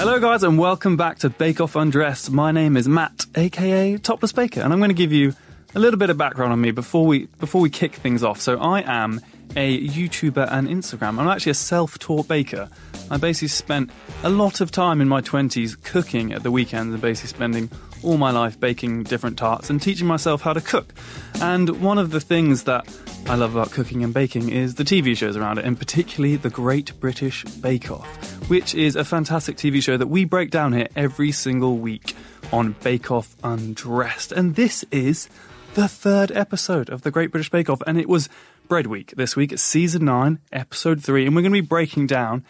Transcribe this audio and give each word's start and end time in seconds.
Hello, 0.00 0.20
guys, 0.20 0.44
and 0.44 0.56
welcome 0.56 0.96
back 0.96 1.18
to 1.18 1.30
Bake 1.30 1.60
Off 1.60 1.74
Undressed. 1.74 2.30
My 2.30 2.52
name 2.52 2.76
is 2.76 2.88
Matt, 2.88 3.26
aka 3.34 3.98
Topless 3.98 4.30
Baker, 4.32 4.60
and 4.60 4.72
I'm 4.72 4.78
going 4.78 4.90
to 4.90 4.94
give 4.94 5.12
you 5.12 5.34
a 5.74 5.80
little 5.80 5.98
bit 5.98 6.10
of 6.10 6.16
background 6.16 6.52
on 6.52 6.60
me 6.60 6.70
before 6.70 7.06
we 7.06 7.26
before 7.40 7.60
we 7.60 7.70
kick 7.70 7.96
things 7.96 8.22
off. 8.22 8.40
So, 8.40 8.60
I 8.60 8.82
am 8.82 9.20
a 9.56 9.86
YouTuber 9.88 10.48
and 10.52 10.68
Instagram. 10.68 11.18
I'm 11.18 11.26
actually 11.26 11.50
a 11.50 11.54
self-taught 11.54 12.28
baker. 12.28 12.68
I 13.10 13.16
basically 13.16 13.48
spent 13.48 13.90
a 14.22 14.30
lot 14.30 14.60
of 14.60 14.70
time 14.70 15.00
in 15.00 15.08
my 15.08 15.20
20s 15.20 15.82
cooking 15.82 16.32
at 16.32 16.44
the 16.44 16.52
weekends 16.52 16.92
and 16.92 17.02
basically 17.02 17.30
spending 17.30 17.68
all 18.02 18.16
my 18.16 18.30
life 18.30 18.58
baking 18.58 19.04
different 19.04 19.38
tarts 19.38 19.70
and 19.70 19.80
teaching 19.80 20.06
myself 20.06 20.42
how 20.42 20.52
to 20.52 20.60
cook. 20.60 20.92
And 21.40 21.80
one 21.80 21.98
of 21.98 22.10
the 22.10 22.20
things 22.20 22.64
that 22.64 22.86
I 23.26 23.34
love 23.34 23.54
about 23.54 23.70
cooking 23.70 24.02
and 24.02 24.12
baking 24.12 24.48
is 24.48 24.74
the 24.74 24.84
TV 24.84 25.16
shows 25.16 25.36
around 25.36 25.58
it, 25.58 25.64
and 25.64 25.78
particularly 25.78 26.36
the 26.36 26.50
Great 26.50 26.98
British 27.00 27.44
Bake 27.44 27.90
Off, 27.90 28.06
which 28.48 28.74
is 28.74 28.96
a 28.96 29.04
fantastic 29.04 29.56
TV 29.56 29.82
show 29.82 29.96
that 29.96 30.08
we 30.08 30.24
break 30.24 30.50
down 30.50 30.72
here 30.72 30.88
every 30.96 31.32
single 31.32 31.78
week 31.78 32.14
on 32.52 32.74
Bake 32.82 33.10
Off 33.10 33.36
Undressed. 33.44 34.32
And 34.32 34.56
this 34.56 34.84
is 34.90 35.28
the 35.74 35.86
third 35.86 36.32
episode 36.32 36.90
of 36.90 37.02
the 37.02 37.10
Great 37.10 37.30
British 37.30 37.50
Bake 37.50 37.70
Off, 37.70 37.82
and 37.86 37.98
it 37.98 38.08
was 38.08 38.28
Bread 38.68 38.86
Week 38.86 39.12
this 39.16 39.36
week. 39.36 39.52
It's 39.52 39.62
season 39.62 40.04
nine, 40.04 40.40
episode 40.52 41.02
three, 41.02 41.26
and 41.26 41.34
we're 41.34 41.42
going 41.42 41.52
to 41.52 41.62
be 41.62 41.66
breaking 41.66 42.06
down 42.06 42.44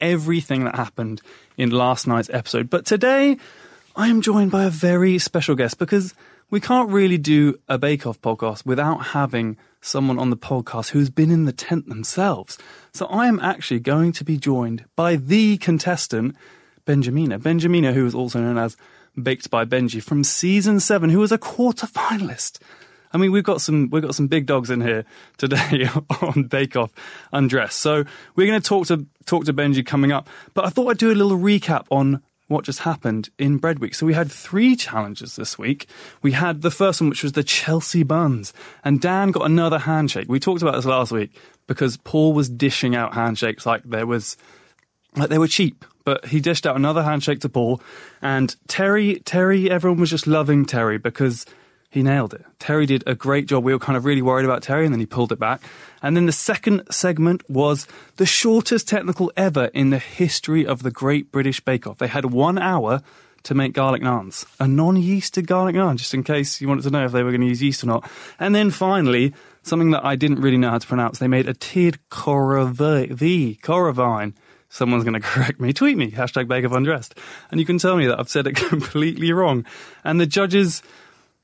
everything 0.00 0.64
that 0.64 0.74
happened 0.74 1.22
in 1.56 1.70
last 1.70 2.06
night's 2.06 2.30
episode. 2.30 2.68
But 2.68 2.84
today, 2.84 3.36
I 3.94 4.08
am 4.08 4.22
joined 4.22 4.50
by 4.50 4.64
a 4.64 4.70
very 4.70 5.18
special 5.18 5.54
guest 5.54 5.78
because 5.78 6.14
we 6.48 6.60
can't 6.60 6.88
really 6.88 7.18
do 7.18 7.58
a 7.68 7.76
Bake 7.76 8.06
Off 8.06 8.18
podcast 8.22 8.64
without 8.64 9.08
having 9.08 9.58
someone 9.82 10.18
on 10.18 10.30
the 10.30 10.36
podcast 10.36 10.90
who's 10.90 11.10
been 11.10 11.30
in 11.30 11.44
the 11.44 11.52
tent 11.52 11.90
themselves. 11.90 12.56
So 12.94 13.04
I 13.06 13.26
am 13.26 13.38
actually 13.40 13.80
going 13.80 14.12
to 14.12 14.24
be 14.24 14.38
joined 14.38 14.86
by 14.96 15.16
the 15.16 15.58
contestant, 15.58 16.36
Benjamina. 16.86 17.38
Benjamina, 17.38 17.92
who 17.92 18.06
is 18.06 18.14
also 18.14 18.40
known 18.40 18.56
as 18.56 18.78
Baked 19.22 19.50
by 19.50 19.66
Benji 19.66 20.02
from 20.02 20.24
season 20.24 20.80
seven, 20.80 21.10
who 21.10 21.18
was 21.18 21.30
a 21.32 21.36
quarter 21.36 21.86
finalist. 21.86 22.60
I 23.12 23.18
mean, 23.18 23.30
we've 23.30 23.44
got 23.44 23.60
some 23.60 23.90
we've 23.90 24.02
got 24.02 24.14
some 24.14 24.26
big 24.26 24.46
dogs 24.46 24.70
in 24.70 24.80
here 24.80 25.04
today 25.36 25.86
on 26.22 26.44
Bake 26.44 26.76
Off 26.76 26.92
Undressed. 27.30 27.78
So 27.78 28.04
we're 28.36 28.46
going 28.46 28.58
to 28.60 28.66
talk 28.66 28.86
to 28.86 29.06
talk 29.26 29.44
to 29.44 29.52
Benji 29.52 29.84
coming 29.84 30.12
up. 30.12 30.30
But 30.54 30.64
I 30.64 30.70
thought 30.70 30.88
I'd 30.88 30.96
do 30.96 31.12
a 31.12 31.14
little 31.14 31.36
recap 31.36 31.84
on 31.90 32.22
what 32.52 32.64
just 32.64 32.80
happened 32.80 33.30
in 33.38 33.56
Bread 33.56 33.78
Week. 33.78 33.94
So 33.94 34.06
we 34.06 34.14
had 34.14 34.30
three 34.30 34.76
challenges 34.76 35.36
this 35.36 35.58
week. 35.58 35.86
We 36.22 36.32
had 36.32 36.62
the 36.62 36.70
first 36.70 37.00
one, 37.00 37.10
which 37.10 37.22
was 37.22 37.32
the 37.32 37.42
Chelsea 37.42 38.02
buns, 38.02 38.52
and 38.84 39.00
Dan 39.00 39.30
got 39.30 39.46
another 39.46 39.78
handshake. 39.78 40.26
We 40.28 40.38
talked 40.38 40.62
about 40.62 40.76
this 40.76 40.84
last 40.84 41.10
week 41.12 41.36
because 41.66 41.96
Paul 41.96 42.32
was 42.32 42.48
dishing 42.48 42.94
out 42.94 43.14
handshakes 43.14 43.66
like 43.66 43.82
there 43.84 44.06
was 44.06 44.36
like 45.16 45.30
they 45.30 45.38
were 45.38 45.48
cheap. 45.48 45.84
But 46.04 46.26
he 46.26 46.40
dished 46.40 46.66
out 46.66 46.74
another 46.74 47.02
handshake 47.02 47.40
to 47.40 47.48
Paul, 47.48 47.80
and 48.20 48.54
Terry. 48.66 49.20
Terry, 49.24 49.70
everyone 49.70 50.00
was 50.00 50.10
just 50.10 50.26
loving 50.26 50.64
Terry 50.64 50.98
because 50.98 51.46
he 51.92 52.02
nailed 52.02 52.32
it. 52.32 52.42
Terry 52.58 52.86
did 52.86 53.04
a 53.06 53.14
great 53.14 53.44
job. 53.44 53.64
We 53.64 53.74
were 53.74 53.78
kind 53.78 53.98
of 53.98 54.06
really 54.06 54.22
worried 54.22 54.46
about 54.46 54.62
Terry, 54.62 54.86
and 54.86 54.94
then 54.94 55.00
he 55.00 55.04
pulled 55.04 55.30
it 55.30 55.38
back. 55.38 55.60
And 56.00 56.16
then 56.16 56.24
the 56.24 56.32
second 56.32 56.84
segment 56.90 57.48
was 57.50 57.86
the 58.16 58.24
shortest 58.24 58.88
technical 58.88 59.30
ever 59.36 59.66
in 59.74 59.90
the 59.90 59.98
history 59.98 60.66
of 60.66 60.82
the 60.82 60.90
Great 60.90 61.30
British 61.30 61.60
Bake 61.60 61.86
Off. 61.86 61.98
They 61.98 62.06
had 62.06 62.24
one 62.24 62.56
hour 62.56 63.02
to 63.42 63.54
make 63.54 63.74
garlic 63.74 64.00
naans, 64.00 64.46
a 64.58 64.66
non-yeasted 64.66 65.46
garlic 65.46 65.76
naan, 65.76 65.96
just 65.96 66.14
in 66.14 66.24
case 66.24 66.62
you 66.62 66.68
wanted 66.68 66.84
to 66.84 66.90
know 66.90 67.04
if 67.04 67.12
they 67.12 67.22
were 67.22 67.30
going 67.30 67.42
to 67.42 67.46
use 67.46 67.62
yeast 67.62 67.84
or 67.84 67.88
not. 67.88 68.10
And 68.40 68.54
then 68.54 68.70
finally, 68.70 69.34
something 69.62 69.90
that 69.90 70.02
I 70.02 70.16
didn't 70.16 70.40
really 70.40 70.56
know 70.56 70.70
how 70.70 70.78
to 70.78 70.86
pronounce, 70.86 71.18
they 71.18 71.28
made 71.28 71.46
a 71.46 71.52
tiered 71.52 71.98
coravine. 72.08 73.54
Someone's 74.70 75.04
going 75.04 75.12
to 75.20 75.20
correct 75.20 75.60
me. 75.60 75.74
Tweet 75.74 75.98
me, 75.98 76.10
hashtag 76.10 76.48
Bake 76.48 76.64
Off 76.64 76.72
Undressed. 76.72 77.18
And 77.50 77.60
you 77.60 77.66
can 77.66 77.76
tell 77.76 77.98
me 77.98 78.06
that 78.06 78.18
I've 78.18 78.30
said 78.30 78.46
it 78.46 78.56
completely 78.68 79.30
wrong. 79.32 79.66
And 80.04 80.18
the 80.18 80.24
judges 80.24 80.82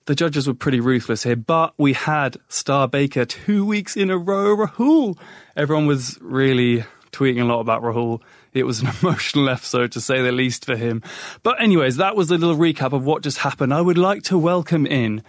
the 0.08 0.14
judges 0.14 0.48
were 0.48 0.54
pretty 0.54 0.80
ruthless 0.80 1.24
here, 1.24 1.36
but 1.36 1.74
we 1.76 1.92
had 1.92 2.38
Star 2.48 2.88
Baker 2.88 3.26
two 3.26 3.62
weeks 3.66 3.94
in 3.94 4.08
a 4.08 4.16
row, 4.16 4.56
Rahul. 4.56 5.18
Everyone 5.54 5.84
was 5.84 6.16
really 6.22 6.84
tweeting 7.12 7.42
a 7.42 7.44
lot 7.44 7.60
about 7.60 7.82
Rahul. 7.82 8.22
It 8.54 8.64
was 8.64 8.80
an 8.80 8.88
emotional 9.02 9.50
episode 9.50 9.92
to 9.92 10.00
say 10.00 10.22
the 10.22 10.32
least 10.32 10.64
for 10.64 10.76
him. 10.76 11.02
But 11.42 11.60
anyways, 11.60 11.98
that 11.98 12.16
was 12.16 12.30
a 12.30 12.38
little 12.38 12.56
recap 12.56 12.94
of 12.94 13.04
what 13.04 13.22
just 13.22 13.36
happened. 13.36 13.74
I 13.74 13.82
would 13.82 13.98
like 13.98 14.22
to 14.24 14.38
welcome 14.38 14.86
in 14.86 15.22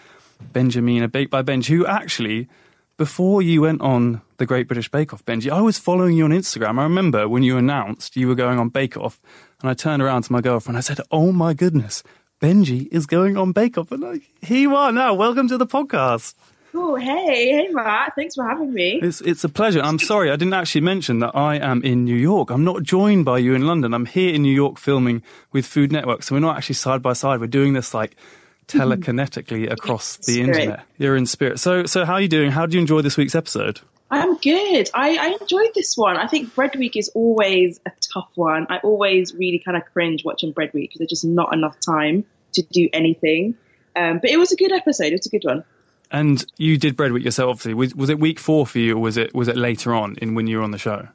Benjamina 0.53 1.11
Baked 1.11 1.29
by 1.29 1.43
Benji, 1.43 1.75
who 1.75 1.85
actually, 1.85 2.47
before 2.95 3.41
you 3.41 3.63
went 3.63 3.81
on 3.81 4.21
the 4.37 4.45
Great 4.45 4.69
British 4.69 4.89
Bake 4.89 5.13
Off, 5.13 5.25
Benji, 5.25 5.51
I 5.51 5.59
was 5.59 5.77
following 5.77 6.15
you 6.15 6.23
on 6.23 6.31
Instagram. 6.31 6.79
I 6.79 6.83
remember 6.83 7.27
when 7.27 7.43
you 7.43 7.57
announced 7.57 8.15
you 8.15 8.29
were 8.29 8.35
going 8.35 8.57
on 8.57 8.69
Bake 8.69 8.95
Off, 8.95 9.19
and 9.59 9.69
I 9.69 9.73
turned 9.73 10.01
around 10.01 10.21
to 10.21 10.31
my 10.31 10.39
girlfriend. 10.39 10.77
I 10.77 10.81
said, 10.81 11.01
"Oh 11.11 11.33
my 11.33 11.53
goodness, 11.53 12.01
Benji 12.39 12.87
is 12.91 13.05
going 13.05 13.35
on 13.37 13.51
Bake 13.51 13.77
Off. 13.77 13.91
And 13.91 14.01
like, 14.01 14.21
here 14.41 14.59
you 14.59 14.75
are 14.75 14.91
now. 14.91 15.13
Welcome 15.13 15.47
to 15.49 15.57
the 15.57 15.67
podcast. 15.67 16.35
Oh, 16.73 16.95
hey, 16.95 17.51
hey, 17.51 17.67
Matt. 17.71 18.13
Thanks 18.15 18.35
for 18.35 18.47
having 18.47 18.71
me. 18.73 18.99
It's, 19.01 19.21
it's 19.21 19.43
a 19.43 19.49
pleasure. 19.49 19.81
I'm 19.81 19.99
sorry, 19.99 20.29
I 20.29 20.35
didn't 20.35 20.53
actually 20.53 20.81
mention 20.81 21.19
that 21.19 21.35
I 21.35 21.55
am 21.55 21.83
in 21.83 22.05
New 22.05 22.15
York. 22.15 22.51
I'm 22.51 22.63
not 22.63 22.83
joined 22.83 23.25
by 23.25 23.39
you 23.39 23.55
in 23.55 23.65
London. 23.65 23.93
I'm 23.93 24.05
here 24.05 24.33
in 24.33 24.43
New 24.43 24.53
York 24.53 24.77
filming 24.77 25.23
with 25.51 25.65
Food 25.65 25.91
Network. 25.91 26.23
So 26.23 26.35
we're 26.35 26.39
not 26.41 26.57
actually 26.57 26.75
side 26.75 27.01
by 27.01 27.13
side. 27.13 27.41
We're 27.41 27.47
doing 27.47 27.73
this 27.73 27.93
like 27.93 28.15
telekinetically 28.67 29.69
across 29.69 30.17
the 30.17 30.33
Spirit. 30.33 30.47
internet. 30.57 30.85
You're 30.97 31.15
in 31.17 31.25
spirit. 31.25 31.59
So, 31.59 31.85
so 31.85 32.05
how 32.05 32.13
are 32.13 32.21
you 32.21 32.27
doing? 32.27 32.51
How 32.51 32.67
do 32.67 32.77
you 32.77 32.81
enjoy 32.81 33.01
this 33.01 33.17
week's 33.17 33.35
episode? 33.35 33.81
I'm 34.11 34.37
good. 34.37 34.89
I, 34.93 35.17
I 35.17 35.37
enjoyed 35.39 35.69
this 35.75 35.95
one. 35.95 36.17
I 36.17 36.27
think 36.27 36.55
Bread 36.55 36.75
Week 36.75 36.97
is 36.97 37.09
always 37.09 37.79
a 37.85 37.91
tough 38.13 38.29
one. 38.35 38.65
I 38.69 38.77
always 38.79 39.33
really 39.35 39.59
kind 39.59 39.77
of 39.77 39.85
cringe 39.93 40.25
watching 40.25 40.51
Bread 40.51 40.73
Week 40.73 40.89
because 40.89 40.99
there's 40.99 41.09
just 41.09 41.25
not 41.25 41.53
enough 41.53 41.79
time 41.79 42.25
to 42.53 42.63
do 42.63 42.89
anything. 42.91 43.55
Um, 43.95 44.19
but 44.19 44.31
it 44.31 44.37
was 44.37 44.51
a 44.51 44.55
good 44.55 44.71
episode. 44.71 45.07
It 45.07 45.17
was 45.17 45.25
a 45.27 45.29
good 45.29 45.43
one. 45.43 45.63
And 46.11 46.43
you 46.57 46.77
did 46.77 46.95
Bread 46.95 47.11
Week 47.11 47.23
yourself, 47.23 47.49
obviously. 47.49 47.75
Was, 47.75 47.93
was 47.93 48.09
it 48.09 48.19
week 48.19 48.39
four 48.39 48.65
for 48.65 48.79
you, 48.79 48.95
or 48.95 48.99
was 48.99 49.17
it 49.17 49.33
was 49.35 49.47
it 49.47 49.55
later 49.55 49.93
on 49.93 50.15
in 50.21 50.33
when 50.33 50.47
you 50.47 50.57
were 50.57 50.63
on 50.63 50.71
the 50.71 50.79
show? 50.79 51.07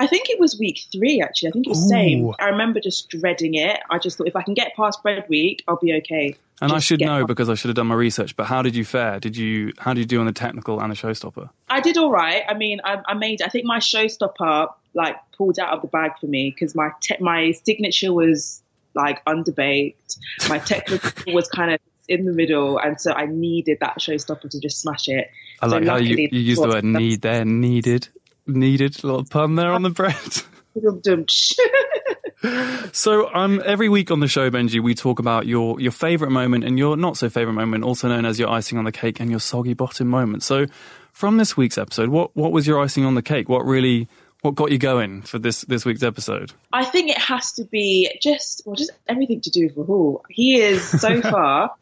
I 0.00 0.06
think 0.06 0.30
it 0.30 0.40
was 0.40 0.58
week 0.58 0.80
three, 0.90 1.20
actually. 1.20 1.50
I 1.50 1.52
think 1.52 1.66
it 1.66 1.70
was 1.70 1.82
the 1.82 1.88
same. 1.88 2.32
I 2.40 2.46
remember 2.46 2.80
just 2.80 3.10
dreading 3.10 3.54
it. 3.54 3.78
I 3.90 3.98
just 3.98 4.16
thought 4.16 4.26
if 4.26 4.34
I 4.34 4.42
can 4.42 4.54
get 4.54 4.74
past 4.74 5.02
Bread 5.02 5.24
Week, 5.28 5.62
I'll 5.68 5.76
be 5.76 5.92
okay. 5.98 6.36
And 6.60 6.72
I 6.72 6.78
should 6.78 7.00
know 7.00 7.20
past- 7.20 7.28
because 7.28 7.48
I 7.48 7.54
should 7.54 7.68
have 7.68 7.76
done 7.76 7.86
my 7.86 7.94
research. 7.94 8.36
But 8.36 8.46
how 8.46 8.62
did 8.62 8.76
you 8.76 8.84
fare? 8.84 9.18
Did 9.20 9.36
you 9.36 9.72
how 9.78 9.94
did 9.94 10.00
you 10.00 10.06
do 10.06 10.20
on 10.20 10.26
the 10.26 10.32
technical 10.32 10.80
and 10.80 10.90
the 10.90 10.96
showstopper? 10.96 11.48
I 11.68 11.80
did 11.80 11.96
all 11.96 12.10
right. 12.10 12.42
I 12.48 12.54
mean, 12.54 12.80
I, 12.84 12.98
I 13.06 13.14
made. 13.14 13.42
I 13.42 13.48
think 13.48 13.64
my 13.64 13.78
showstopper 13.78 14.68
like 14.94 15.16
pulled 15.36 15.58
out 15.58 15.72
of 15.72 15.82
the 15.82 15.88
bag 15.88 16.12
for 16.20 16.26
me 16.26 16.50
because 16.50 16.74
my 16.74 16.90
te- 17.00 17.16
my 17.20 17.52
signature 17.52 18.12
was 18.12 18.62
like 18.94 19.24
underbaked. 19.24 20.18
My 20.48 20.58
technical 20.58 21.10
was 21.34 21.48
kind 21.48 21.72
of 21.72 21.80
in 22.08 22.24
the 22.24 22.32
middle, 22.32 22.78
and 22.78 23.00
so 23.00 23.12
I 23.12 23.26
needed 23.26 23.78
that 23.80 23.98
showstopper 23.98 24.50
to 24.50 24.60
just 24.60 24.80
smash 24.80 25.08
it. 25.08 25.30
I 25.62 25.68
So 25.68 25.76
like 25.76 25.86
how 25.86 25.96
you, 25.96 26.28
you 26.30 26.40
used 26.40 26.62
the 26.62 26.68
word 26.68 26.84
need 26.84 27.22
there, 27.22 27.44
needed, 27.44 28.08
needed. 28.46 29.02
A 29.02 29.06
little 29.06 29.24
pun 29.24 29.54
there 29.54 29.72
on 29.72 29.82
the 29.82 29.90
bread. 29.90 30.14
So, 32.92 33.32
um, 33.34 33.62
every 33.64 33.88
week 33.88 34.10
on 34.10 34.20
the 34.20 34.28
show, 34.28 34.50
Benji, 34.50 34.80
we 34.82 34.94
talk 34.94 35.18
about 35.18 35.46
your 35.46 35.78
your 35.80 35.92
favorite 35.92 36.30
moment 36.30 36.64
and 36.64 36.78
your 36.78 36.96
not 36.96 37.16
so 37.16 37.28
favorite 37.28 37.52
moment, 37.52 37.84
also 37.84 38.08
known 38.08 38.24
as 38.24 38.38
your 38.38 38.48
icing 38.48 38.78
on 38.78 38.84
the 38.84 38.92
cake 38.92 39.20
and 39.20 39.30
your 39.30 39.40
soggy 39.40 39.74
bottom 39.74 40.08
moment. 40.08 40.42
So, 40.42 40.66
from 41.12 41.36
this 41.36 41.56
week's 41.56 41.78
episode, 41.78 42.08
what 42.08 42.34
what 42.34 42.50
was 42.52 42.66
your 42.66 42.80
icing 42.80 43.04
on 43.04 43.14
the 43.14 43.22
cake? 43.22 43.48
What 43.48 43.64
really 43.64 44.08
what 44.42 44.54
got 44.54 44.72
you 44.72 44.78
going 44.78 45.22
for 45.22 45.38
this 45.38 45.62
this 45.62 45.84
week's 45.84 46.02
episode? 46.02 46.52
I 46.72 46.84
think 46.84 47.10
it 47.10 47.18
has 47.18 47.52
to 47.52 47.64
be 47.64 48.10
just 48.22 48.62
well, 48.64 48.74
just 48.74 48.90
everything 49.06 49.40
to 49.42 49.50
do 49.50 49.66
with 49.66 49.76
Rahul. 49.76 50.22
He 50.30 50.60
is 50.60 50.82
so 50.82 51.20
far 51.30 51.72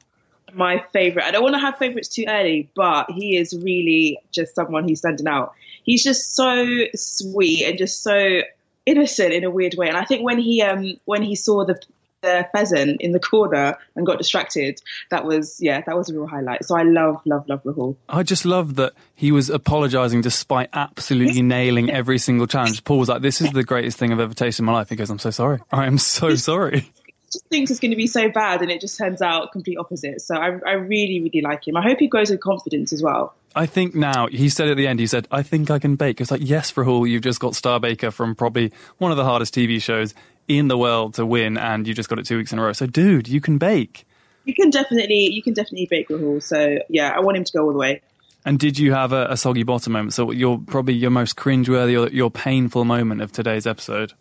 my 0.53 0.85
favorite. 0.93 1.25
I 1.25 1.31
don't 1.31 1.43
want 1.43 1.55
to 1.55 1.61
have 1.61 1.79
favorites 1.79 2.09
too 2.09 2.25
early, 2.27 2.69
but 2.75 3.11
he 3.11 3.37
is 3.37 3.57
really 3.57 4.19
just 4.33 4.55
someone 4.55 4.89
who's 4.89 4.99
standing 4.99 5.29
out. 5.29 5.53
He's 5.85 6.03
just 6.03 6.35
so 6.35 6.67
sweet 6.95 7.65
and 7.65 7.79
just 7.79 8.03
so 8.03 8.41
innocent 8.89 9.33
in 9.33 9.45
a 9.45 9.51
weird 9.51 9.75
way. 9.77 9.89
And 9.89 9.97
I 9.97 10.05
think 10.05 10.25
when 10.25 10.39
he 10.39 10.63
um 10.63 10.99
when 11.05 11.23
he 11.23 11.35
saw 11.35 11.65
the 11.65 11.81
the 12.23 12.49
pheasant 12.53 13.01
in 13.01 13.13
the 13.13 13.21
corner 13.21 13.77
and 13.95 14.07
got 14.07 14.19
distracted. 14.19 14.81
That 15.11 15.25
was 15.25 15.59
yeah, 15.61 15.83
that 15.87 15.97
was 15.97 16.11
a 16.11 16.15
real 16.15 16.27
highlight. 16.27 16.65
So 16.65 16.77
I 16.77 16.83
love 16.83 17.21
love 17.25 17.49
love 17.49 17.63
Rahul. 17.63 17.97
I 18.09 18.23
just 18.23 18.45
love 18.45 18.75
that 18.77 18.93
he 19.15 19.33
was 19.33 19.51
apologising 19.51 20.23
despite 20.23 20.69
absolutely 20.73 21.43
nailing 21.57 21.91
every 21.91 22.19
single 22.19 22.47
challenge. 22.47 22.85
Paul 22.85 22.99
was 22.99 23.09
like, 23.09 23.23
"This 23.23 23.41
is 23.41 23.53
the 23.53 23.63
greatest 23.63 23.99
thing 23.99 24.13
I've 24.13 24.21
ever 24.21 24.35
tasted 24.35 24.63
in 24.63 24.67
my 24.67 24.73
life." 24.73 24.89
He 24.89 24.97
goes, 24.97 25.11
"I'm 25.11 25.19
so 25.19 25.31
sorry. 25.31 25.61
I 25.71 25.87
am 25.87 25.99
so 25.99 26.35
sorry." 26.51 26.91
Just 27.33 27.47
thinks 27.47 27.71
it's 27.71 27.81
going 27.81 27.91
to 27.91 27.97
be 27.97 28.07
so 28.07 28.29
bad, 28.31 28.63
and 28.63 28.71
it 28.71 28.81
just 28.81 28.97
turns 28.97 29.21
out 29.21 29.53
complete 29.53 29.77
opposite. 29.77 30.21
So 30.21 30.35
I, 30.35 30.59
I 30.67 30.73
really 30.73 31.21
really 31.21 31.43
like 31.43 31.67
him. 31.67 31.77
I 31.77 31.83
hope 31.83 31.99
he 31.99 32.09
grows 32.09 32.31
with 32.31 32.41
confidence 32.41 32.93
as 32.93 33.03
well. 33.03 33.35
I 33.55 33.67
think 33.67 33.95
now 33.95 34.29
he 34.29 34.49
said 34.49 34.69
at 34.69 34.77
the 34.77 34.87
end, 34.87 35.01
he 35.01 35.07
said, 35.07 35.29
"I 35.31 35.43
think 35.43 35.71
I 35.71 35.79
can 35.79 35.97
bake." 35.97 36.21
It's 36.21 36.31
like, 36.31 36.43
yes, 36.45 36.73
Rahul, 36.73 37.09
you've 37.09 37.23
just 37.23 37.41
got 37.41 37.55
Star 37.55 37.81
Baker 37.81 38.11
from 38.11 38.35
probably 38.35 38.73
one 38.99 39.11
of 39.11 39.17
the 39.17 39.25
hardest 39.25 39.55
TV 39.55 39.81
shows 39.83 40.15
in 40.47 40.69
the 40.69 40.79
world 40.79 41.15
to 41.15 41.27
win, 41.27 41.59
and 41.59 41.87
you 41.87 41.95
just 41.95 42.09
got 42.09 42.19
it 42.19 42.27
two 42.27 42.39
weeks 42.39 42.53
in 42.53 42.59
a 42.59 42.63
row. 42.63 42.73
So, 42.73 42.87
dude, 42.87 43.29
you 43.29 43.41
can 43.41 43.59
bake. 43.59 44.07
You 44.45 44.55
can 44.55 44.71
definitely 44.71 45.31
you 45.31 45.43
can 45.43 45.53
definitely 45.53 45.87
bake 45.91 46.09
Rahul. 46.09 46.43
So 46.43 46.79
yeah, 46.89 47.13
I 47.15 47.21
want 47.21 47.37
him 47.37 47.45
to 47.45 47.53
go 47.53 47.67
all 47.67 47.73
the 47.73 47.79
way. 47.79 48.01
And 48.45 48.59
did 48.59 48.79
you 48.79 48.93
have 48.93 49.13
a, 49.13 49.27
a 49.27 49.37
soggy 49.37 49.63
bottom 49.63 49.93
moment? 49.93 50.15
So, 50.15 50.31
your 50.31 50.59
probably 50.59 50.95
your 50.95 51.11
most 51.11 51.37
cringeworthy 51.37 52.01
or 52.01 52.11
your 52.11 52.31
painful 52.31 52.85
moment 52.85 53.21
of 53.21 53.33
today's 53.33 53.67
episode. 53.67 54.15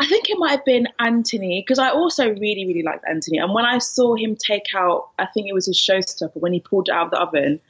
I 0.00 0.06
think 0.06 0.30
it 0.30 0.38
might 0.38 0.52
have 0.52 0.64
been 0.64 0.88
Anthony 0.98 1.60
because 1.60 1.78
I 1.78 1.90
also 1.90 2.30
really, 2.30 2.66
really 2.66 2.82
liked 2.82 3.04
Anthony. 3.06 3.36
And 3.36 3.52
when 3.52 3.66
I 3.66 3.78
saw 3.78 4.14
him 4.14 4.34
take 4.34 4.74
out, 4.74 5.10
I 5.18 5.26
think 5.26 5.46
it 5.46 5.52
was 5.52 5.66
his 5.66 5.76
showstopper, 5.76 6.36
when 6.36 6.54
he 6.54 6.60
pulled 6.60 6.88
it 6.88 6.94
out 6.94 7.06
of 7.06 7.10
the 7.10 7.20
oven, 7.20 7.60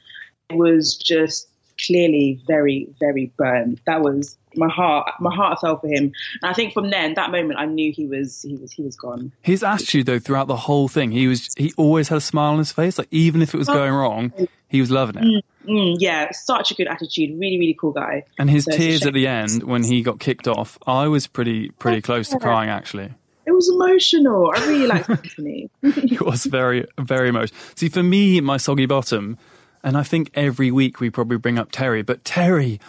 it 0.49 0.55
was 0.55 0.95
just 0.95 1.49
clearly 1.85 2.39
very, 2.47 2.87
very 3.01 3.33
burned. 3.35 3.81
That 3.85 4.01
was 4.01 4.37
my 4.55 4.69
heart. 4.69 5.11
My 5.19 5.33
heart 5.33 5.59
fell 5.59 5.77
for 5.77 5.87
him. 5.87 6.13
And 6.41 6.49
I 6.49 6.53
think 6.53 6.73
from 6.73 6.89
then, 6.89 7.15
that 7.15 7.31
moment, 7.31 7.59
I 7.59 7.65
knew 7.65 7.91
he 7.91 8.07
was 8.07 8.41
he 8.43 8.55
was 8.55 8.71
he 8.71 8.83
was 8.83 8.95
gone. 8.95 9.33
His 9.41 9.61
attitude, 9.61 10.05
though, 10.05 10.19
throughout 10.19 10.47
the 10.47 10.55
whole 10.55 10.87
thing, 10.87 11.11
he 11.11 11.27
was 11.27 11.53
he 11.57 11.73
always 11.75 12.07
had 12.07 12.17
a 12.17 12.21
smile 12.21 12.53
on 12.53 12.59
his 12.59 12.71
face. 12.71 12.97
Like 12.97 13.09
even 13.11 13.41
if 13.41 13.53
it 13.53 13.57
was 13.57 13.67
oh. 13.67 13.73
going 13.73 13.91
wrong, 13.91 14.31
he 14.69 14.79
was 14.79 14.89
loving 14.89 15.17
it. 15.17 15.23
Mm. 15.23 15.41
Mm, 15.67 15.97
yeah, 15.99 16.31
such 16.31 16.71
a 16.71 16.73
good 16.75 16.87
attitude. 16.87 17.37
Really, 17.39 17.59
really 17.59 17.77
cool 17.79 17.91
guy. 17.91 18.25
And 18.39 18.49
his 18.49 18.65
So 18.65 18.71
tears 18.71 19.05
at 19.05 19.13
the 19.13 19.27
end 19.27 19.63
when 19.63 19.83
he 19.83 20.01
got 20.01 20.19
kicked 20.19 20.47
off, 20.47 20.77
I 20.87 21.07
was 21.07 21.27
pretty 21.27 21.69
pretty 21.71 22.01
close 22.01 22.29
to 22.29 22.39
crying 22.39 22.69
actually. 22.69 23.13
It 23.45 23.51
was 23.51 23.69
emotional. 23.69 24.51
I 24.55 24.65
really 24.67 24.87
liked 24.87 25.09
Anthony. 25.09 25.69
It 25.83 26.21
was 26.21 26.45
very 26.45 26.85
very 26.99 27.29
emotional. 27.29 27.59
See, 27.75 27.89
for 27.89 28.03
me, 28.03 28.41
my 28.41 28.57
soggy 28.57 28.85
bottom, 28.85 29.37
and 29.83 29.97
I 29.97 30.03
think 30.03 30.31
every 30.33 30.71
week 30.71 30.99
we 30.99 31.09
probably 31.09 31.37
bring 31.37 31.57
up 31.59 31.71
Terry, 31.71 32.01
but 32.01 32.23
Terry, 32.23 32.79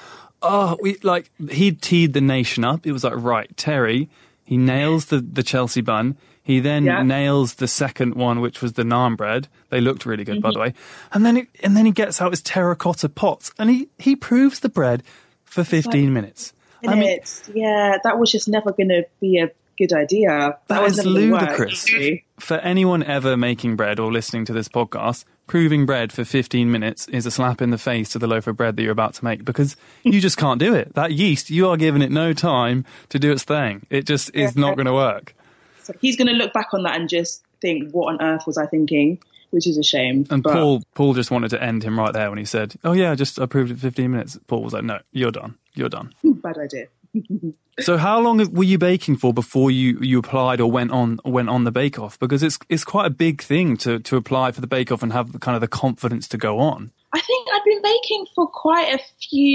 oh, 0.42 0.76
we 0.80 0.96
like 1.02 1.30
he 1.50 1.72
teed 1.72 2.12
the 2.12 2.20
nation 2.20 2.64
up. 2.64 2.86
It 2.86 2.92
was 2.92 3.04
like 3.04 3.14
right, 3.16 3.54
Terry, 3.56 4.08
he 4.44 4.56
nails 4.56 5.06
the 5.06 5.20
the 5.20 5.42
Chelsea 5.42 5.80
bun. 5.80 6.16
He 6.42 6.60
then 6.60 6.84
Yeah. 6.84 7.02
nails 7.02 7.54
the 7.54 7.68
second 7.68 8.14
one, 8.14 8.40
which 8.40 8.60
was 8.60 8.72
the 8.72 8.82
naan 8.82 9.16
bread. 9.16 9.48
They 9.70 9.80
looked 9.80 10.04
really 10.04 10.24
good, 10.24 10.42
by 10.42 10.50
the 10.50 10.54
mm-hmm. 10.54 10.62
way. 10.62 10.74
And 11.12 11.24
then, 11.24 11.36
it, 11.36 11.48
and 11.62 11.76
then 11.76 11.86
he 11.86 11.92
gets 11.92 12.20
out 12.20 12.32
his 12.32 12.42
terracotta 12.42 13.08
pots, 13.08 13.52
and 13.58 13.70
he 13.70 13.88
he 13.98 14.16
proves 14.16 14.60
the 14.60 14.68
bread 14.68 15.02
for 15.44 15.64
fifteen 15.64 16.12
minutes. 16.12 16.52
I 16.86 16.96
mean, 16.96 17.20
yeah, 17.54 17.98
that 18.02 18.18
was 18.18 18.32
just 18.32 18.48
never 18.48 18.72
going 18.72 18.88
to 18.88 19.06
be 19.20 19.38
a 19.38 19.50
good 19.78 19.92
idea. 19.92 20.58
That 20.68 20.82
was 20.82 20.98
is 20.98 21.06
work, 21.06 21.14
ludicrous. 21.14 21.88
Mm-hmm. 21.88 22.40
For 22.40 22.56
anyone 22.58 23.02
ever 23.02 23.36
making 23.36 23.76
bread 23.76 24.00
or 24.00 24.12
listening 24.12 24.44
to 24.46 24.52
this 24.52 24.68
podcast, 24.68 25.24
proving 25.46 25.86
bread 25.86 26.12
for 26.12 26.24
15 26.24 26.70
minutes 26.70 27.08
is 27.08 27.26
a 27.26 27.30
slap 27.30 27.62
in 27.62 27.70
the 27.70 27.78
face 27.78 28.10
to 28.10 28.18
the 28.18 28.26
loaf 28.26 28.46
of 28.46 28.56
bread 28.56 28.76
that 28.76 28.82
you're 28.82 28.92
about 28.92 29.14
to 29.14 29.24
make 29.24 29.44
because 29.44 29.76
you 30.02 30.20
just 30.20 30.36
can't 30.36 30.58
do 30.58 30.74
it. 30.74 30.94
That 30.94 31.12
yeast, 31.12 31.50
you 31.50 31.68
are 31.68 31.76
giving 31.76 32.02
it 32.02 32.10
no 32.10 32.32
time 32.32 32.84
to 33.10 33.18
do 33.18 33.32
its 33.32 33.44
thing. 33.44 33.86
It 33.90 34.06
just 34.06 34.34
is 34.34 34.56
not 34.56 34.76
going 34.76 34.86
to 34.86 34.92
work. 34.92 35.34
So 35.84 35.94
he's 36.00 36.16
going 36.16 36.28
to 36.28 36.34
look 36.34 36.52
back 36.52 36.68
on 36.72 36.82
that 36.84 36.98
and 36.98 37.08
just 37.08 37.42
think, 37.60 37.92
"What 37.92 38.12
on 38.14 38.22
earth 38.22 38.46
was 38.46 38.58
I 38.58 38.66
thinking?" 38.66 39.18
Which 39.50 39.66
is 39.66 39.76
a 39.76 39.82
shame. 39.82 40.26
And 40.30 40.42
But- 40.42 40.54
Paul, 40.54 40.82
Paul 40.94 41.12
just 41.14 41.30
wanted 41.30 41.50
to 41.50 41.62
end 41.62 41.82
him 41.82 41.98
right 41.98 42.12
there 42.12 42.30
when 42.30 42.38
he 42.38 42.44
said, 42.44 42.74
"Oh 42.84 42.92
yeah, 42.92 43.10
I 43.10 43.14
just 43.14 43.38
approved 43.38 43.70
it 43.70 43.78
15 43.78 44.10
minutes." 44.10 44.38
Paul 44.46 44.62
was 44.62 44.72
like, 44.72 44.84
"No, 44.84 45.00
you're 45.12 45.30
done. 45.32 45.56
You're 45.74 45.88
done." 45.90 46.14
bad 46.24 46.58
idea. 46.58 46.86
So 47.80 47.96
how 47.96 48.20
long 48.20 48.36
were 48.52 48.64
you 48.64 48.76
baking 48.76 49.16
for 49.16 49.32
before 49.32 49.70
you, 49.70 49.98
you 50.02 50.18
applied 50.18 50.60
or 50.60 50.70
went 50.70 50.90
on 50.90 51.20
went 51.24 51.48
on 51.48 51.64
the 51.64 51.72
Bake 51.72 51.98
Off? 51.98 52.18
Because 52.18 52.42
it's 52.42 52.58
it's 52.68 52.84
quite 52.84 53.06
a 53.06 53.10
big 53.10 53.40
thing 53.40 53.78
to, 53.78 53.98
to 54.00 54.16
apply 54.18 54.52
for 54.52 54.60
the 54.60 54.66
Bake 54.66 54.92
Off 54.92 55.02
and 55.02 55.10
have 55.12 55.32
the, 55.32 55.38
kind 55.38 55.54
of 55.54 55.62
the 55.62 55.68
confidence 55.68 56.28
to 56.28 56.36
go 56.36 56.58
on. 56.58 56.92
I 57.14 57.20
think 57.20 57.48
I've 57.52 57.64
been 57.64 57.80
baking 57.82 58.26
for 58.34 58.46
quite 58.46 58.94
a 58.94 59.00
few 59.26 59.48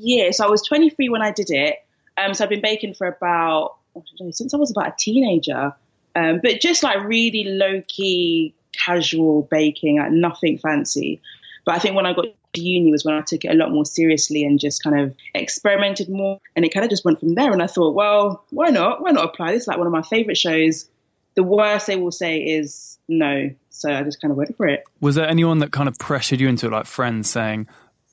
years. 0.00 0.38
So 0.38 0.46
I 0.46 0.50
was 0.50 0.62
23 0.62 1.10
when 1.10 1.20
I 1.20 1.30
did 1.30 1.50
it. 1.50 1.76
Um, 2.16 2.32
so 2.32 2.44
I've 2.44 2.50
been 2.50 2.62
baking 2.62 2.94
for 2.94 3.06
about 3.06 3.76
Know, 4.20 4.30
since 4.30 4.54
I 4.54 4.56
was 4.56 4.70
about 4.70 4.88
a 4.88 4.94
teenager. 4.98 5.74
Um, 6.14 6.40
but 6.42 6.60
just 6.60 6.82
like 6.82 7.04
really 7.04 7.44
low 7.44 7.82
key, 7.86 8.54
casual 8.72 9.42
baking, 9.50 9.98
like 9.98 10.10
nothing 10.10 10.58
fancy. 10.58 11.20
But 11.64 11.76
I 11.76 11.78
think 11.78 11.94
when 11.94 12.06
I 12.06 12.12
got 12.12 12.26
to 12.54 12.60
uni 12.60 12.90
was 12.90 13.04
when 13.04 13.14
I 13.14 13.20
took 13.20 13.44
it 13.44 13.50
a 13.50 13.54
lot 13.54 13.70
more 13.70 13.84
seriously 13.84 14.44
and 14.44 14.58
just 14.58 14.82
kind 14.82 14.98
of 14.98 15.14
experimented 15.34 16.08
more. 16.08 16.40
And 16.56 16.64
it 16.64 16.70
kind 16.70 16.84
of 16.84 16.90
just 16.90 17.04
went 17.04 17.20
from 17.20 17.34
there. 17.34 17.52
And 17.52 17.62
I 17.62 17.66
thought, 17.66 17.94
well, 17.94 18.44
why 18.50 18.70
not? 18.70 19.02
Why 19.02 19.10
not 19.10 19.26
apply? 19.26 19.52
This 19.52 19.62
is 19.62 19.68
like 19.68 19.78
one 19.78 19.86
of 19.86 19.92
my 19.92 20.02
favorite 20.02 20.36
shows. 20.36 20.88
The 21.34 21.42
worst 21.42 21.86
they 21.86 21.96
will 21.96 22.10
say 22.10 22.38
is 22.38 22.98
no. 23.08 23.50
So 23.70 23.92
I 23.92 24.02
just 24.02 24.20
kind 24.20 24.32
of 24.32 24.38
went 24.38 24.56
for 24.56 24.66
it. 24.66 24.82
Was 25.00 25.14
there 25.14 25.28
anyone 25.28 25.58
that 25.58 25.70
kind 25.70 25.88
of 25.88 25.98
pressured 25.98 26.40
you 26.40 26.48
into 26.48 26.66
it, 26.66 26.72
like 26.72 26.86
friends 26.86 27.30
saying, 27.30 27.68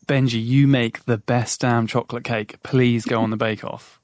Benji, 0.05 0.43
you 0.43 0.67
make 0.67 1.05
the 1.05 1.17
best 1.17 1.61
damn 1.61 1.87
chocolate 1.87 2.23
cake. 2.23 2.61
Please 2.61 3.05
go 3.05 3.21
on 3.21 3.31
the 3.31 3.37
Bake 3.37 3.63
Off. 3.63 3.99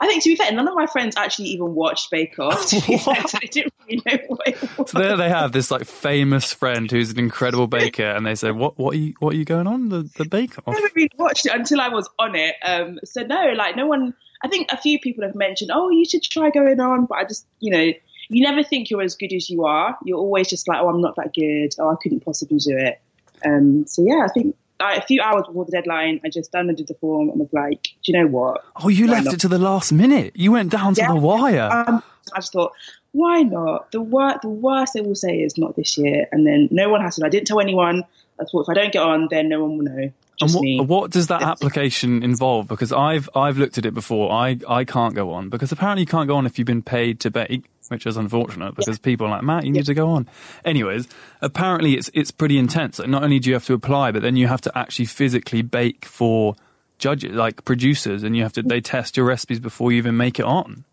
I 0.00 0.06
think 0.06 0.22
to 0.22 0.30
be 0.30 0.36
fair, 0.36 0.52
none 0.52 0.68
of 0.68 0.74
my 0.74 0.86
friends 0.86 1.16
actually 1.16 1.48
even 1.48 1.74
watched 1.74 2.10
Bake 2.10 2.38
Off. 2.38 2.68
To 2.68 2.80
be 2.86 2.98
fair, 2.98 3.26
so 3.26 3.38
they 3.40 3.48
didn't 3.48 3.74
really 3.86 4.02
know 4.04 4.18
what 4.28 4.48
it 4.48 4.78
was. 4.78 4.90
So 4.90 4.98
there 4.98 5.16
they 5.16 5.28
have 5.28 5.52
this 5.52 5.70
like 5.70 5.84
famous 5.84 6.52
friend 6.52 6.90
who's 6.90 7.10
an 7.10 7.18
incredible 7.18 7.66
baker, 7.66 8.04
and 8.04 8.26
they 8.26 8.34
say, 8.34 8.50
"What? 8.50 8.78
What 8.78 8.94
are 8.94 8.98
you? 8.98 9.14
What 9.18 9.34
are 9.34 9.36
you 9.36 9.44
going 9.44 9.66
on 9.66 9.88
the 9.88 10.08
the 10.16 10.24
Bake 10.24 10.58
Off?" 10.58 10.68
I 10.68 10.74
haven't 10.74 10.92
really 10.94 11.10
watched 11.16 11.46
it 11.46 11.54
until 11.54 11.80
I 11.80 11.88
was 11.88 12.08
on 12.18 12.34
it. 12.34 12.56
Um, 12.62 12.98
so 13.04 13.22
no, 13.22 13.52
like 13.56 13.76
no 13.76 13.86
one. 13.86 14.14
I 14.42 14.48
think 14.48 14.70
a 14.70 14.76
few 14.76 14.98
people 15.00 15.24
have 15.24 15.34
mentioned, 15.34 15.70
"Oh, 15.72 15.90
you 15.90 16.04
should 16.04 16.22
try 16.22 16.50
going 16.50 16.80
on," 16.80 17.06
but 17.06 17.18
I 17.18 17.24
just, 17.24 17.46
you 17.60 17.70
know, 17.70 17.92
you 18.28 18.44
never 18.44 18.62
think 18.62 18.90
you're 18.90 19.02
as 19.02 19.14
good 19.14 19.32
as 19.32 19.48
you 19.48 19.64
are. 19.64 19.96
You're 20.04 20.18
always 20.18 20.48
just 20.48 20.68
like, 20.68 20.78
"Oh, 20.80 20.88
I'm 20.88 21.00
not 21.00 21.16
that 21.16 21.32
good. 21.34 21.74
Oh, 21.78 21.90
I 21.90 21.96
couldn't 22.02 22.24
possibly 22.24 22.58
do 22.58 22.76
it." 22.76 23.00
Um, 23.44 23.86
so 23.86 24.02
yeah, 24.02 24.24
I 24.24 24.28
think 24.32 24.56
like, 24.80 24.98
a 24.98 25.06
few 25.06 25.20
hours 25.22 25.44
before 25.46 25.64
the 25.64 25.72
deadline, 25.72 26.20
I 26.24 26.28
just 26.28 26.52
downloaded 26.52 26.86
the 26.86 26.94
form 26.94 27.30
and 27.30 27.38
was 27.40 27.48
like, 27.52 27.82
"Do 27.82 28.12
you 28.12 28.18
know 28.20 28.26
what?" 28.26 28.62
Oh, 28.82 28.88
you 28.88 29.06
Why 29.06 29.12
left 29.14 29.24
not? 29.26 29.34
it 29.34 29.40
to 29.40 29.48
the 29.48 29.58
last 29.58 29.92
minute. 29.92 30.32
You 30.34 30.52
went 30.52 30.70
down 30.72 30.94
to 30.94 31.00
Yeah. 31.00 31.08
the 31.08 31.16
wire. 31.16 31.68
Um, 31.86 32.02
I 32.34 32.38
just 32.40 32.52
thought, 32.52 32.72
why 33.12 33.42
not? 33.42 33.90
The 33.92 34.00
wor- 34.02 34.38
the 34.42 34.48
worst 34.48 34.92
they 34.94 35.00
will 35.00 35.14
say 35.14 35.38
is 35.38 35.56
not 35.56 35.76
this 35.76 35.96
year, 35.96 36.26
and 36.32 36.46
then 36.46 36.68
no 36.70 36.88
one 36.90 37.00
has 37.00 37.16
to. 37.16 37.24
I 37.24 37.28
didn't 37.28 37.46
tell 37.46 37.60
anyone. 37.60 38.02
I 38.40 38.44
thought 38.44 38.62
if 38.62 38.68
I 38.68 38.74
don't 38.74 38.92
get 38.92 39.02
on, 39.02 39.28
then 39.30 39.48
no 39.48 39.62
one 39.64 39.78
will 39.78 39.84
know. 39.86 40.02
And 40.38 40.50
Just 40.50 40.54
what, 40.56 40.60
me. 40.62 40.80
what 40.80 41.10
does 41.10 41.28
that 41.28 41.40
application 41.40 42.22
involve? 42.22 42.68
Because 42.68 42.92
I've 42.92 43.30
I've 43.34 43.56
looked 43.56 43.78
at 43.78 43.86
it 43.86 43.94
before. 43.94 44.30
I, 44.30 44.58
I 44.68 44.84
can't 44.84 45.14
go 45.14 45.32
on 45.32 45.48
because 45.48 45.72
apparently 45.72 46.02
you 46.02 46.06
can't 46.06 46.28
go 46.28 46.36
on 46.36 46.44
if 46.44 46.58
you've 46.58 46.66
been 46.66 46.82
paid 46.82 47.20
to 47.20 47.30
bake, 47.30 47.64
which 47.88 48.06
is 48.06 48.16
unfortunate 48.16 48.74
because 48.74 48.98
people 48.98 49.26
are 49.26 49.30
like 49.30 49.42
Matt, 49.42 49.64
you 49.64 49.72
need 49.72 49.86
to 49.86 49.94
go 49.94 50.10
on. 50.10 50.28
Anyways, 50.64 51.08
apparently 51.40 51.94
it's 51.94 52.10
it's 52.14 52.30
pretty 52.30 52.58
intense. 52.58 52.98
Like 52.98 53.08
not 53.08 53.22
only 53.22 53.38
do 53.38 53.50
you 53.50 53.54
have 53.54 53.66
to 53.66 53.74
apply, 53.74 54.12
but 54.12 54.22
then 54.22 54.36
you 54.36 54.48
have 54.48 54.60
to 54.62 54.78
actually 54.78 55.06
physically 55.06 55.62
bake 55.62 56.04
for 56.04 56.56
judges, 56.98 57.32
like 57.32 57.64
producers, 57.64 58.22
and 58.22 58.36
you 58.36 58.42
have 58.42 58.52
to 58.54 58.62
they 58.62 58.80
test 58.80 59.16
your 59.16 59.26
recipes 59.26 59.60
before 59.60 59.92
you 59.92 59.98
even 59.98 60.16
make 60.16 60.38
it 60.38 60.44
on. 60.44 60.84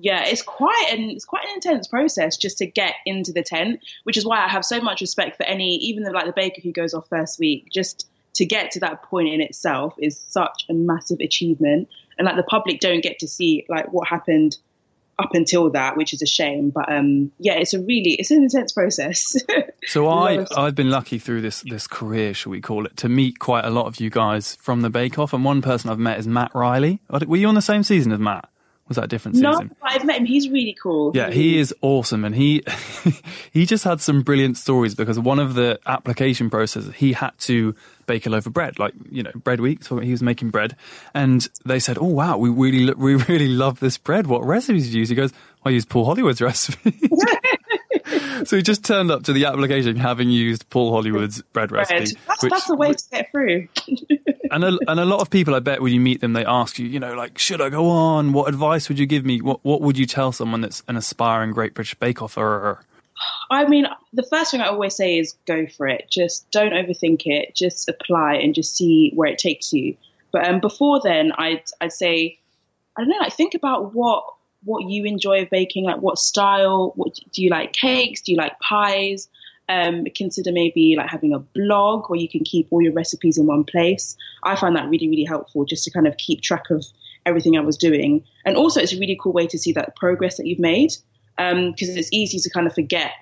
yeah, 0.00 0.24
it's 0.24 0.42
quite 0.42 0.88
an 0.92 1.10
it's 1.10 1.24
quite 1.24 1.44
an 1.44 1.54
intense 1.54 1.88
process 1.88 2.36
just 2.36 2.58
to 2.58 2.66
get 2.66 2.94
into 3.04 3.32
the 3.32 3.42
tent, 3.42 3.80
which 4.04 4.16
is 4.16 4.24
why 4.24 4.44
I 4.44 4.48
have 4.48 4.64
so 4.64 4.80
much 4.80 5.00
respect 5.00 5.36
for 5.36 5.42
any, 5.42 5.76
even 5.76 6.04
the, 6.04 6.12
like 6.12 6.26
the 6.26 6.32
baker 6.32 6.60
who 6.62 6.72
goes 6.72 6.94
off 6.94 7.08
first 7.08 7.38
week. 7.38 7.68
Just 7.72 8.08
to 8.34 8.46
get 8.46 8.70
to 8.72 8.80
that 8.80 9.02
point 9.02 9.28
in 9.28 9.40
itself 9.40 9.94
is 9.98 10.18
such 10.28 10.66
a 10.68 10.72
massive 10.72 11.18
achievement, 11.20 11.88
and 12.16 12.26
like 12.26 12.36
the 12.36 12.44
public 12.44 12.78
don't 12.80 13.02
get 13.02 13.18
to 13.20 13.28
see 13.28 13.66
like 13.68 13.92
what 13.92 14.06
happened 14.08 14.56
up 15.18 15.34
until 15.34 15.70
that, 15.70 15.96
which 15.96 16.12
is 16.12 16.22
a 16.22 16.26
shame. 16.26 16.70
But 16.70 16.90
um, 16.90 17.32
yeah, 17.38 17.54
it's 17.54 17.74
a 17.74 17.80
really 17.80 18.12
it's 18.12 18.30
an 18.30 18.42
intense 18.42 18.72
process. 18.72 19.36
So 19.86 20.06
I 20.08 20.44
I've 20.54 20.74
been 20.74 20.90
lucky 20.90 21.18
through 21.18 21.40
this 21.40 21.62
this 21.62 21.86
career, 21.86 22.34
shall 22.34 22.50
we 22.50 22.60
call 22.60 22.84
it, 22.84 22.96
to 22.98 23.08
meet 23.08 23.38
quite 23.38 23.64
a 23.64 23.70
lot 23.70 23.86
of 23.86 23.98
you 24.00 24.10
guys 24.10 24.56
from 24.56 24.82
the 24.82 24.90
Bake 24.90 25.18
Off, 25.18 25.32
and 25.32 25.44
one 25.44 25.62
person 25.62 25.88
I've 25.88 25.98
met 25.98 26.18
is 26.18 26.26
Matt 26.26 26.54
Riley. 26.54 27.00
Were 27.08 27.38
you 27.38 27.48
on 27.48 27.54
the 27.54 27.62
same 27.62 27.82
season 27.82 28.12
as 28.12 28.18
Matt? 28.18 28.50
Was 28.88 28.96
that 28.96 29.04
a 29.04 29.08
different 29.08 29.36
no. 29.36 29.68
I've 29.82 30.04
met 30.04 30.18
him. 30.18 30.24
He's 30.24 30.48
really 30.48 30.76
cool. 30.82 31.12
Yeah, 31.14 31.30
he 31.30 31.58
is 31.58 31.74
awesome, 31.82 32.24
and 32.24 32.34
he 32.34 32.64
he 33.52 33.66
just 33.66 33.84
had 33.84 34.00
some 34.00 34.22
brilliant 34.22 34.56
stories 34.56 34.94
because 34.94 35.18
one 35.18 35.38
of 35.38 35.54
the 35.54 35.78
application 35.86 36.48
processes 36.48 36.94
he 36.94 37.12
had 37.12 37.36
to 37.40 37.74
bake 38.06 38.24
a 38.26 38.30
loaf 38.30 38.46
of 38.46 38.54
bread, 38.54 38.78
like 38.78 38.94
you 39.10 39.22
know 39.22 39.30
bread 39.34 39.60
week. 39.60 39.84
So 39.84 39.98
he 39.98 40.10
was 40.10 40.22
making 40.22 40.50
bread, 40.50 40.74
and 41.14 41.46
they 41.66 41.78
said, 41.78 41.98
"Oh 42.00 42.06
wow, 42.06 42.38
we 42.38 42.48
really 42.48 42.94
we 42.96 43.14
really 43.14 43.48
love 43.48 43.78
this 43.78 43.98
bread. 43.98 44.26
What 44.26 44.42
recipes 44.44 44.86
did 44.86 44.94
you 44.94 45.00
use?" 45.00 45.10
He 45.10 45.14
goes, 45.14 45.32
"I 45.64 45.70
use 45.70 45.84
Paul 45.84 46.06
Hollywood's 46.06 46.40
recipe." 46.40 46.98
so 48.44 48.56
he 48.56 48.62
just 48.62 48.84
turned 48.84 49.10
up 49.10 49.24
to 49.24 49.32
the 49.32 49.44
application 49.46 49.96
having 49.96 50.30
used 50.30 50.68
Paul 50.70 50.92
Hollywood's 50.92 51.42
bread 51.52 51.70
Bread. 51.70 51.90
recipe. 51.90 52.18
That's, 52.26 52.42
which- 52.42 52.52
that's 52.52 52.70
a 52.70 52.74
way 52.74 52.92
to 52.92 53.04
get 53.10 53.30
through. 53.30 53.68
and 54.50 54.64
a, 54.64 54.78
and 54.88 55.00
a 55.00 55.04
lot 55.04 55.20
of 55.20 55.30
people, 55.30 55.54
I 55.54 55.60
bet, 55.60 55.82
when 55.82 55.92
you 55.92 56.00
meet 56.00 56.20
them, 56.20 56.32
they 56.32 56.44
ask 56.44 56.78
you, 56.78 56.86
you 56.86 57.00
know, 57.00 57.14
like, 57.14 57.38
should 57.38 57.60
I 57.60 57.68
go 57.70 57.88
on? 57.88 58.32
What 58.32 58.48
advice 58.48 58.88
would 58.88 58.98
you 58.98 59.06
give 59.06 59.24
me? 59.24 59.40
What 59.40 59.60
What 59.64 59.80
would 59.80 59.98
you 59.98 60.06
tell 60.06 60.32
someone 60.32 60.60
that's 60.60 60.82
an 60.88 60.96
aspiring 60.96 61.52
Great 61.52 61.74
British 61.74 61.94
Bake 61.94 62.22
Offer? 62.22 62.84
I 63.50 63.66
mean, 63.66 63.86
the 64.12 64.22
first 64.22 64.50
thing 64.52 64.60
I 64.60 64.68
always 64.68 64.94
say 64.94 65.18
is 65.18 65.34
go 65.46 65.66
for 65.66 65.88
it. 65.88 66.08
Just 66.10 66.48
don't 66.50 66.72
overthink 66.72 67.22
it. 67.26 67.54
Just 67.54 67.88
apply 67.88 68.34
and 68.34 68.54
just 68.54 68.76
see 68.76 69.10
where 69.14 69.28
it 69.28 69.38
takes 69.38 69.72
you. 69.72 69.96
But 70.30 70.46
um, 70.46 70.60
before 70.60 71.00
then, 71.02 71.32
I'd 71.36 71.64
I'd 71.80 71.92
say, 71.92 72.38
I 72.96 73.00
don't 73.00 73.10
know, 73.10 73.16
like 73.20 73.32
think 73.32 73.54
about 73.54 73.94
what 73.94 74.24
what 74.64 74.88
you 74.88 75.04
enjoy 75.04 75.42
of 75.42 75.50
baking. 75.50 75.84
Like 75.84 76.00
what 76.00 76.18
style? 76.18 76.92
What 76.96 77.18
do 77.32 77.42
you 77.42 77.50
like? 77.50 77.72
Cakes? 77.72 78.22
Do 78.22 78.32
you 78.32 78.38
like 78.38 78.58
pies? 78.60 79.28
Um, 79.70 80.06
consider 80.16 80.50
maybe 80.50 80.94
like 80.96 81.10
having 81.10 81.34
a 81.34 81.38
blog 81.38 82.08
where 82.08 82.18
you 82.18 82.28
can 82.28 82.42
keep 82.42 82.68
all 82.70 82.80
your 82.80 82.94
recipes 82.94 83.36
in 83.36 83.46
one 83.46 83.64
place. 83.64 84.16
I 84.42 84.56
find 84.56 84.74
that 84.76 84.88
really 84.88 85.08
really 85.08 85.24
helpful 85.24 85.66
just 85.66 85.84
to 85.84 85.90
kind 85.90 86.06
of 86.06 86.16
keep 86.16 86.40
track 86.40 86.70
of 86.70 86.84
everything 87.26 87.56
I 87.56 87.60
was 87.60 87.76
doing. 87.76 88.24
And 88.44 88.56
also, 88.56 88.80
it's 88.80 88.94
a 88.94 88.98
really 88.98 89.18
cool 89.20 89.32
way 89.32 89.46
to 89.48 89.58
see 89.58 89.72
that 89.72 89.94
progress 89.96 90.38
that 90.38 90.46
you've 90.46 90.58
made 90.58 90.92
because 91.36 91.52
um, 91.52 91.74
it's 91.78 92.08
easy 92.12 92.38
to 92.40 92.50
kind 92.50 92.66
of 92.66 92.74
forget 92.74 93.12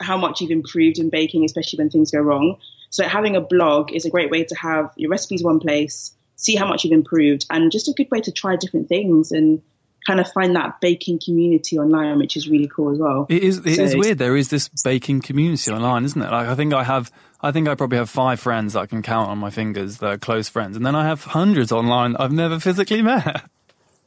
how 0.00 0.16
much 0.16 0.40
you've 0.40 0.50
improved 0.50 0.98
in 0.98 1.10
baking, 1.10 1.44
especially 1.44 1.78
when 1.78 1.90
things 1.90 2.10
go 2.10 2.18
wrong. 2.18 2.56
So 2.90 3.06
having 3.06 3.36
a 3.36 3.40
blog 3.40 3.92
is 3.92 4.04
a 4.04 4.10
great 4.10 4.30
way 4.30 4.44
to 4.44 4.54
have 4.56 4.92
your 4.96 5.10
recipes 5.10 5.42
one 5.42 5.60
place, 5.60 6.14
see 6.36 6.56
how 6.56 6.66
much 6.66 6.84
you've 6.84 6.92
improved, 6.92 7.46
and 7.50 7.70
just 7.70 7.88
a 7.88 7.92
good 7.92 8.10
way 8.10 8.20
to 8.22 8.32
try 8.32 8.56
different 8.56 8.88
things 8.88 9.30
and 9.30 9.62
kind 10.06 10.20
of 10.20 10.30
find 10.32 10.54
that 10.56 10.80
baking 10.80 11.20
community 11.24 11.78
online, 11.78 12.18
which 12.18 12.36
is 12.36 12.48
really 12.48 12.68
cool 12.68 12.92
as 12.92 12.98
well. 12.98 13.26
It 13.28 13.42
is. 13.42 13.58
It 13.64 13.76
so, 13.76 13.82
is 13.82 13.96
weird. 13.96 14.18
There 14.18 14.36
is 14.36 14.48
this 14.48 14.68
baking 14.84 15.22
community 15.22 15.70
online, 15.70 16.04
isn't 16.04 16.20
it? 16.20 16.30
Like 16.30 16.48
I 16.48 16.54
think 16.54 16.74
I 16.74 16.84
have. 16.84 17.10
I 17.40 17.52
think 17.52 17.68
I 17.68 17.74
probably 17.74 17.98
have 17.98 18.08
five 18.08 18.40
friends 18.40 18.72
that 18.72 18.80
I 18.80 18.86
can 18.86 19.02
count 19.02 19.28
on 19.28 19.38
my 19.38 19.50
fingers 19.50 19.98
that 19.98 20.06
are 20.06 20.18
close 20.18 20.48
friends, 20.48 20.76
and 20.76 20.84
then 20.84 20.94
I 20.94 21.04
have 21.04 21.24
hundreds 21.24 21.72
online 21.72 22.16
I've 22.16 22.32
never 22.32 22.58
physically 22.58 23.02
met. 23.02 23.42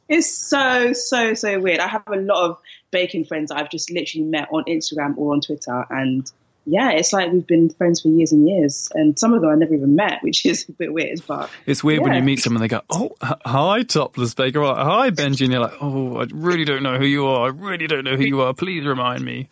It's 0.08 0.32
so 0.32 0.92
so 0.92 1.34
so 1.34 1.60
weird. 1.60 1.80
I 1.80 1.88
have 1.88 2.04
a 2.08 2.16
lot 2.16 2.50
of 2.50 2.58
baking 2.90 3.24
friends 3.24 3.50
I've 3.50 3.70
just 3.70 3.90
literally 3.90 4.24
met 4.24 4.48
on 4.52 4.64
Instagram 4.64 5.16
or 5.18 5.32
on 5.32 5.40
Twitter, 5.40 5.84
and 5.90 6.30
yeah, 6.68 6.90
it's 6.90 7.12
like 7.12 7.32
we've 7.32 7.46
been 7.46 7.70
friends 7.70 8.02
for 8.02 8.08
years 8.08 8.30
and 8.30 8.46
years, 8.46 8.88
and 8.94 9.18
some 9.18 9.32
of 9.32 9.40
them 9.40 9.50
I 9.50 9.54
never 9.54 9.74
even 9.74 9.96
met, 9.96 10.18
which 10.22 10.44
is 10.44 10.68
a 10.68 10.72
bit 10.72 10.92
weird. 10.92 11.22
But 11.26 11.50
it's 11.66 11.82
weird 11.82 12.00
yeah. 12.00 12.04
when 12.04 12.14
you 12.14 12.22
meet 12.22 12.40
someone, 12.40 12.60
they 12.60 12.68
go, 12.68 12.82
"Oh, 12.90 13.16
hi, 13.20 13.82
topless 13.82 14.34
baker," 14.34 14.62
or, 14.62 14.74
"Hi, 14.74 15.10
Benji," 15.10 15.42
and 15.42 15.52
you're 15.52 15.62
like, 15.62 15.80
"Oh, 15.80 16.18
I 16.18 16.26
really 16.32 16.64
don't 16.64 16.82
know 16.82 16.98
who 16.98 17.06
you 17.06 17.26
are. 17.26 17.46
I 17.46 17.48
really 17.48 17.86
don't 17.86 18.04
know 18.04 18.16
who 18.16 18.24
you 18.24 18.42
are. 18.42 18.52
Please 18.52 18.84
remind 18.84 19.24
me." 19.24 19.48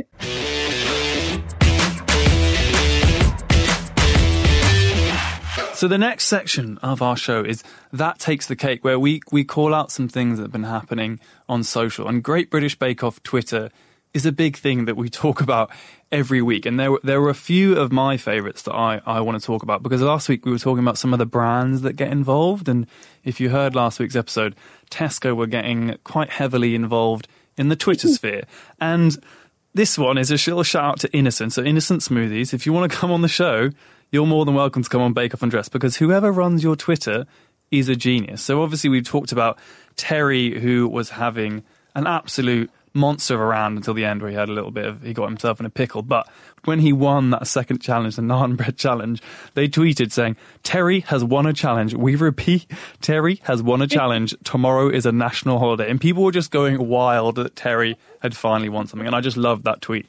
So 5.76 5.88
the 5.88 5.98
next 5.98 6.24
section 6.24 6.78
of 6.78 7.02
our 7.02 7.18
show 7.18 7.44
is 7.44 7.62
that 7.92 8.18
takes 8.18 8.46
the 8.46 8.56
cake, 8.56 8.82
where 8.82 8.98
we 8.98 9.20
we 9.30 9.44
call 9.44 9.74
out 9.74 9.92
some 9.92 10.08
things 10.08 10.38
that 10.38 10.44
have 10.44 10.52
been 10.52 10.62
happening 10.62 11.20
on 11.50 11.64
social. 11.64 12.08
And 12.08 12.22
Great 12.22 12.50
British 12.50 12.78
Bake 12.78 13.04
Off 13.04 13.22
Twitter 13.22 13.68
is 14.16 14.26
a 14.26 14.32
big 14.32 14.56
thing 14.56 14.86
that 14.86 14.96
we 14.96 15.08
talk 15.24 15.40
about 15.40 15.70
every 16.10 16.42
week. 16.42 16.66
And 16.66 16.80
there 16.80 16.98
there 17.04 17.20
were 17.20 17.28
a 17.28 17.34
few 17.34 17.76
of 17.76 17.92
my 17.92 18.16
favourites 18.16 18.62
that 18.62 18.74
I 18.74 19.00
I 19.06 19.20
want 19.20 19.40
to 19.40 19.46
talk 19.46 19.62
about 19.62 19.82
because 19.82 20.00
last 20.00 20.28
week 20.28 20.44
we 20.44 20.50
were 20.50 20.58
talking 20.58 20.82
about 20.82 20.98
some 20.98 21.12
of 21.12 21.18
the 21.18 21.26
brands 21.26 21.82
that 21.82 21.92
get 21.92 22.10
involved. 22.10 22.68
And 22.68 22.86
if 23.22 23.38
you 23.40 23.50
heard 23.50 23.74
last 23.74 24.00
week's 24.00 24.16
episode, 24.16 24.56
Tesco 24.90 25.36
were 25.36 25.46
getting 25.46 25.96
quite 26.02 26.30
heavily 26.30 26.74
involved 26.74 27.28
in 27.56 27.68
the 27.68 27.76
Twitter 27.76 28.08
sphere. 28.08 28.44
And 28.80 29.16
this 29.74 29.98
one 29.98 30.18
is 30.18 30.30
a 30.30 30.34
little 30.34 30.62
shout 30.62 30.84
out 30.84 31.00
to 31.00 31.12
Innocent. 31.12 31.52
So 31.52 31.62
Innocent 31.62 32.00
Smoothies, 32.00 32.54
if 32.54 32.64
you 32.64 32.72
want 32.72 32.90
to 32.90 32.96
come 32.96 33.12
on 33.12 33.20
the 33.20 33.28
show, 33.28 33.70
you're 34.10 34.26
more 34.26 34.44
than 34.44 34.54
welcome 34.54 34.82
to 34.82 34.88
come 34.88 35.02
on 35.02 35.12
Bake 35.12 35.34
Off 35.34 35.42
Undressed 35.42 35.72
because 35.72 35.96
whoever 35.96 36.32
runs 36.32 36.62
your 36.62 36.76
Twitter 36.76 37.26
is 37.70 37.88
a 37.88 37.96
genius. 37.96 38.42
So 38.42 38.62
obviously 38.62 38.88
we've 38.88 39.04
talked 39.04 39.32
about 39.32 39.58
Terry 39.96 40.58
who 40.58 40.88
was 40.88 41.10
having 41.10 41.64
an 41.94 42.06
absolute 42.06 42.70
monster 42.96 43.40
around 43.40 43.76
until 43.76 43.94
the 43.94 44.04
end 44.04 44.22
where 44.22 44.30
he 44.30 44.36
had 44.36 44.48
a 44.48 44.52
little 44.52 44.70
bit 44.70 44.86
of 44.86 45.02
he 45.02 45.12
got 45.12 45.28
himself 45.28 45.60
in 45.60 45.66
a 45.66 45.70
pickle. 45.70 46.02
But 46.02 46.28
when 46.64 46.80
he 46.80 46.92
won 46.92 47.30
that 47.30 47.46
second 47.46 47.80
challenge, 47.80 48.16
the 48.16 48.22
naan 48.22 48.56
bread 48.56 48.76
challenge, 48.78 49.22
they 49.54 49.68
tweeted 49.68 50.10
saying, 50.10 50.36
Terry 50.62 51.00
has 51.00 51.22
won 51.22 51.46
a 51.46 51.52
challenge. 51.52 51.94
We 51.94 52.16
repeat, 52.16 52.70
Terry 53.00 53.40
has 53.44 53.62
won 53.62 53.82
a 53.82 53.86
challenge. 53.86 54.34
Tomorrow 54.42 54.88
is 54.88 55.06
a 55.06 55.12
national 55.12 55.58
holiday. 55.58 55.88
And 55.90 56.00
people 56.00 56.24
were 56.24 56.32
just 56.32 56.50
going 56.50 56.88
wild 56.88 57.36
that 57.36 57.54
Terry 57.54 57.96
had 58.20 58.36
finally 58.36 58.68
won 58.68 58.86
something. 58.86 59.06
And 59.06 59.14
I 59.14 59.20
just 59.20 59.36
loved 59.36 59.64
that 59.64 59.80
tweet. 59.80 60.06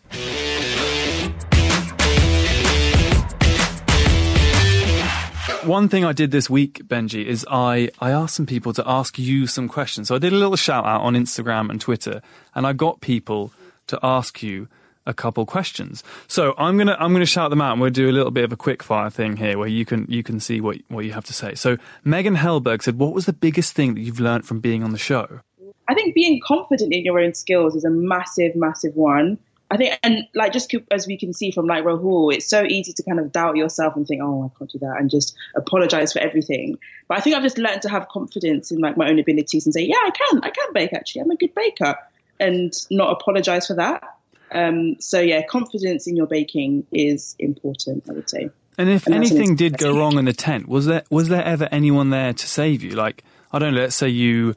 One 5.68 5.90
thing 5.90 6.06
I 6.06 6.14
did 6.14 6.32
this 6.32 6.50
week, 6.50 6.88
Benji, 6.88 7.26
is 7.26 7.46
I, 7.52 7.90
I 8.00 8.12
asked 8.12 8.36
some 8.36 8.46
people 8.46 8.72
to 8.72 8.84
ask 8.88 9.20
you 9.20 9.48
some 9.48 9.68
questions. 9.68 10.08
So 10.08 10.16
I 10.16 10.18
did 10.18 10.32
a 10.32 10.38
little 10.38 10.56
shout 10.56 10.86
out 10.86 11.02
on 11.02 11.14
Instagram 11.14 11.70
and 11.70 11.82
Twitter, 11.82 12.22
and 12.56 12.66
I 12.66 12.72
got 12.72 13.02
people 13.02 13.52
to 13.88 14.00
ask 14.02 14.42
you 14.42 14.70
a 15.06 15.14
couple 15.14 15.46
questions. 15.46 16.06
So 16.28 16.54
I'm 16.58 16.78
gonna 16.78 16.96
I'm 16.98 17.12
gonna 17.12 17.26
shout 17.26 17.50
them 17.50 17.60
out, 17.60 17.74
and 17.74 17.82
we'll 17.82 17.90
do 17.90 18.10
a 18.10 18.14
little 18.14 18.32
bit 18.32 18.46
of 18.46 18.54
a 18.54 18.56
quick 18.56 18.82
fire 18.82 19.10
thing 19.10 19.36
here, 19.36 19.58
where 19.58 19.68
you 19.68 19.84
can 19.84 20.06
you 20.08 20.24
can 20.24 20.40
see 20.40 20.62
what 20.62 20.78
what 20.88 21.04
you 21.04 21.12
have 21.12 21.26
to 21.26 21.34
say. 21.34 21.54
So 21.56 21.76
Megan 22.06 22.38
Hellberg 22.38 22.82
said, 22.82 22.98
"What 22.98 23.14
was 23.14 23.26
the 23.26 23.34
biggest 23.34 23.74
thing 23.74 23.96
that 23.96 24.02
you've 24.02 24.22
learned 24.22 24.46
from 24.46 24.62
being 24.62 24.86
on 24.86 24.94
the 24.94 24.98
show?" 24.98 25.42
I 25.90 25.94
think 25.96 26.16
being 26.16 26.40
confident 26.46 26.94
in 26.94 27.04
your 27.04 27.20
own 27.20 27.34
skills 27.34 27.76
is 27.76 27.84
a 27.84 27.90
massive, 27.90 28.56
massive 28.56 28.96
one. 28.96 29.38
I 29.70 29.78
think, 29.78 30.00
and 30.02 30.28
like 30.34 30.54
just 30.54 30.74
as 30.92 31.08
we 31.08 31.18
can 31.18 31.34
see 31.34 31.52
from 31.52 31.66
like 31.66 31.84
Rahul, 31.84 32.34
it's 32.34 32.48
so 32.48 32.64
easy 32.64 32.94
to 32.94 33.04
kind 33.04 33.20
of 33.20 33.32
doubt 33.32 33.58
yourself 33.58 33.96
and 33.96 34.08
think, 34.08 34.22
oh, 34.24 34.46
I 34.46 34.58
can't 34.58 34.72
do 34.72 34.80
that, 34.80 34.96
and 35.00 35.10
just 35.10 35.36
apologize 35.56 36.14
for 36.14 36.20
everything. 36.20 36.78
But 37.08 37.18
I 37.18 37.22
think 37.22 37.36
I've 37.36 37.44
just 37.44 37.58
learned 37.58 37.82
to 37.82 37.90
have 37.90 38.08
confidence 38.08 38.72
in 38.72 38.80
like 38.80 38.96
my 38.96 39.10
own 39.10 39.20
abilities 39.20 39.66
and 39.66 39.74
say, 39.74 39.82
yeah, 39.82 39.96
I 39.96 40.12
can, 40.12 40.44
I 40.44 40.50
can 40.50 40.74
bake. 40.74 40.94
Actually, 40.94 41.22
I'm 41.22 41.32
a 41.32 41.36
good 41.36 41.54
baker, 41.54 41.98
and 42.40 42.74
not 42.90 43.12
apologize 43.12 43.68
for 43.68 43.76
that. 43.76 44.04
Um, 44.52 45.00
so 45.02 45.20
yeah, 45.20 45.42
confidence 45.46 46.08
in 46.08 46.16
your 46.16 46.28
baking 46.28 46.88
is 46.94 47.36
important. 47.38 48.06
I 48.10 48.14
would 48.14 48.30
say. 48.30 48.50
And 48.78 48.90
if 48.90 49.06
and 49.06 49.16
anything 49.16 49.56
did 49.56 49.78
go 49.78 49.98
wrong 49.98 50.18
in 50.18 50.26
the 50.26 50.34
tent, 50.34 50.70
was 50.70 50.86
there 50.86 51.04
was 51.10 51.30
there 51.30 51.44
ever 51.44 51.68
anyone 51.72 52.10
there 52.12 52.32
to 52.32 52.48
save 52.48 52.84
you? 52.84 52.92
Like 52.92 53.24
I 53.52 53.60
don't 53.60 53.74
know, 53.74 53.82
let's 53.82 53.96
say 53.96 54.08
you 54.08 54.56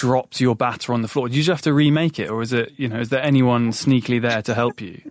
dropped 0.00 0.40
your 0.40 0.56
batter 0.56 0.94
on 0.94 1.02
the 1.02 1.08
floor? 1.08 1.28
Did 1.28 1.36
you 1.36 1.42
just 1.42 1.58
have 1.58 1.62
to 1.62 1.74
remake 1.74 2.18
it, 2.18 2.30
or 2.30 2.40
is 2.40 2.54
it 2.54 2.72
you 2.76 2.88
know 2.88 3.00
is 3.00 3.10
there 3.10 3.22
anyone 3.22 3.70
sneakily 3.70 4.20
there 4.20 4.40
to 4.42 4.54
help 4.54 4.80
you? 4.80 5.02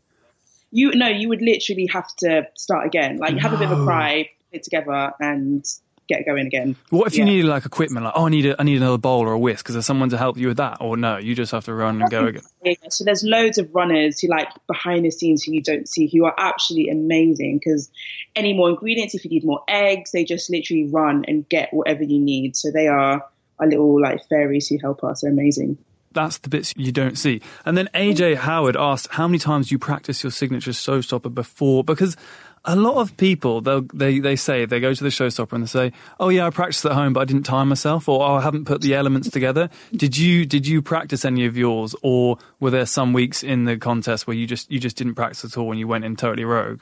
You 0.72 0.92
no, 0.96 1.08
you 1.08 1.30
would 1.30 1.42
literally 1.42 1.88
have 1.94 2.08
to 2.18 2.48
start 2.56 2.88
again. 2.88 3.18
Like 3.18 3.36
no. 3.36 3.42
have 3.42 3.54
a 3.54 3.58
bit 3.58 3.72
of 3.72 3.80
a 3.80 3.84
cry, 3.84 4.30
put 4.52 4.58
it 4.58 4.64
together, 4.64 5.12
and 5.20 5.64
get 6.08 6.26
going 6.26 6.48
again. 6.48 6.76
What 6.90 7.06
if 7.06 7.14
yeah. 7.14 7.20
you 7.20 7.26
needed 7.26 7.48
like 7.48 7.68
equipment, 7.68 8.04
like 8.04 8.14
oh, 8.16 8.26
I 8.26 8.30
need 8.30 8.48
a, 8.48 8.60
I 8.60 8.64
need 8.64 8.78
another 8.78 8.98
bowl 8.98 9.22
or 9.22 9.34
a 9.34 9.40
whisk? 9.40 9.70
Is 9.70 9.76
there 9.76 9.84
someone 9.84 10.10
to 10.10 10.18
help 10.18 10.38
you 10.38 10.48
with 10.48 10.58
that, 10.58 10.78
or 10.82 10.98
no? 10.98 11.18
You 11.18 11.36
just 11.36 11.52
have 11.52 11.66
to 11.66 11.74
run 11.74 12.02
and 12.02 12.10
go 12.10 12.26
again. 12.26 12.42
Yeah, 12.64 12.74
so 12.90 13.04
there's 13.04 13.24
loads 13.24 13.60
of 13.60 13.70
runners 13.76 14.20
who 14.20 14.28
like 14.28 14.50
behind 14.66 15.06
the 15.06 15.12
scenes 15.12 15.44
who 15.44 15.52
you 15.52 15.62
don't 15.62 15.88
see 15.88 16.08
who 16.08 16.26
are 16.26 16.34
absolutely 16.40 16.90
amazing 16.90 17.60
because 17.60 17.92
any 18.36 18.54
more 18.54 18.72
ingredients, 18.72 19.14
if 19.14 19.24
you 19.24 19.30
need 19.30 19.46
more 19.46 19.62
eggs, 19.68 20.12
they 20.12 20.24
just 20.24 20.50
literally 20.50 20.88
run 20.88 21.26
and 21.28 21.48
get 21.48 21.72
whatever 21.72 22.04
you 22.04 22.20
need. 22.20 22.56
So 22.56 22.72
they 22.72 22.88
are 22.88 23.24
our 23.60 23.68
little 23.68 24.02
like 24.02 24.28
fairies 24.28 24.68
who 24.68 24.78
help 24.80 25.04
us 25.04 25.24
are 25.24 25.30
amazing. 25.30 25.78
That's 26.12 26.40
the 26.40 26.50
bits 26.50 26.74
you 26.76 26.92
don't 26.92 27.18
see. 27.18 27.42
And 27.66 27.78
then 27.78 27.88
AJ 27.94 28.38
Howard 28.38 28.76
asked, 28.76 29.10
how 29.12 29.28
many 29.28 29.38
times 29.38 29.70
do 29.70 29.76
you 29.76 29.80
practice 29.80 30.24
your 30.24 30.32
signature 30.32 30.72
showstopper 30.72 31.32
before? 31.34 31.84
Because 31.84 32.18
a 32.66 32.76
lot 32.76 32.98
of 32.98 33.16
people 33.18 33.62
they 33.62 34.20
they 34.20 34.36
say 34.36 34.66
they 34.66 34.80
go 34.80 34.94
to 34.94 35.04
the 35.04 35.10
showstopper 35.10 35.54
and 35.54 35.64
they 35.64 35.68
say, 35.68 35.94
"Oh 36.20 36.30
yeah, 36.30 36.46
I 36.46 36.50
practiced 36.50 36.86
at 36.86 36.92
home, 36.92 37.14
but 37.14 37.22
I 37.22 37.26
didn't 37.26 37.44
time 37.44 37.70
myself, 37.70 38.10
or 38.10 38.22
oh, 38.22 38.36
I 38.36 38.42
haven't 38.42 38.66
put 38.66 38.82
the 38.82 38.96
elements 38.96 39.30
together." 39.30 39.70
Did 39.96 40.18
you 40.18 40.46
did 40.46 40.68
you 40.68 40.82
practice 40.82 41.24
any 41.24 41.46
of 41.46 41.56
yours, 41.56 41.96
or 42.02 42.38
were 42.60 42.70
there 42.70 42.86
some 42.86 43.14
weeks 43.14 43.44
in 43.44 43.64
the 43.64 43.78
contest 43.78 44.28
where 44.28 44.36
you 44.36 44.46
just 44.46 44.70
you 44.70 44.80
just 44.80 44.98
didn't 44.98 45.16
practice 45.16 45.46
at 45.46 45.58
all 45.58 45.72
and 45.72 45.80
you 45.80 45.88
went 45.88 46.04
in 46.04 46.16
totally 46.16 46.44
rogue? 46.44 46.82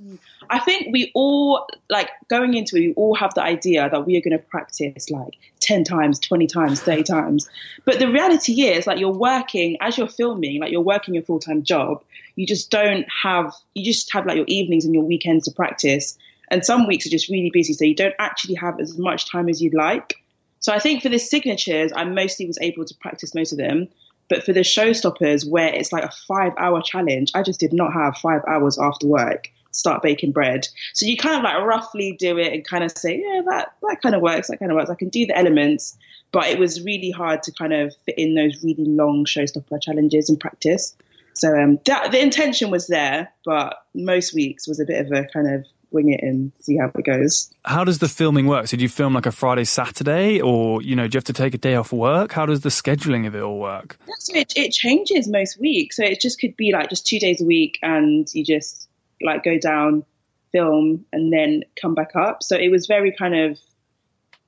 Mm. 0.00 0.18
I 0.50 0.58
think 0.58 0.92
we 0.92 1.10
all 1.14 1.66
like 1.88 2.10
going 2.28 2.54
into 2.54 2.76
it. 2.76 2.80
We 2.80 2.94
all 2.94 3.14
have 3.14 3.34
the 3.34 3.42
idea 3.42 3.88
that 3.88 4.06
we 4.06 4.16
are 4.16 4.20
going 4.20 4.36
to 4.36 4.44
practice 4.44 5.10
like 5.10 5.34
ten 5.60 5.84
times, 5.84 6.18
twenty 6.18 6.46
times, 6.46 6.80
thirty 6.80 7.02
times. 7.02 7.48
But 7.84 7.98
the 7.98 8.10
reality 8.10 8.62
is, 8.62 8.86
like 8.86 8.98
you're 8.98 9.12
working 9.12 9.76
as 9.80 9.96
you're 9.96 10.08
filming, 10.08 10.60
like 10.60 10.72
you're 10.72 10.80
working 10.80 11.14
your 11.14 11.22
full 11.22 11.40
time 11.40 11.62
job. 11.62 12.02
You 12.34 12.46
just 12.46 12.70
don't 12.70 13.06
have. 13.22 13.54
You 13.74 13.84
just 13.84 14.12
have 14.12 14.26
like 14.26 14.36
your 14.36 14.46
evenings 14.48 14.84
and 14.84 14.94
your 14.94 15.04
weekends 15.04 15.44
to 15.46 15.50
practice. 15.52 16.18
And 16.48 16.64
some 16.64 16.86
weeks 16.86 17.06
are 17.06 17.10
just 17.10 17.28
really 17.28 17.50
busy, 17.52 17.72
so 17.72 17.84
you 17.84 17.96
don't 17.96 18.14
actually 18.18 18.54
have 18.54 18.78
as 18.78 18.96
much 18.96 19.30
time 19.30 19.48
as 19.48 19.60
you'd 19.60 19.74
like. 19.74 20.14
So 20.60 20.72
I 20.72 20.78
think 20.78 21.02
for 21.02 21.08
the 21.08 21.18
signatures, 21.18 21.92
I 21.94 22.04
mostly 22.04 22.46
was 22.46 22.58
able 22.60 22.84
to 22.84 22.94
practice 22.94 23.34
most 23.34 23.52
of 23.52 23.58
them. 23.58 23.88
But 24.28 24.44
for 24.44 24.52
the 24.52 24.60
showstoppers, 24.60 25.48
where 25.48 25.72
it's 25.72 25.92
like 25.92 26.04
a 26.04 26.10
five 26.28 26.52
hour 26.58 26.82
challenge, 26.82 27.32
I 27.34 27.42
just 27.42 27.60
did 27.60 27.72
not 27.72 27.92
have 27.92 28.16
five 28.18 28.42
hours 28.46 28.78
after 28.78 29.06
work 29.06 29.50
start 29.76 30.02
baking 30.02 30.32
bread. 30.32 30.66
So 30.94 31.06
you 31.06 31.16
kind 31.16 31.36
of 31.36 31.42
like 31.42 31.62
roughly 31.62 32.16
do 32.18 32.38
it 32.38 32.52
and 32.52 32.64
kind 32.64 32.82
of 32.82 32.90
say, 32.96 33.20
yeah, 33.20 33.42
that, 33.48 33.74
that 33.82 34.00
kind 34.02 34.14
of 34.14 34.22
works, 34.22 34.48
that 34.48 34.58
kind 34.58 34.72
of 34.72 34.76
works. 34.76 34.90
I 34.90 34.94
can 34.94 35.10
do 35.10 35.26
the 35.26 35.36
elements, 35.36 35.96
but 36.32 36.46
it 36.46 36.58
was 36.58 36.82
really 36.82 37.10
hard 37.10 37.42
to 37.44 37.52
kind 37.52 37.72
of 37.72 37.94
fit 38.06 38.18
in 38.18 38.34
those 38.34 38.64
really 38.64 38.84
long 38.84 39.24
showstopper 39.26 39.80
challenges 39.80 40.28
and 40.28 40.40
practice. 40.40 40.96
So 41.34 41.54
um, 41.54 41.78
that, 41.84 42.12
the 42.12 42.22
intention 42.22 42.70
was 42.70 42.86
there, 42.86 43.30
but 43.44 43.76
most 43.94 44.34
weeks 44.34 44.66
was 44.66 44.80
a 44.80 44.86
bit 44.86 45.04
of 45.04 45.12
a 45.12 45.26
kind 45.26 45.54
of 45.54 45.66
wing 45.90 46.10
it 46.10 46.22
and 46.22 46.52
see 46.60 46.76
how 46.76 46.90
it 46.94 47.04
goes. 47.04 47.52
How 47.64 47.84
does 47.84 47.98
the 47.98 48.08
filming 48.08 48.46
work? 48.46 48.66
So 48.66 48.76
do 48.76 48.82
you 48.82 48.88
film 48.88 49.14
like 49.14 49.26
a 49.26 49.32
Friday, 49.32 49.64
Saturday, 49.64 50.40
or 50.40 50.82
you 50.82 50.96
know, 50.96 51.06
do 51.06 51.16
you 51.16 51.18
have 51.18 51.24
to 51.24 51.32
take 51.32 51.54
a 51.54 51.58
day 51.58 51.74
off 51.74 51.92
work? 51.92 52.32
How 52.32 52.46
does 52.46 52.62
the 52.62 52.70
scheduling 52.70 53.26
of 53.26 53.34
it 53.34 53.42
all 53.42 53.58
work? 53.58 53.98
So 54.18 54.34
it, 54.34 54.52
it 54.56 54.72
changes 54.72 55.28
most 55.28 55.60
weeks. 55.60 55.96
So 55.96 56.04
it 56.04 56.20
just 56.20 56.40
could 56.40 56.56
be 56.56 56.72
like 56.72 56.88
just 56.88 57.06
two 57.06 57.18
days 57.18 57.40
a 57.40 57.44
week, 57.44 57.78
and 57.82 58.26
you 58.32 58.44
just 58.44 58.85
like 59.22 59.44
go 59.44 59.58
down, 59.58 60.04
film, 60.52 61.04
and 61.12 61.32
then 61.32 61.62
come 61.80 61.94
back 61.94 62.14
up. 62.14 62.42
So 62.42 62.56
it 62.56 62.70
was 62.70 62.86
very 62.86 63.12
kind 63.12 63.34
of 63.34 63.58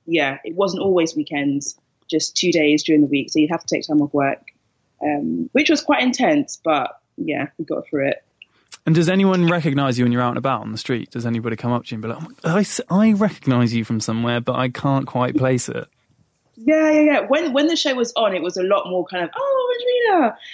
yeah. 0.05 0.39
It 0.43 0.55
wasn't 0.55 0.81
always 0.81 1.15
weekends, 1.15 1.77
just 2.09 2.35
two 2.35 2.51
days 2.51 2.83
during 2.83 3.01
the 3.01 3.07
week. 3.07 3.31
So 3.31 3.39
you'd 3.39 3.51
have 3.51 3.63
to 3.65 3.75
take 3.75 3.85
time 3.85 4.01
off 4.01 4.13
work, 4.13 4.41
um, 5.03 5.49
which 5.51 5.69
was 5.69 5.81
quite 5.81 6.01
intense, 6.01 6.59
but 6.63 6.99
yeah, 7.17 7.47
we 7.57 7.65
got 7.65 7.87
through 7.87 8.09
it. 8.09 8.23
And 8.85 8.95
does 8.95 9.09
anyone 9.09 9.47
recognise 9.47 9.99
you 9.99 10.05
when 10.05 10.11
you're 10.11 10.21
out 10.21 10.29
and 10.29 10.37
about 10.37 10.61
on 10.61 10.71
the 10.71 10.77
street? 10.77 11.11
Does 11.11 11.25
anybody 11.25 11.55
come 11.55 11.71
up 11.71 11.85
to 11.85 11.91
you 11.91 11.95
and 11.95 12.01
be 12.01 12.09
like, 12.09 12.23
oh, 12.43 12.57
I, 12.89 13.07
I 13.07 13.13
recognise 13.13 13.73
you 13.73 13.83
from 13.83 13.99
somewhere, 13.99 14.41
but 14.41 14.55
I 14.55 14.69
can't 14.69 15.05
quite 15.05 15.35
place 15.35 15.69
it? 15.69 15.87
Yeah, 16.61 16.91
yeah, 16.91 17.01
yeah. 17.01 17.19
When 17.21 17.53
when 17.53 17.67
the 17.67 17.75
show 17.75 17.93
was 17.95 18.11
on, 18.15 18.35
it 18.35 18.41
was 18.41 18.57
a 18.57 18.63
lot 18.63 18.89
more 18.89 19.05
kind 19.05 19.23
of 19.23 19.29
oh. 19.35 19.55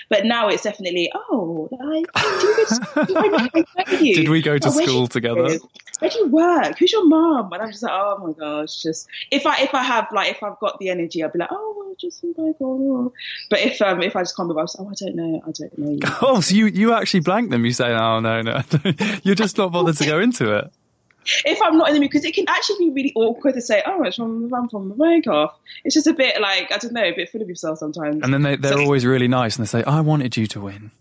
But 0.09 0.25
now 0.25 0.49
it's 0.49 0.63
definitely 0.63 1.11
oh, 1.13 1.69
do 1.71 3.07
you, 3.07 3.97
do 3.97 4.05
you? 4.05 4.15
Did 4.15 4.29
we 4.29 4.41
go 4.41 4.57
to 4.57 4.67
Oh, 4.67 4.71
school 4.71 5.07
together? 5.07 5.57
Where 5.99 6.09
do 6.11 6.17
you 6.19 6.27
work? 6.27 6.77
Who's 6.77 6.91
your 6.91 7.05
mom? 7.07 7.51
And 7.53 7.61
I'm 7.61 7.71
just 7.71 7.83
like, 7.83 7.93
oh 7.93 8.17
my 8.25 8.33
gosh, 8.33 8.81
just 8.81 9.07
if 9.31 9.45
I 9.45 9.61
if 9.61 9.73
I 9.73 9.83
have 9.83 10.07
like 10.11 10.31
if 10.31 10.43
I've 10.43 10.59
got 10.59 10.79
the 10.79 10.89
energy, 10.89 11.23
I'll 11.23 11.31
be 11.31 11.39
like, 11.39 11.49
oh, 11.51 11.75
well, 11.77 11.95
just 11.99 12.23
oh. 12.61 13.13
But 13.49 13.61
if 13.61 13.81
um 13.81 14.01
if 14.01 14.15
I 14.15 14.21
just 14.21 14.35
can't 14.35 14.49
be, 14.49 14.55
I'm 14.57 14.65
just, 14.65 14.77
oh, 14.79 14.89
I 14.89 14.93
don't 14.93 15.15
know, 15.15 15.41
I 15.45 15.51
don't 15.51 15.77
know. 15.77 15.91
You. 15.91 15.99
Oh, 16.21 16.41
so 16.41 16.55
you, 16.55 16.67
you 16.67 16.93
actually 16.93 17.21
blank 17.21 17.49
them. 17.49 17.65
You 17.65 17.71
say, 17.71 17.91
oh, 17.93 18.19
no, 18.19 18.41
no. 18.41 18.61
You're 19.23 19.35
just 19.35 19.57
not 19.57 19.71
bothered 19.71 19.97
to 19.97 20.05
go 20.05 20.19
into 20.19 20.55
it. 20.57 20.71
If 21.45 21.61
I'm 21.61 21.77
not 21.77 21.87
in 21.89 21.93
the 21.95 21.99
mood, 21.99 22.09
because 22.11 22.25
it 22.25 22.33
can 22.35 22.45
actually 22.47 22.89
be 22.89 22.91
really 22.91 23.13
awkward 23.15 23.53
to 23.55 23.61
say, 23.61 23.81
oh, 23.85 24.03
it's 24.03 24.15
from 24.17 24.53
I'm 24.53 24.69
from 24.69 24.91
off. 25.27 25.55
It's 25.83 25.93
just 25.95 26.07
a 26.07 26.13
bit 26.13 26.39
like 26.41 26.71
I 26.71 26.77
don't 26.77 26.93
know, 26.93 27.03
a 27.03 27.13
bit 27.13 27.29
full 27.29 27.41
of 27.41 27.49
yourself 27.49 27.79
sometimes. 27.79 28.21
And 28.23 28.33
then 28.33 28.41
they, 28.41 28.55
they're 28.55 28.73
So- 28.73 28.79
always 28.81 29.05
really 29.05 29.27
nice 29.27 29.57
and 29.57 29.65
they 29.65 29.69
say, 29.69 29.83
I 29.83 30.01
wanted 30.01 30.37
you 30.37 30.47
to 30.47 30.61
win. 30.61 30.91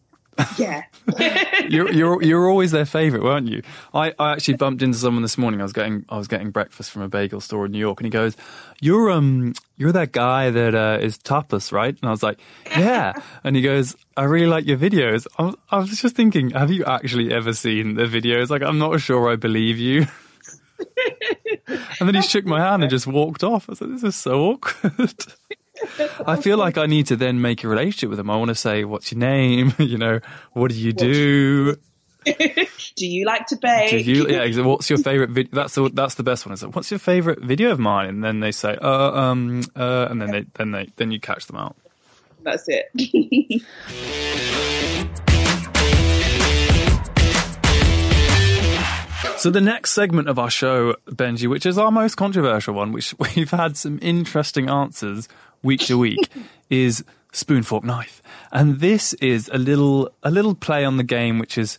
Yeah. 0.59 0.85
You're, 1.69 1.91
you're, 1.91 2.23
you're 2.23 2.49
always 2.49 2.73
their 2.73 2.85
favourite, 2.85 3.23
weren't 3.23 3.49
you? 3.49 3.63
I, 3.93 4.13
I 4.19 4.33
actually 4.33 4.55
bumped 4.55 4.83
into 4.83 4.99
someone 4.99 5.23
this 5.23 5.39
morning. 5.39 5.61
I 5.61 5.63
was 5.63 5.73
getting, 5.73 6.05
I 6.09 6.19
was 6.19 6.29
getting 6.29 6.51
breakfast 6.51 6.91
from 6.91 7.03
a 7.03 7.09
bagel 7.09 7.41
store 7.41 7.67
in 7.67 7.73
New 7.73 7.79
York 7.79 8.01
and 8.01 8.07
he 8.07 8.11
goes, 8.11 8.37
you're, 8.81 9.11
um, 9.11 9.55
you're 9.77 9.93
that 9.93 10.13
guy 10.13 10.51
that, 10.51 10.75
uh, 10.75 10.99
is 11.01 11.17
topless, 11.19 11.73
right? 11.73 11.97
And 12.01 12.09
I 12.09 12.11
was 12.11 12.23
like, 12.23 12.39
yeah. 12.71 13.15
And 13.45 13.57
he 13.57 13.63
goes, 13.63 13.97
I 14.17 14.25
really 14.25 14.47
like 14.47 14.67
your 14.67 14.79
videos. 14.79 15.27
I 15.39 15.45
was, 15.45 15.57
I 15.71 15.79
was 15.79 16.01
just 16.01 16.17
thinking, 16.17 16.51
have 16.51 16.71
you 16.71 16.85
actually 16.85 17.33
ever 17.33 17.53
seen 17.53 17.95
the 17.95 18.05
videos? 18.05 18.51
Like, 18.51 18.63
I'm 18.63 18.79
not 18.79 19.01
sure 19.01 19.31
I 19.31 19.37
believe 19.37 19.79
you. 19.79 20.07
and 22.01 22.09
then 22.09 22.15
he 22.15 22.23
shook 22.23 22.45
my 22.45 22.61
hand 22.61 22.83
and 22.83 22.91
just 22.91 23.07
walked 23.07 23.45
off. 23.45 23.69
I 23.71 23.75
said, 23.75 23.91
this 23.91 24.03
is 24.03 24.17
so 24.17 24.41
awkward. 24.41 25.15
I 26.27 26.37
feel 26.37 26.57
like 26.57 26.79
I 26.79 26.87
need 26.87 27.07
to 27.09 27.17
then 27.17 27.41
make 27.41 27.65
a 27.65 27.69
relationship 27.69 28.11
with 28.11 28.19
them. 28.19 28.31
I 28.31 28.37
want 28.37 28.49
to 28.49 28.55
say, 28.55 28.85
what's 28.85 29.13
your 29.13 29.19
name? 29.19 29.73
you 29.79 29.99
know, 29.99 30.21
what 30.53 30.71
do 30.71 30.77
you 30.77 30.93
do? 30.93 31.77
Do 32.97 33.07
you 33.07 33.27
like 33.27 33.47
to 33.49 33.57
bake? 33.57 33.91
Do 33.91 33.99
you, 33.99 34.27
yeah, 34.29 34.63
what's 34.63 34.89
your 34.89 34.99
favorite 34.99 35.29
video? 35.29 35.51
That's 35.53 35.75
the, 35.75 35.91
that's 35.91 36.15
the 36.15 36.23
best 36.23 36.47
one. 36.47 36.55
It's 36.55 36.63
like, 36.63 36.75
what's 36.75 36.91
your 36.91 36.99
favorite 36.99 37.41
video 37.41 37.71
of 37.71 37.79
mine? 37.79 38.09
And 38.09 38.25
then 38.25 38.41
they 38.41 38.51
say, 38.51 38.79
uh, 38.81 39.11
um, 39.11 39.63
uh, 39.77 40.07
and 40.09 40.23
then 40.23 40.31
they, 40.31 40.47
then 40.55 40.71
they, 40.71 40.89
then 40.97 41.11
you 41.11 41.21
catch 41.21 41.45
them 41.47 41.57
out. 41.57 41.77
That's 42.43 42.65
it. 42.69 42.91
So 49.45 49.51
the 49.51 49.61
next 49.61 49.93
segment 49.93 50.31
of 50.31 50.39
our 50.39 50.49
show, 50.49 50.95
Benji, 51.07 51.49
which 51.49 51.67
is 51.67 51.77
our 51.77 51.91
most 51.91 52.15
controversial 52.15 52.73
one, 52.73 52.93
which 52.93 53.15
we've 53.19 53.51
had 53.51 53.77
some 53.77 53.99
interesting 54.01 54.71
answers 54.71 55.29
week 55.65 55.81
to 55.81 55.99
week, 55.99 56.29
is 56.71 57.05
spoon 57.33 57.65
fork 57.65 57.83
knife, 57.83 58.23
and 58.53 58.79
this 58.79 59.13
is 59.15 59.51
a 59.53 59.59
little 59.59 60.11
a 60.23 60.31
little 60.31 60.55
play 60.55 60.85
on 60.85 60.97
the 60.97 61.03
game, 61.03 61.41
which 61.41 61.59
is 61.59 61.79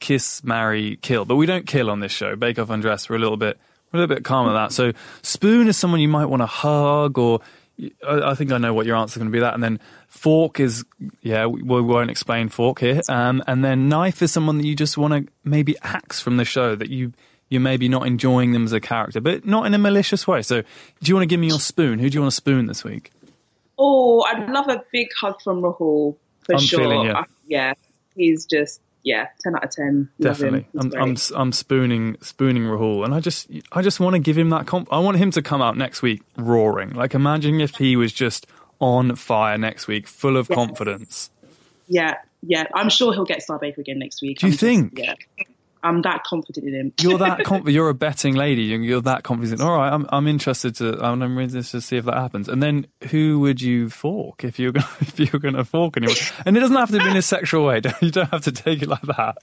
kiss, 0.00 0.42
marry, 0.42 0.96
kill. 1.02 1.24
But 1.24 1.36
we 1.36 1.46
don't 1.46 1.66
kill 1.66 1.90
on 1.90 2.00
this 2.00 2.12
show. 2.12 2.34
Bake 2.36 2.58
Off 2.58 2.70
Undressed, 2.70 3.10
we're 3.10 3.16
a 3.16 3.20
little 3.20 3.36
bit 3.36 3.58
we're 3.92 3.98
a 3.98 4.00
little 4.02 4.16
bit 4.16 4.24
calm 4.24 4.48
at 4.48 4.52
that. 4.52 4.72
So 4.72 4.92
spoon 5.22 5.68
is 5.68 5.76
someone 5.76 6.00
you 6.00 6.08
might 6.08 6.26
want 6.26 6.42
to 6.42 6.46
hug, 6.46 7.18
or 7.18 7.40
I, 8.06 8.34
think 8.34 8.52
I 8.52 8.58
know 8.58 8.74
what 8.74 8.86
your 8.86 8.96
answer 8.96 9.14
is 9.14 9.18
going 9.18 9.30
to 9.30 9.36
be. 9.36 9.40
That, 9.40 9.54
and 9.54 9.62
then 9.62 9.80
fork 10.08 10.60
is 10.60 10.84
yeah, 11.22 11.46
we, 11.46 11.62
we 11.62 11.80
won't 11.80 12.10
explain 12.10 12.48
fork 12.48 12.80
here. 12.80 13.00
Um, 13.08 13.42
and 13.46 13.64
then 13.64 13.88
knife 13.88 14.22
is 14.22 14.32
someone 14.32 14.58
that 14.58 14.66
you 14.66 14.74
just 14.74 14.96
want 14.96 15.14
to 15.14 15.32
maybe 15.44 15.76
axe 15.82 16.20
from 16.20 16.36
the 16.36 16.44
show 16.44 16.74
that 16.74 16.90
you. 16.90 17.12
You're 17.50 17.60
maybe 17.60 17.88
not 17.88 18.06
enjoying 18.06 18.52
them 18.52 18.64
as 18.64 18.72
a 18.72 18.80
character, 18.80 19.20
but 19.20 19.44
not 19.44 19.66
in 19.66 19.74
a 19.74 19.78
malicious 19.78 20.26
way. 20.26 20.40
So, 20.42 20.62
do 20.62 20.66
you 21.02 21.14
want 21.14 21.22
to 21.24 21.26
give 21.26 21.40
me 21.40 21.48
your 21.48 21.60
spoon? 21.60 21.98
Who 21.98 22.08
do 22.08 22.14
you 22.14 22.20
want 22.22 22.30
to 22.32 22.36
spoon 22.36 22.66
this 22.66 22.82
week? 22.84 23.10
oh, 23.82 24.22
I'd 24.22 24.48
love 24.50 24.68
a 24.68 24.82
big 24.92 25.08
hug 25.18 25.40
from 25.42 25.62
Rahul 25.62 26.16
for 26.42 26.54
I'm 26.54 26.58
sure. 26.60 26.80
feeling 26.80 27.06
you. 27.06 27.12
Uh, 27.12 27.24
yeah, 27.48 27.72
he's 28.14 28.44
just 28.46 28.80
yeah, 29.02 29.28
ten 29.42 29.54
out 29.56 29.64
of 29.64 29.70
ten. 29.70 30.08
Definitely, 30.20 30.66
I'm. 30.78 30.92
I'm 30.94 31.16
I'm 31.34 31.52
spooning 31.52 32.16
spooning 32.20 32.64
Rahul, 32.64 33.04
and 33.04 33.14
I 33.14 33.20
just 33.20 33.48
I 33.72 33.80
just 33.82 33.98
want 33.98 34.14
to 34.14 34.18
give 34.20 34.36
him 34.38 34.50
that. 34.50 34.66
Comp- 34.66 34.92
I 34.92 34.98
want 34.98 35.16
him 35.16 35.30
to 35.32 35.40
come 35.42 35.62
out 35.62 35.76
next 35.78 36.02
week 36.02 36.22
roaring. 36.36 36.90
Like 36.90 37.14
imagine 37.14 37.60
if 37.60 37.74
he 37.76 37.96
was 37.96 38.12
just 38.12 38.46
on 38.80 39.16
fire 39.16 39.56
next 39.58 39.86
week, 39.88 40.06
full 40.06 40.36
of 40.36 40.48
confidence. 40.48 41.30
yeah, 41.88 42.16
yeah. 42.42 42.64
I'm 42.74 42.90
sure 42.90 43.12
he'll 43.14 43.24
get 43.24 43.42
Star 43.42 43.58
Baker 43.58 43.80
again 43.80 43.98
next 43.98 44.20
week. 44.22 44.38
Do 44.38 44.46
you 44.46 44.48
I'm 44.48 44.52
just- 44.52 44.60
think? 44.60 44.98
yeah, 44.98 45.14
I'm 45.82 46.02
that 46.02 46.24
confident 46.24 46.66
in 46.68 46.74
him. 46.74 46.92
You're 47.00 47.18
that 47.18 47.44
conf- 47.44 47.68
you're 47.68 47.88
a 47.88 47.94
betting 47.94 48.34
lady. 48.34 48.62
You're, 48.62 48.80
you're 48.80 49.00
that 49.02 49.22
confident. 49.22 49.60
All 49.60 49.76
right, 49.76 49.92
I'm 49.92 50.06
I'm 50.10 50.26
interested 50.26 50.74
to 50.76 50.98
I'm 51.04 51.22
interested 51.22 51.78
to 51.78 51.80
see 51.80 51.96
if 51.96 52.04
that 52.04 52.14
happens. 52.14 52.48
And 52.48 52.62
then 52.62 52.86
who 53.10 53.40
would 53.40 53.60
you 53.62 53.88
fork 53.90 54.44
if 54.44 54.58
you're 54.58 54.72
gonna 54.76 54.86
if 55.00 55.18
you're 55.18 55.40
gonna 55.40 55.64
fork 55.64 55.96
anyone? 55.96 56.16
And 56.44 56.56
it 56.56 56.60
doesn't 56.60 56.76
have 56.76 56.90
to 56.90 56.98
be 56.98 57.08
in 57.08 57.16
a 57.16 57.22
sexual 57.22 57.64
way. 57.66 57.80
You 58.00 58.10
don't 58.10 58.30
have 58.30 58.42
to 58.44 58.52
take 58.52 58.82
it 58.82 58.88
like 58.88 59.02
that. 59.02 59.38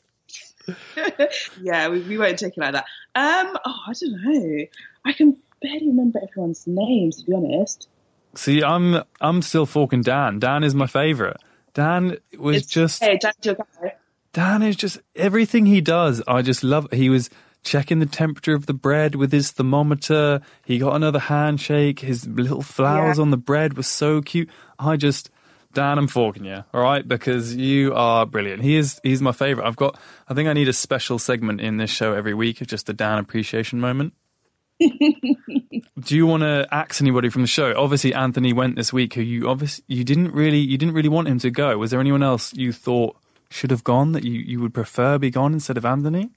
yeah, 1.61 1.87
we, 1.89 2.01
we 2.01 2.17
won't 2.17 2.37
take 2.39 2.57
it 2.57 2.59
like 2.59 2.73
that. 2.73 2.85
Um, 3.15 3.57
oh, 3.65 3.75
I 3.87 3.93
don't 3.93 4.21
know. 4.23 4.65
I 5.05 5.13
can 5.13 5.37
barely 5.61 5.87
remember 5.87 6.19
everyone's 6.21 6.65
names 6.67 7.17
to 7.23 7.25
be 7.25 7.33
honest. 7.33 7.87
See, 8.35 8.63
I'm 8.63 9.01
I'm 9.21 9.41
still 9.41 9.65
forking 9.65 10.01
Dan. 10.01 10.39
Dan 10.39 10.63
is 10.63 10.75
my 10.75 10.87
favorite. 10.87 11.37
Dan 11.73 12.17
was 12.37 12.57
It's- 12.57 12.65
just 12.71 13.03
hey, 13.03 13.17
Jack, 13.21 13.35
your 13.43 13.55
guy. 13.55 13.95
Dan 14.37 14.61
is 14.61 14.75
just 14.75 14.99
everything 15.15 15.65
he 15.65 15.81
does. 15.81 16.21
I 16.27 16.43
just 16.43 16.63
love. 16.63 16.87
He 16.93 17.09
was 17.09 17.31
checking 17.63 17.97
the 17.97 18.05
temperature 18.05 18.53
of 18.53 18.67
the 18.67 18.73
bread 18.73 19.15
with 19.15 19.31
his 19.31 19.49
thermometer. 19.49 20.41
He 20.63 20.77
got 20.77 20.95
another 20.95 21.17
handshake. 21.17 22.01
His 22.01 22.27
little 22.27 22.61
flowers 22.61 23.17
Yeah. 23.17 23.23
on 23.23 23.31
the 23.31 23.37
bread 23.37 23.75
were 23.75 23.81
so 23.81 24.21
cute. 24.21 24.47
I 24.77 24.95
just 24.95 25.31
Dan, 25.73 25.97
I'm 25.97 26.07
forking 26.07 26.45
you, 26.45 26.63
all 26.71 26.81
right, 26.81 27.07
because 27.07 27.55
you 27.55 27.95
are 27.95 28.27
brilliant. 28.27 28.61
He 28.61 28.75
is. 28.77 28.99
He's 29.01 29.23
my 29.23 29.31
favorite. 29.31 29.65
I've 29.65 29.75
got. 29.75 29.99
I 30.27 30.35
think 30.35 30.47
I 30.47 30.53
need 30.53 30.67
a 30.67 30.73
special 30.73 31.17
segment 31.17 31.59
in 31.59 31.77
this 31.77 31.89
show 31.89 32.13
every 32.13 32.35
week 32.35 32.61
of 32.61 32.67
just 32.67 32.89
a 32.89 32.93
Dan 32.93 33.17
appreciation 33.17 33.79
moment. 33.79 34.13
Do 34.79 36.15
you 36.15 36.27
want 36.27 36.41
to 36.43 36.67
axe 36.71 37.01
anybody 37.01 37.29
from 37.29 37.41
the 37.41 37.47
show? 37.47 37.73
Obviously, 37.75 38.13
Anthony 38.13 38.53
went 38.53 38.75
this 38.75 38.93
week. 38.93 39.15
Who 39.15 39.21
you 39.21 39.49
obviously 39.49 39.83
you 39.87 40.03
didn't 40.03 40.31
really 40.31 40.59
you 40.59 40.77
didn't 40.77 40.93
really 40.93 41.09
want 41.09 41.27
him 41.27 41.39
to 41.39 41.49
go. 41.49 41.75
Was 41.79 41.89
there 41.89 41.99
anyone 41.99 42.21
else 42.21 42.53
you 42.53 42.71
thought 42.71 43.15
should 43.49 43.71
have 43.71 43.83
gone 43.83 44.11
that 44.13 44.23
you, 44.23 44.33
you 44.33 44.59
would 44.61 44.73
prefer 44.73 45.17
be 45.17 45.29
gone 45.29 45.53
instead 45.53 45.77
of 45.77 45.85
Anthony? 45.85 46.29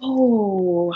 Oh, 0.00 0.92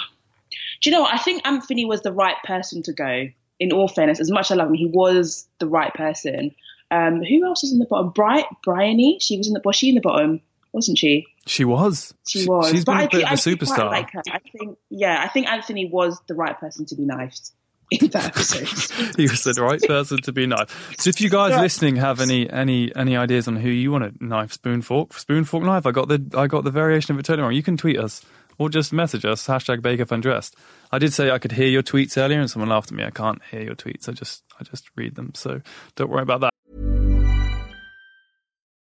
do 0.80 0.90
you 0.90 0.94
know 0.94 1.02
what? 1.02 1.14
I 1.14 1.18
think 1.18 1.46
Anthony 1.46 1.84
was 1.84 2.02
the 2.02 2.12
right 2.12 2.36
person 2.44 2.82
to 2.84 2.92
go. 2.92 3.28
In 3.58 3.72
all 3.72 3.88
fairness, 3.88 4.20
as 4.20 4.30
much 4.30 4.50
as 4.50 4.52
I 4.52 4.54
love 4.56 4.68
him, 4.68 4.74
he 4.74 4.84
was 4.86 5.48
the 5.60 5.66
right 5.66 5.92
person. 5.94 6.54
Um, 6.90 7.22
who 7.24 7.42
else 7.46 7.62
was 7.62 7.72
in 7.72 7.78
the 7.78 7.86
bottom? 7.86 8.10
Bright, 8.10 8.44
Briony. 8.64 9.16
She 9.20 9.38
was 9.38 9.46
in 9.48 9.54
the. 9.54 9.62
Was 9.64 9.76
she 9.76 9.88
in 9.88 9.94
the 9.94 10.02
bottom? 10.02 10.42
Wasn't 10.72 10.98
she? 10.98 11.26
She 11.46 11.64
was. 11.64 12.12
She 12.28 12.46
was. 12.46 12.68
She's 12.70 12.84
been 12.84 12.96
a 12.96 12.98
I 12.98 13.02
bit 13.06 13.10
do- 13.12 13.16
of 13.18 13.22
a 13.24 13.28
I 13.30 13.34
superstar. 13.34 13.90
Like. 13.90 14.10
I 14.30 14.40
think. 14.58 14.76
Yeah, 14.90 15.22
I 15.22 15.28
think 15.28 15.48
Anthony 15.48 15.88
was 15.88 16.20
the 16.26 16.34
right 16.34 16.58
person 16.60 16.84
to 16.86 16.94
be 16.94 17.06
knifed 17.06 17.50
in 17.90 18.08
that 18.08 18.26
episode. 18.26 19.14
he 19.16 19.22
was 19.30 19.44
the 19.44 19.54
right 19.62 19.80
person 19.80 20.18
to 20.22 20.32
be 20.32 20.46
knifed. 20.46 20.72
So 21.00 21.08
if 21.10 21.20
you 21.20 21.30
guys 21.30 21.52
Yeah. 21.52 21.60
listening 21.60 21.96
have 21.96 22.20
any 22.20 22.48
any 22.50 22.94
any 22.96 23.16
ideas 23.16 23.46
on 23.48 23.56
who 23.56 23.68
you 23.68 23.90
want 23.92 24.18
to 24.18 24.24
knife, 24.24 24.52
spoon, 24.52 24.82
fork, 24.82 25.12
spoon, 25.14 25.44
fork, 25.44 25.64
knife, 25.64 25.86
I 25.86 25.92
got 25.92 26.08
the 26.08 26.24
I 26.36 26.46
got 26.46 26.64
the 26.64 26.70
variation 26.70 27.14
of 27.14 27.18
it 27.20 27.24
totally 27.24 27.42
wrong. 27.44 27.52
You 27.54 27.62
can 27.62 27.76
tweet 27.76 27.98
us 27.98 28.22
or 28.58 28.68
just 28.70 28.92
message 28.92 29.24
us 29.24 29.46
hashtag 29.46 29.82
Bake 29.82 30.00
Undressed. 30.10 30.56
I 30.90 30.98
did 30.98 31.12
say 31.12 31.30
I 31.30 31.38
could 31.38 31.52
hear 31.52 31.68
your 31.68 31.82
tweets 31.82 32.16
earlier, 32.16 32.40
and 32.40 32.50
someone 32.50 32.70
laughed 32.70 32.90
at 32.90 32.96
me. 32.96 33.04
I 33.04 33.10
can't 33.10 33.42
hear 33.50 33.60
your 33.62 33.74
tweets. 33.74 34.08
I 34.08 34.12
just 34.12 34.42
I 34.58 34.64
just 34.64 34.90
read 34.96 35.14
them. 35.14 35.32
So 35.34 35.60
don't 35.94 36.10
worry 36.10 36.22
about 36.22 36.40
that. 36.40 36.50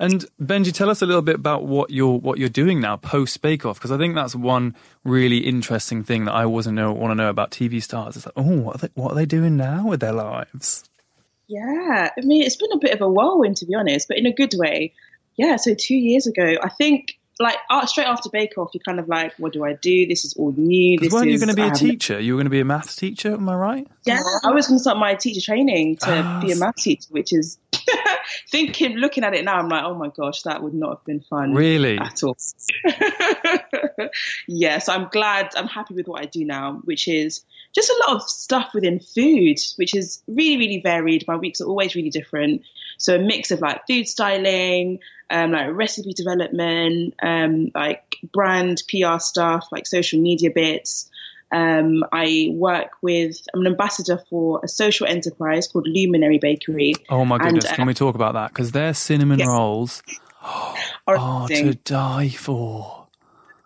And 0.00 0.26
Benji, 0.42 0.72
tell 0.72 0.90
us 0.90 1.00
a 1.00 1.06
little 1.06 1.22
bit 1.22 1.36
about 1.36 1.64
what 1.64 1.90
you're 1.90 2.18
what 2.18 2.38
you're 2.38 2.48
doing 2.48 2.80
now 2.80 2.96
post 2.96 3.40
Bake 3.40 3.64
Off, 3.64 3.78
because 3.78 3.92
I 3.92 3.98
think 3.98 4.16
that's 4.16 4.34
one 4.34 4.74
really 5.04 5.38
interesting 5.38 6.02
thing 6.02 6.24
that 6.24 6.34
I 6.34 6.44
wasn't 6.44 6.74
know 6.74 6.92
want 6.92 7.12
to 7.12 7.14
know 7.14 7.30
about 7.30 7.52
TV 7.52 7.80
stars. 7.80 8.16
It's 8.16 8.26
like, 8.26 8.32
oh, 8.36 8.42
what 8.42 8.74
are 8.74 8.78
they, 8.78 8.88
what 8.94 9.12
are 9.12 9.14
they 9.14 9.26
doing 9.26 9.56
now 9.56 9.86
with 9.86 10.00
their 10.00 10.12
lives? 10.12 10.82
Yeah, 11.46 12.10
I 12.16 12.20
mean, 12.22 12.42
it's 12.42 12.56
been 12.56 12.72
a 12.72 12.78
bit 12.78 12.94
of 12.94 13.00
a 13.00 13.08
whirlwind 13.08 13.58
to 13.58 13.66
be 13.66 13.76
honest, 13.76 14.08
but 14.08 14.18
in 14.18 14.26
a 14.26 14.32
good 14.32 14.54
way. 14.56 14.92
Yeah, 15.36 15.54
so 15.54 15.74
two 15.74 15.94
years 15.94 16.26
ago, 16.26 16.56
I 16.60 16.68
think 16.70 17.16
like 17.40 17.56
uh, 17.70 17.84
straight 17.86 18.06
after 18.06 18.28
Bake 18.30 18.56
Off, 18.58 18.70
you're 18.74 18.82
kind 18.84 19.00
of 19.00 19.08
like, 19.08 19.32
what 19.38 19.52
do 19.52 19.64
I 19.64 19.72
do? 19.74 20.06
This 20.06 20.24
is 20.24 20.34
all 20.34 20.52
new. 20.56 20.98
This 20.98 21.12
weren't 21.12 21.26
you 21.26 21.34
is- 21.34 21.40
going 21.44 21.54
to 21.54 21.60
be 21.60 21.68
a 21.68 21.72
teacher? 21.72 22.20
You 22.20 22.34
were 22.34 22.38
going 22.38 22.46
to 22.46 22.50
be 22.50 22.60
a 22.60 22.64
maths 22.64 22.96
teacher, 22.96 23.34
am 23.34 23.48
I 23.48 23.54
right? 23.54 23.86
Yeah, 24.04 24.20
I 24.44 24.50
was 24.52 24.66
going 24.68 24.78
to 24.78 24.82
start 24.82 24.98
my 24.98 25.14
teacher 25.14 25.40
training 25.40 25.96
to 25.96 26.06
Ah, 26.10 26.40
be 26.44 26.52
a 26.52 26.56
math 26.56 26.76
teacher, 26.76 27.08
which 27.10 27.32
is 27.32 27.58
thinking, 28.50 28.96
looking 28.96 29.24
at 29.24 29.34
it 29.34 29.44
now, 29.44 29.58
I'm 29.58 29.68
like, 29.68 29.84
oh 29.84 29.94
my 29.94 30.08
gosh, 30.08 30.42
that 30.42 30.62
would 30.62 30.74
not 30.74 30.90
have 30.98 31.04
been 31.04 31.20
fun. 31.20 31.54
Really? 31.54 31.98
At 31.98 32.22
all. 32.22 32.36
yeah, 34.48 34.78
so 34.78 34.92
I'm 34.92 35.08
glad, 35.10 35.50
I'm 35.56 35.66
happy 35.68 35.94
with 35.94 36.06
what 36.06 36.22
I 36.22 36.26
do 36.26 36.44
now, 36.44 36.80
which 36.84 37.08
is 37.08 37.44
just 37.74 37.90
a 37.90 38.04
lot 38.06 38.16
of 38.16 38.22
stuff 38.28 38.70
within 38.74 39.00
food, 39.00 39.58
which 39.76 39.94
is 39.94 40.22
really, 40.28 40.58
really 40.58 40.80
varied. 40.80 41.24
My 41.26 41.36
weeks 41.36 41.60
are 41.60 41.66
always 41.66 41.94
really 41.94 42.10
different. 42.10 42.62
So 42.98 43.16
a 43.16 43.18
mix 43.18 43.50
of 43.50 43.60
like 43.60 43.86
food 43.86 44.08
styling, 44.08 44.98
um, 45.30 45.52
like 45.52 45.72
recipe 45.72 46.12
development, 46.12 47.14
um, 47.22 47.70
like 47.74 48.16
brand 48.32 48.82
PR 48.88 49.18
stuff, 49.18 49.66
like 49.72 49.86
social 49.86 50.20
media 50.20 50.50
bits. 50.54 51.10
Um, 51.52 52.04
I 52.10 52.48
work 52.52 52.90
with, 53.02 53.36
I'm 53.54 53.60
an 53.60 53.66
ambassador 53.68 54.18
for 54.28 54.60
a 54.64 54.68
social 54.68 55.06
enterprise 55.06 55.68
called 55.68 55.86
Luminary 55.86 56.38
Bakery. 56.38 56.94
Oh 57.10 57.24
my 57.24 57.36
And, 57.38 57.46
goodness! 57.46 57.70
uh, 57.70 57.76
Can 57.76 57.86
we 57.86 57.94
talk 57.94 58.14
about 58.16 58.34
that? 58.34 58.50
Because 58.50 58.72
their 58.72 58.92
cinnamon 58.92 59.38
Yes. 59.38 59.48
rolls 59.48 60.02
are 61.06 61.48
to 61.48 61.74
die 61.74 62.30
for. 62.30 63.06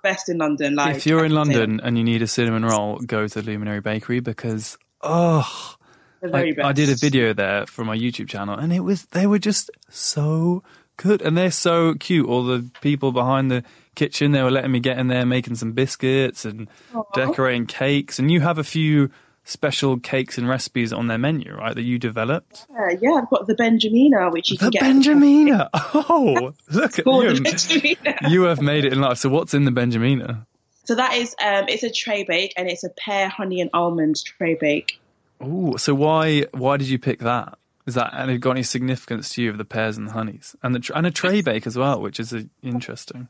best 0.02 0.28
in 0.28 0.38
London. 0.38 0.74
Like 0.74 0.96
if 0.96 1.06
you're 1.06 1.24
in 1.24 1.32
I 1.32 1.36
can 1.36 1.44
say 1.46 1.54
London 1.54 1.80
and 1.82 1.96
you 1.98 2.04
need 2.04 2.20
a 2.22 2.26
cinnamon 2.26 2.64
roll, 2.64 2.98
go 2.98 3.26
to 3.26 3.42
Luminary 3.42 3.80
Bakery 3.80 4.20
because 4.20 4.76
oh, 5.02 5.74
I. 6.22 6.54
I 6.62 6.72
did 6.72 6.88
a 6.90 6.94
video 6.94 7.33
there 7.33 7.66
for 7.66 7.85
my 7.85 7.96
YouTube 7.96 8.28
channel, 8.28 8.54
and 8.59 8.72
it 8.72 8.81
was 8.81 9.07
they 9.07 9.26
were 9.26 9.38
just 9.38 9.70
so 9.88 10.62
good, 10.96 11.22
and 11.22 11.37
they're 11.37 11.50
so 11.50 11.94
cute. 11.94 12.26
All 12.26 12.44
the 12.44 12.68
people 12.81 13.12
behind 13.12 13.50
the 13.50 13.62
kitchen, 13.94 14.33
they 14.33 14.42
were 14.42 14.50
letting 14.50 14.72
me 14.72 14.81
get 14.81 14.98
in 14.98 15.09
there, 15.09 15.26
making 15.26 15.57
some 15.57 15.72
biscuits 15.72 16.44
and 16.44 16.68
decorating 17.14 17.66
cakes. 17.66 18.18
And 18.18 18.31
you 18.31 18.40
have 18.40 18.59
a 18.59 18.64
few 18.64 19.11
special 19.44 19.98
cakes 19.98 20.37
and 20.37 20.48
recipes 20.48 20.92
on 20.92 21.07
their 21.07 21.18
menu, 21.18 21.54
right? 21.54 21.74
That 21.74 21.83
you 21.83 21.98
developed. 21.98 22.66
Uh, 22.70 22.94
yeah, 23.00 23.12
I've 23.12 23.31
got 23.31 23.46
the 23.46 23.54
Benjamina, 23.54 24.31
which 24.31 24.50
you 24.50 24.59
The 24.59 24.70
can 24.70 24.70
get. 24.70 24.83
Benjamina. 24.83 25.68
Oh, 26.11 26.52
look 26.70 26.98
at 26.98 27.70
you. 27.70 27.96
You 28.28 28.42
have 28.42 28.61
made 28.61 28.85
it 28.85 28.92
in 28.92 29.00
life. 29.00 29.18
So 29.18 29.28
what's 29.28 29.54
in 29.54 29.64
the 29.64 29.70
Benjamina? 29.70 30.44
So 30.85 30.94
that 30.94 31.14
is, 31.14 31.35
um, 31.42 31.64
it's 31.68 31.83
a 31.83 31.90
tray 31.90 32.24
bake, 32.24 32.54
and 32.57 32.68
it's 32.68 32.85
a 32.85 32.88
pear, 32.90 33.28
honey, 33.28 33.61
and 33.61 33.70
almond 33.74 34.22
tray 34.24 34.54
bake. 34.54 34.98
Ooh, 35.42 35.77
so 35.79 35.94
why 35.94 36.42
why 36.53 36.77
did 36.77 36.88
you 36.88 36.98
pick 36.98 37.20
that? 37.20 37.59
Is 37.87 37.94
that 37.94 38.12
and 38.12 38.31
it 38.31 38.38
got 38.38 38.53
any 38.53 38.62
significance 38.62 39.31
to 39.31 39.42
you 39.42 39.51
of 39.51 39.59
the 39.59 39.64
pears 39.64 39.96
and 39.96 40.09
the 40.09 40.12
honeys 40.12 40.55
and 40.62 40.74
the 40.74 40.92
and 40.94 41.07
a 41.07 41.11
tray 41.11 41.40
bake 41.40 41.66
as 41.66 41.77
well, 41.77 42.01
which 42.01 42.20
is 42.20 42.33
uh, 42.33 42.42
interesting. 42.62 43.29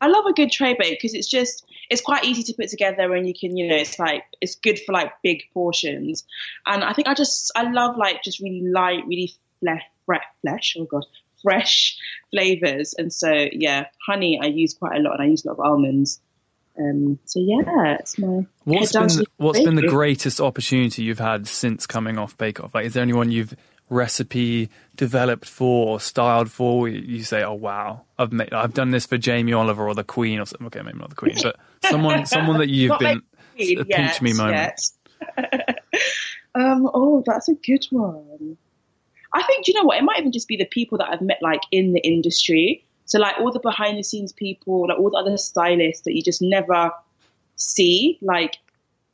I 0.00 0.08
love 0.08 0.26
a 0.26 0.32
good 0.32 0.50
tray 0.50 0.74
bake 0.76 0.98
because 0.98 1.14
it's 1.14 1.28
just 1.28 1.64
it's 1.88 2.02
quite 2.02 2.24
easy 2.24 2.42
to 2.42 2.54
put 2.54 2.68
together 2.68 3.14
and 3.14 3.28
you 3.28 3.34
can 3.38 3.56
you 3.56 3.68
know 3.68 3.76
it's 3.76 4.00
like 4.00 4.24
it's 4.40 4.56
good 4.56 4.80
for 4.80 4.92
like 4.92 5.12
big 5.22 5.44
portions 5.54 6.24
and 6.66 6.82
I 6.82 6.92
think 6.92 7.06
I 7.06 7.14
just 7.14 7.52
I 7.54 7.70
love 7.70 7.96
like 7.96 8.24
just 8.24 8.40
really 8.40 8.62
light 8.62 9.06
really 9.06 9.32
flesh 9.60 9.82
fresh 10.04 10.24
flesh 10.40 10.76
oh 10.76 10.86
god 10.86 11.04
fresh 11.40 11.96
flavors 12.32 12.94
and 12.98 13.12
so 13.12 13.46
yeah 13.52 13.86
honey 14.04 14.40
I 14.42 14.46
use 14.46 14.74
quite 14.74 14.96
a 14.96 15.00
lot 15.00 15.12
and 15.12 15.22
I 15.22 15.26
use 15.26 15.44
a 15.44 15.48
lot 15.48 15.58
of 15.58 15.60
almonds 15.60 16.20
um 16.78 17.18
so 17.24 17.38
yeah 17.40 17.96
it's 17.98 18.18
my 18.18 18.46
What's 18.64 18.92
been 18.92 19.08
the, 19.08 19.26
what's 19.38 19.60
been 19.60 19.74
the 19.74 19.88
greatest 19.88 20.40
opportunity 20.40 21.02
you've 21.02 21.18
had 21.18 21.48
since 21.48 21.86
coming 21.86 22.16
off 22.16 22.38
Bake 22.38 22.60
Off? 22.60 22.74
Like, 22.74 22.86
is 22.86 22.94
there 22.94 23.02
anyone 23.02 23.30
you've 23.32 23.54
recipe 23.90 24.70
developed 24.96 25.46
for 25.46 25.88
or 25.88 26.00
styled 26.00 26.50
for? 26.50 26.88
You 26.88 27.24
say, 27.24 27.42
"Oh 27.42 27.54
wow, 27.54 28.02
I've 28.18 28.32
made, 28.32 28.52
I've 28.52 28.74
done 28.74 28.90
this 28.90 29.04
for 29.04 29.18
Jamie 29.18 29.52
Oliver 29.52 29.86
or 29.86 29.94
the 29.94 30.04
Queen 30.04 30.38
or 30.38 30.46
something." 30.46 30.66
Okay, 30.68 30.82
maybe 30.82 30.98
not 30.98 31.10
the 31.10 31.16
Queen, 31.16 31.36
but 31.42 31.56
someone 31.90 32.24
someone 32.26 32.58
that 32.58 32.68
you've 32.68 32.98
been 32.98 33.22
a 33.58 33.84
pinch 33.84 34.22
me 34.22 34.32
moment. 34.32 34.80
um, 36.54 36.88
oh, 36.94 37.22
that's 37.26 37.48
a 37.48 37.54
good 37.54 37.84
one. 37.90 38.56
I 39.34 39.42
think, 39.44 39.64
do 39.64 39.72
you 39.72 39.80
know 39.80 39.84
what? 39.84 39.98
It 39.98 40.04
might 40.04 40.18
even 40.18 40.30
just 40.30 40.46
be 40.46 40.56
the 40.56 40.66
people 40.66 40.98
that 40.98 41.08
I've 41.08 41.22
met, 41.22 41.38
like 41.40 41.62
in 41.70 41.94
the 41.94 42.00
industry. 42.00 42.84
So, 43.12 43.18
like 43.18 43.38
all 43.38 43.52
the 43.52 43.60
behind 43.60 43.98
the 43.98 44.02
scenes 44.02 44.32
people, 44.32 44.88
like 44.88 44.98
all 44.98 45.10
the 45.10 45.18
other 45.18 45.36
stylists 45.36 46.04
that 46.04 46.16
you 46.16 46.22
just 46.22 46.40
never 46.40 46.92
see, 47.56 48.18
like 48.22 48.56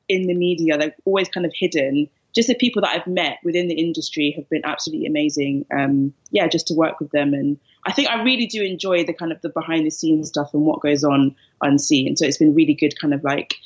in 0.08 0.28
the 0.28 0.34
media, 0.34 0.78
they're 0.78 0.94
always 1.04 1.28
kind 1.28 1.44
of 1.44 1.52
hidden. 1.52 2.08
Just 2.32 2.46
the 2.46 2.54
people 2.54 2.80
that 2.82 2.90
I've 2.90 3.08
met 3.08 3.38
within 3.42 3.66
the 3.66 3.74
industry 3.74 4.32
have 4.36 4.48
been 4.48 4.60
absolutely 4.62 5.06
amazing. 5.06 5.66
Um, 5.76 6.14
yeah, 6.30 6.46
just 6.46 6.68
to 6.68 6.74
work 6.74 7.00
with 7.00 7.10
them, 7.10 7.34
and 7.34 7.58
I 7.86 7.92
think 7.92 8.08
I 8.08 8.22
really 8.22 8.46
do 8.46 8.62
enjoy 8.62 9.02
the 9.02 9.12
kind 9.12 9.32
of 9.32 9.40
the 9.40 9.48
behind 9.48 9.84
the 9.84 9.90
scenes 9.90 10.28
stuff 10.28 10.54
and 10.54 10.62
what 10.62 10.80
goes 10.80 11.02
on 11.02 11.34
unseen. 11.60 12.16
So 12.16 12.24
it's 12.24 12.38
been 12.38 12.54
really 12.54 12.74
good, 12.74 12.96
kind 13.00 13.12
of 13.12 13.24
like 13.24 13.56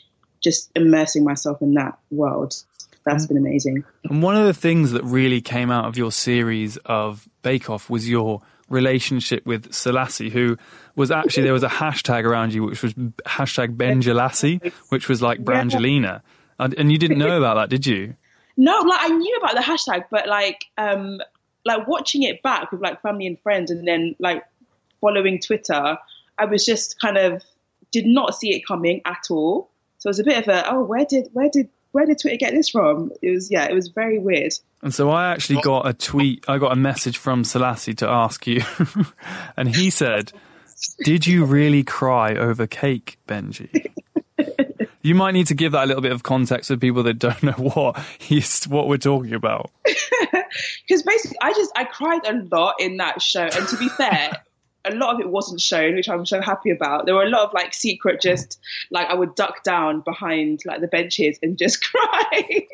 just 0.40 0.70
immersing 0.74 1.24
myself 1.24 1.60
in 1.60 1.74
that 1.74 1.98
world. 2.10 2.54
That's 3.04 3.26
been 3.26 3.36
amazing. 3.36 3.84
And 4.04 4.22
one 4.22 4.36
of 4.36 4.46
the 4.46 4.54
things 4.54 4.92
that 4.92 5.04
really 5.04 5.42
came 5.42 5.70
out 5.70 5.84
of 5.84 5.98
your 5.98 6.10
series 6.10 6.78
of 6.86 7.28
Bake 7.42 7.68
Off 7.68 7.90
was 7.90 8.08
your 8.08 8.40
relationship 8.72 9.46
with 9.46 9.70
Selasi, 9.70 10.30
who 10.30 10.56
was 10.96 11.10
actually 11.10 11.44
there 11.44 11.52
was 11.52 11.62
a 11.62 11.68
hashtag 11.68 12.24
around 12.24 12.54
you, 12.54 12.64
which 12.64 12.82
was 12.82 12.94
hashtag 12.94 13.76
Benjalassie, 13.76 14.72
which 14.88 15.08
was 15.08 15.22
like 15.22 15.44
Brangelina, 15.44 16.22
and, 16.58 16.74
and 16.74 16.90
you 16.90 16.98
didn't 16.98 17.18
know 17.18 17.36
about 17.36 17.54
that, 17.54 17.70
did 17.70 17.86
you? 17.86 18.16
No, 18.56 18.80
like 18.80 19.00
I 19.02 19.08
knew 19.08 19.36
about 19.36 19.54
the 19.54 19.62
hashtag, 19.62 20.04
but 20.10 20.26
like 20.26 20.64
um 20.76 21.20
like 21.64 21.86
watching 21.86 22.22
it 22.22 22.42
back 22.42 22.72
with 22.72 22.80
like 22.80 23.00
family 23.02 23.26
and 23.26 23.38
friends 23.40 23.70
and 23.70 23.86
then 23.86 24.16
like 24.18 24.44
following 25.00 25.40
Twitter, 25.40 25.96
I 26.38 26.44
was 26.44 26.64
just 26.64 27.00
kind 27.00 27.16
of 27.16 27.42
did 27.90 28.06
not 28.06 28.34
see 28.34 28.54
it 28.54 28.66
coming 28.66 29.00
at 29.04 29.26
all. 29.30 29.70
So 29.98 30.08
it 30.08 30.10
was 30.10 30.18
a 30.18 30.24
bit 30.24 30.38
of 30.38 30.48
a 30.48 30.70
oh 30.70 30.82
where 30.82 31.04
did 31.04 31.28
where 31.32 31.48
did 31.50 31.68
where 31.92 32.06
did 32.06 32.18
Twitter 32.18 32.36
get 32.36 32.52
this 32.52 32.68
from? 32.68 33.12
It 33.22 33.30
was 33.30 33.50
yeah, 33.50 33.66
it 33.66 33.74
was 33.74 33.88
very 33.88 34.18
weird. 34.18 34.52
And 34.82 34.92
so 34.92 35.10
I 35.10 35.30
actually 35.30 35.60
got 35.60 35.86
a 35.86 35.92
tweet, 35.92 36.44
I 36.48 36.58
got 36.58 36.72
a 36.72 36.76
message 36.76 37.18
from 37.18 37.44
Selasi 37.44 37.96
to 37.98 38.08
ask 38.08 38.46
you, 38.46 38.62
and 39.56 39.74
he 39.74 39.90
said, 39.90 40.32
"Did 41.04 41.26
you 41.26 41.44
really 41.44 41.84
cry 41.84 42.34
over 42.34 42.66
cake, 42.66 43.18
Benji?" 43.28 43.86
You 45.04 45.16
might 45.16 45.32
need 45.32 45.48
to 45.48 45.54
give 45.54 45.72
that 45.72 45.82
a 45.82 45.86
little 45.86 46.00
bit 46.00 46.12
of 46.12 46.22
context 46.22 46.68
for 46.68 46.76
people 46.76 47.02
that 47.02 47.18
don't 47.18 47.42
know 47.42 47.52
what 47.52 47.98
he's 48.18 48.64
what 48.64 48.86
we're 48.86 48.98
talking 48.98 49.34
about. 49.34 49.70
because 49.84 51.02
basically 51.02 51.36
I 51.42 51.52
just 51.52 51.72
I 51.74 51.84
cried 51.84 52.24
a 52.24 52.34
lot 52.54 52.76
in 52.78 52.98
that 52.98 53.20
show, 53.20 53.42
and 53.42 53.68
to 53.68 53.76
be 53.76 53.88
fair, 53.88 54.32
a 54.84 54.94
lot 54.94 55.14
of 55.14 55.20
it 55.20 55.28
wasn't 55.28 55.60
shown, 55.60 55.94
which 55.94 56.08
I'm 56.08 56.26
so 56.26 56.40
happy 56.40 56.70
about. 56.70 57.06
There 57.06 57.14
were 57.14 57.22
a 57.22 57.28
lot 57.28 57.46
of 57.46 57.52
like 57.54 57.72
secret, 57.74 58.20
just 58.20 58.58
like 58.90 59.08
I 59.08 59.14
would 59.14 59.34
duck 59.34 59.62
down 59.62 60.00
behind 60.00 60.60
like 60.64 60.80
the 60.80 60.88
benches 60.88 61.38
and 61.42 61.56
just 61.56 61.82
cry. 61.90 62.30
it 62.32 62.68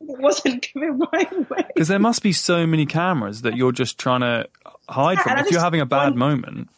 wasn't 0.00 0.66
coming 0.72 0.98
my 0.98 1.28
way. 1.50 1.64
Because 1.74 1.88
there 1.88 1.98
must 1.98 2.22
be 2.22 2.32
so 2.32 2.66
many 2.66 2.86
cameras 2.86 3.42
that 3.42 3.56
you're 3.56 3.72
just 3.72 3.98
trying 3.98 4.20
to 4.20 4.48
hide 4.88 5.18
Yeah, 5.18 5.22
from. 5.22 5.38
If 5.38 5.50
you're 5.50 5.60
having 5.60 5.80
a 5.80 5.86
bad 5.86 6.14
moment, 6.16 6.68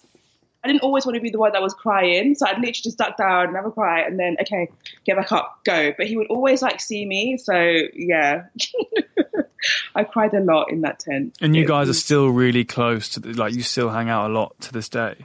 I 0.64 0.66
didn't 0.66 0.82
always 0.82 1.04
want 1.04 1.16
to 1.16 1.20
be 1.20 1.28
the 1.28 1.38
one 1.38 1.52
that 1.52 1.60
was 1.60 1.74
crying, 1.74 2.34
so 2.34 2.46
I'd 2.46 2.56
literally 2.56 2.72
just 2.72 2.96
duck 2.96 3.18
down, 3.18 3.52
never 3.52 3.70
cry, 3.70 4.00
and 4.00 4.18
then 4.18 4.36
okay, 4.40 4.70
get 5.04 5.16
back 5.16 5.30
up, 5.30 5.60
go. 5.64 5.92
But 5.96 6.06
he 6.06 6.16
would 6.16 6.28
always 6.28 6.62
like 6.62 6.80
see 6.80 7.04
me, 7.04 7.36
so 7.36 7.54
yeah. 7.92 8.44
I 9.94 10.04
cried 10.04 10.32
a 10.34 10.40
lot 10.40 10.70
in 10.70 10.82
that 10.82 11.00
tent. 11.00 11.36
And 11.40 11.54
you 11.54 11.66
guys 11.66 11.88
are 11.88 11.94
still 11.94 12.28
really 12.28 12.64
close 12.64 13.10
to 13.10 13.20
the, 13.20 13.34
like 13.34 13.54
you 13.54 13.62
still 13.62 13.90
hang 13.90 14.08
out 14.08 14.30
a 14.30 14.32
lot 14.32 14.58
to 14.62 14.72
this 14.72 14.88
day. 14.88 15.16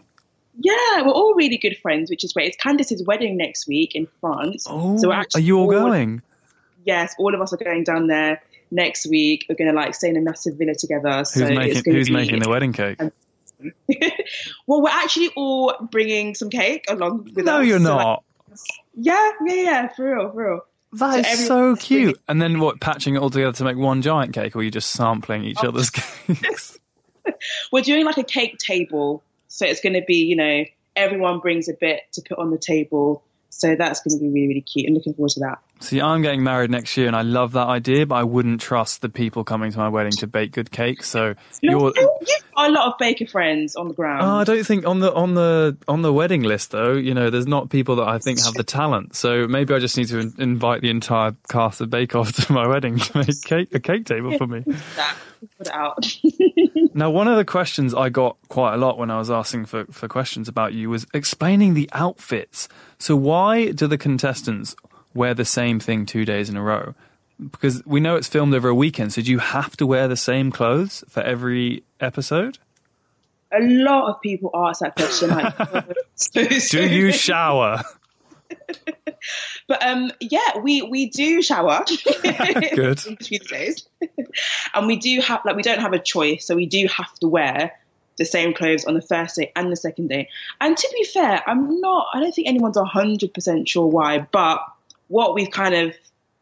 Yeah, 0.62 1.04
we're 1.04 1.12
all 1.12 1.34
really 1.36 1.58
good 1.58 1.78
friends, 1.78 2.10
which 2.10 2.26
is 2.26 2.34
great. 2.34 2.48
It's 2.48 2.58
Candice's 2.58 3.04
wedding 3.06 3.38
next 3.38 3.66
week 3.66 3.96
in 3.96 4.08
France. 4.20 4.66
Oh, 4.70 4.98
so 4.98 5.08
we're 5.08 5.20
oh, 5.20 5.24
are 5.36 5.40
you 5.40 5.58
all 5.58 5.70
going? 5.70 6.22
Yes, 6.86 7.16
all 7.18 7.34
of 7.34 7.40
us 7.40 7.54
are 7.54 7.58
going 7.58 7.86
down 7.86 8.08
there 8.08 8.42
next 8.72 9.08
week. 9.08 9.46
We're 9.48 9.56
going 9.56 9.70
to 9.70 9.76
like 9.76 9.96
stay 9.96 10.10
in 10.10 10.18
a 10.18 10.22
massive 10.22 10.56
villa 10.56 10.76
together. 10.76 11.20
Who's 11.20 11.38
it's 11.38 11.50
making 11.52 11.94
Who's 11.94 12.12
making 12.12 12.40
the 12.40 12.50
wedding 12.50 12.74
cake? 12.74 13.00
well, 14.68 14.82
we're 14.82 14.90
actually 14.90 15.30
all 15.36 15.74
bringing 15.92 16.36
some 16.36 16.50
cake 16.50 16.86
along 16.90 17.32
with 17.36 17.46
No, 17.46 17.60
us. 17.62 17.68
you're 17.68 17.80
So, 17.80 17.96
like, 17.96 18.06
not. 18.06 18.24
yeah, 18.96 19.32
yeah, 19.46 19.54
yeah, 19.54 19.88
for 19.90 20.16
real, 20.16 20.32
for 20.32 20.38
real. 20.50 20.60
That 20.94 21.20
is 21.20 21.26
everyone- 21.42 21.76
so 21.78 21.86
cute. 21.86 22.20
And 22.28 22.42
then 22.42 22.60
what? 22.60 22.80
Patching 22.82 23.16
it 23.16 23.20
all 23.20 23.30
together 23.30 23.54
to 23.54 23.64
make 23.64 23.78
one 23.78 24.02
giant 24.02 24.34
cake, 24.34 24.56
or 24.56 24.60
are 24.60 24.64
you 24.64 24.72
just 24.72 24.92
sampling 24.92 25.44
each 25.44 25.60
Oh. 25.64 25.68
other's 25.70 25.90
cakes? 25.90 26.80
We're 27.72 27.82
doing 27.84 28.06
like 28.06 28.18
a 28.18 28.24
cake 28.24 28.58
table, 28.58 29.24
so 29.50 29.66
it's 29.66 29.82
going 29.82 29.94
to 29.94 30.02
be, 30.08 30.16
you 30.26 30.36
know, 30.36 30.64
everyone 30.96 31.40
brings 31.40 31.70
a 31.70 31.74
bit 31.80 32.02
to 32.14 32.22
put 32.28 32.40
on 32.40 32.50
the 32.50 32.58
table. 32.58 33.24
So 33.50 33.76
that's 33.76 34.02
going 34.02 34.18
to 34.18 34.24
be 34.24 34.30
really, 34.30 34.48
really 34.48 34.62
cute. 34.62 34.88
I'm 34.88 34.94
looking 34.94 35.14
forward 35.14 35.32
to 35.32 35.40
that. 35.42 35.60
See, 35.82 36.02
I'm 36.02 36.22
getting 36.22 36.44
married 36.44 36.70
next 36.70 36.96
year, 36.98 37.08
and 37.08 37.16
I 37.16 37.22
love 37.22 37.54
that 37.54 37.68
idea, 37.68 38.06
but 38.06 38.16
I 38.16 38.24
wouldn't 38.24 38.60
trust 38.62 39.02
the 39.02 39.10
people 39.10 39.44
coming 39.44 39.72
to 39.72 39.78
my 39.78 39.88
wedding 39.90 40.12
to 40.20 40.28
bake 40.28 40.52
good 40.52 40.72
cake. 40.72 41.04
So 41.04 41.36
you're. 41.62 41.94
You've 41.96 42.44
got 42.56 42.70
a 42.70 42.72
lot 42.72 42.88
of 42.88 42.94
baker 43.00 43.26
friends 43.26 43.76
on 43.76 43.88
the 43.88 43.94
ground. 43.94 44.22
Oh, 44.24 44.36
I 44.36 44.44
don't 44.44 44.66
think 44.66 44.86
on 44.86 45.00
the 45.00 45.14
on 45.14 45.36
the 45.36 45.78
on 45.88 46.02
the 46.02 46.12
wedding 46.12 46.44
list 46.44 46.72
though. 46.72 46.94
You 46.94 47.14
know, 47.14 47.30
there's 47.30 47.48
not 47.48 47.70
people 47.70 47.96
that 47.98 48.08
I 48.08 48.20
think 48.20 48.44
have 48.44 48.54
the 48.54 48.64
talent. 48.64 49.16
So 49.16 49.48
maybe 49.48 49.74
I 49.74 49.80
just 49.80 49.98
need 49.98 50.10
to 50.10 50.20
in- 50.20 50.34
invite 50.38 50.82
the 50.82 50.90
entire 50.90 51.36
cast 51.50 51.80
of 51.82 51.90
Bake 51.90 52.16
Off 52.16 52.34
to 52.46 52.52
my 52.52 52.68
wedding 52.68 52.98
to 52.98 53.18
make 53.20 53.42
cake 53.42 53.74
a 53.74 53.80
cake 53.80 54.06
table 54.06 54.38
for 54.38 54.48
me. 54.48 54.64
Put 55.58 55.70
out. 55.70 56.18
Now, 56.92 57.12
one 57.12 57.28
of 57.28 57.38
the 57.38 57.46
questions 57.46 57.94
I 57.94 58.10
got 58.10 58.36
quite 58.48 58.74
a 58.74 58.78
lot 58.78 58.98
when 58.98 59.12
I 59.12 59.20
was 59.20 59.30
asking 59.30 59.66
for, 59.66 59.86
for 59.86 60.08
questions 60.08 60.48
about 60.48 60.74
you 60.74 60.90
was 60.90 61.06
explaining 61.14 61.76
the 61.76 61.88
outfits. 61.94 62.68
So, 62.98 63.16
why 63.16 63.72
do 63.72 63.86
the 63.86 63.98
contestants 63.98 64.76
wear 65.14 65.36
the 65.36 65.46
same 65.46 65.80
thing 65.80 66.06
two 66.08 66.26
days 66.26 66.50
in 66.50 66.58
a 66.58 66.64
row? 66.64 66.96
Because 67.52 67.86
we 67.86 68.00
know 68.00 68.16
it's 68.16 68.28
filmed 68.28 68.56
over 68.56 68.70
a 68.70 68.76
weekend, 68.76 69.14
so 69.14 69.22
do 69.22 69.32
you 69.32 69.38
have 69.38 69.78
to 69.78 69.86
wear 69.86 70.08
the 70.08 70.18
same 70.18 70.52
clothes 70.52 71.04
for 71.08 71.22
every 71.22 71.84
episode? 72.00 72.58
a 73.52 73.62
lot 73.62 74.10
of 74.10 74.22
people 74.22 74.52
ask 74.54 74.82
that 74.82 74.96
question. 74.96 75.30
Like, 75.30 75.54
so, 76.16 76.44
Do 76.46 76.88
you 76.88 77.12
shower? 77.12 77.82
But 79.70 79.86
um, 79.86 80.12
yeah, 80.20 80.58
we 80.64 80.82
we 80.82 81.10
do 81.12 81.44
shower. 81.44 81.86
Good. 82.24 83.02
between 83.06 83.40
days, 83.48 83.88
and 84.74 84.88
we 84.88 84.98
do 84.98 85.22
have 85.22 85.42
like 85.46 85.56
we 85.56 85.62
don't 85.62 85.80
have 85.80 85.94
a 85.94 86.00
choice, 86.00 86.48
so 86.48 86.56
we 86.56 86.66
do 86.66 86.88
have 86.88 87.14
to 87.20 87.28
wear 87.28 87.72
the 88.18 88.26
same 88.26 88.56
clothes 88.56 88.84
on 88.86 88.96
the 88.96 89.02
first 89.02 89.36
day 89.36 89.52
and 89.56 89.72
the 89.72 89.76
second 89.76 90.08
day. 90.08 90.28
And 90.60 90.76
to 90.76 90.90
be 90.92 91.04
fair, 91.04 91.44
I'm 91.48 91.80
not. 91.80 92.08
I 92.16 92.20
don't 92.20 92.34
think 92.34 92.48
anyone's 92.48 92.80
hundred 92.80 93.32
percent 93.32 93.70
sure 93.70 93.86
why, 93.86 94.28
but 94.32 94.60
what 95.08 95.36
we've 95.36 95.52
kind 95.52 95.76
of 95.76 95.96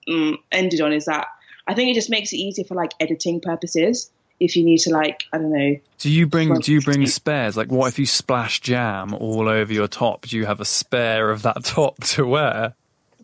mm, 0.08 0.38
ended 0.54 0.80
on 0.80 0.94
is 0.94 1.04
that 1.06 1.28
I 1.68 1.74
think 1.74 1.92
it 1.92 1.96
just 1.96 2.10
makes 2.10 2.32
it 2.32 2.38
easier 2.38 2.64
for 2.64 2.76
like 2.76 2.94
editing 3.02 3.42
purposes. 3.42 4.10
If 4.40 4.56
you 4.56 4.64
need 4.64 4.78
to 4.82 4.92
like, 4.92 5.26
I 5.34 5.40
don't 5.40 5.52
know, 5.52 5.78
Do 5.98 6.10
you 6.10 6.28
bring 6.28 6.54
do 6.62 6.72
you 6.72 6.80
bring 6.80 7.06
spares? 7.08 7.58
Like, 7.58 7.74
what 7.74 7.88
if 7.90 8.00
you 8.00 8.06
splash 8.06 8.62
jam 8.62 9.14
all 9.14 9.50
over 9.50 9.74
your 9.74 9.90
top? 9.90 10.28
Do 10.28 10.38
you 10.38 10.46
have 10.46 10.62
a 10.62 10.66
spare 10.66 11.30
of 11.30 11.42
that 11.42 11.66
top 11.66 12.02
to 12.06 12.26
wear? 12.26 12.76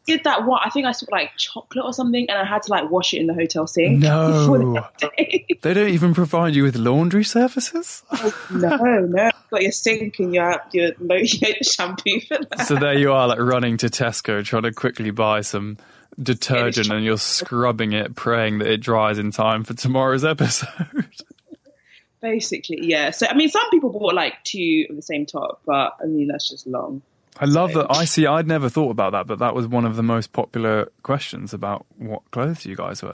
Did 0.05 0.23
that 0.25 0.45
one. 0.45 0.59
I 0.63 0.69
think 0.69 0.85
I 0.85 0.91
saw 0.91 1.05
like 1.11 1.31
chocolate 1.37 1.85
or 1.85 1.93
something, 1.93 2.29
and 2.29 2.37
I 2.37 2.45
had 2.45 2.63
to 2.63 2.71
like 2.71 2.89
wash 2.89 3.13
it 3.13 3.19
in 3.19 3.27
the 3.27 3.33
hotel 3.33 3.67
sink. 3.67 3.99
No. 3.99 4.57
the. 4.99 5.57
They 5.61 5.73
don't 5.73 5.89
even 5.89 6.13
provide 6.13 6.55
you 6.55 6.63
with 6.63 6.75
laundry 6.75 7.23
surfaces. 7.23 8.03
Oh, 8.11 8.47
no, 8.51 8.77
no, 8.77 9.31
got 9.49 9.61
your 9.61 9.71
sink 9.71 10.19
and 10.19 10.33
your 10.33 10.61
your, 10.71 10.91
your 10.99 11.55
shampoo 11.63 12.19
for 12.21 12.37
that. 12.49 12.67
So 12.67 12.75
there 12.75 12.97
you 12.97 13.13
are, 13.13 13.27
like 13.27 13.39
running 13.39 13.77
to 13.77 13.87
Tesco, 13.87 14.43
trying 14.43 14.63
to 14.63 14.73
quickly 14.73 15.11
buy 15.11 15.41
some 15.41 15.77
detergent, 16.21 16.91
and 16.91 17.03
you're 17.03 17.17
scrubbing 17.17 17.93
it, 17.93 18.15
praying 18.15 18.59
that 18.59 18.67
it 18.67 18.81
dries 18.81 19.17
in 19.17 19.31
time 19.31 19.63
for 19.63 19.73
tomorrow's 19.73 20.25
episode. 20.25 21.07
Basically, 22.21 22.79
yeah. 22.81 23.11
So 23.11 23.27
I 23.27 23.33
mean, 23.33 23.49
some 23.49 23.69
people 23.69 23.89
bought 23.89 24.13
like 24.13 24.43
two 24.43 24.87
of 24.89 24.95
the 24.95 25.01
same 25.01 25.25
top, 25.25 25.61
but 25.65 25.97
I 26.01 26.05
mean 26.05 26.27
that's 26.27 26.49
just 26.49 26.67
long. 26.67 27.01
I 27.39 27.45
love 27.45 27.73
that. 27.73 27.87
I 27.89 28.05
see. 28.05 28.25
I'd 28.27 28.47
never 28.47 28.69
thought 28.69 28.91
about 28.91 29.11
that, 29.13 29.27
but 29.27 29.39
that 29.39 29.55
was 29.55 29.67
one 29.67 29.85
of 29.85 29.95
the 29.95 30.03
most 30.03 30.31
popular 30.33 30.91
questions 31.01 31.53
about 31.53 31.85
what 31.97 32.29
clothes 32.31 32.65
you 32.65 32.75
guys 32.75 33.01
wear. 33.01 33.11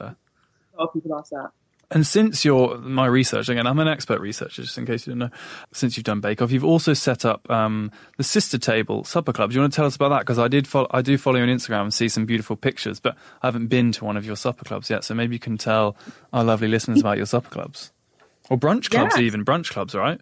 A 0.77 0.77
lot 0.77 0.87
of 0.89 0.93
people 0.93 1.15
ask 1.17 1.31
that. 1.31 1.51
And 1.91 2.05
since 2.05 2.45
you're 2.45 2.77
my 2.77 3.07
research 3.07 3.49
again, 3.49 3.65
I'm 3.65 3.79
an 3.79 3.87
expert 3.87 4.21
researcher, 4.21 4.61
just 4.61 4.77
in 4.77 4.85
case 4.85 5.07
you 5.07 5.13
didn't 5.13 5.31
know. 5.31 5.37
Since 5.73 5.97
you've 5.97 6.03
done 6.03 6.19
Bake 6.19 6.39
Off, 6.39 6.51
you've 6.51 6.63
also 6.63 6.93
set 6.93 7.25
up 7.25 7.49
um, 7.49 7.91
the 8.17 8.23
Sister 8.23 8.59
Table 8.59 9.03
Supper 9.03 9.33
Club. 9.33 9.49
Do 9.49 9.55
you 9.55 9.61
want 9.61 9.73
to 9.73 9.75
tell 9.77 9.87
us 9.87 9.95
about 9.95 10.09
that? 10.09 10.19
Because 10.19 10.37
I 10.37 10.47
did, 10.49 10.67
follow, 10.67 10.85
I 10.91 11.01
do 11.01 11.17
follow 11.17 11.37
you 11.37 11.43
on 11.43 11.49
Instagram 11.49 11.81
and 11.81 11.93
see 11.93 12.07
some 12.07 12.27
beautiful 12.27 12.55
pictures, 12.55 12.99
but 12.99 13.15
I 13.41 13.47
haven't 13.47 13.67
been 13.67 13.91
to 13.93 14.05
one 14.05 14.17
of 14.17 14.25
your 14.25 14.35
supper 14.35 14.65
clubs 14.65 14.89
yet. 14.91 15.03
So 15.03 15.15
maybe 15.15 15.33
you 15.33 15.39
can 15.39 15.57
tell 15.57 15.95
our 16.31 16.43
lovely 16.43 16.67
listeners 16.67 16.99
about 16.99 17.17
your 17.17 17.25
supper 17.25 17.49
clubs 17.49 17.91
or 18.51 18.57
brunch 18.59 18.91
clubs, 18.91 19.15
Yeah. 19.17 19.23
even 19.23 19.43
brunch 19.43 19.71
clubs, 19.71 19.95
right? 19.95 20.21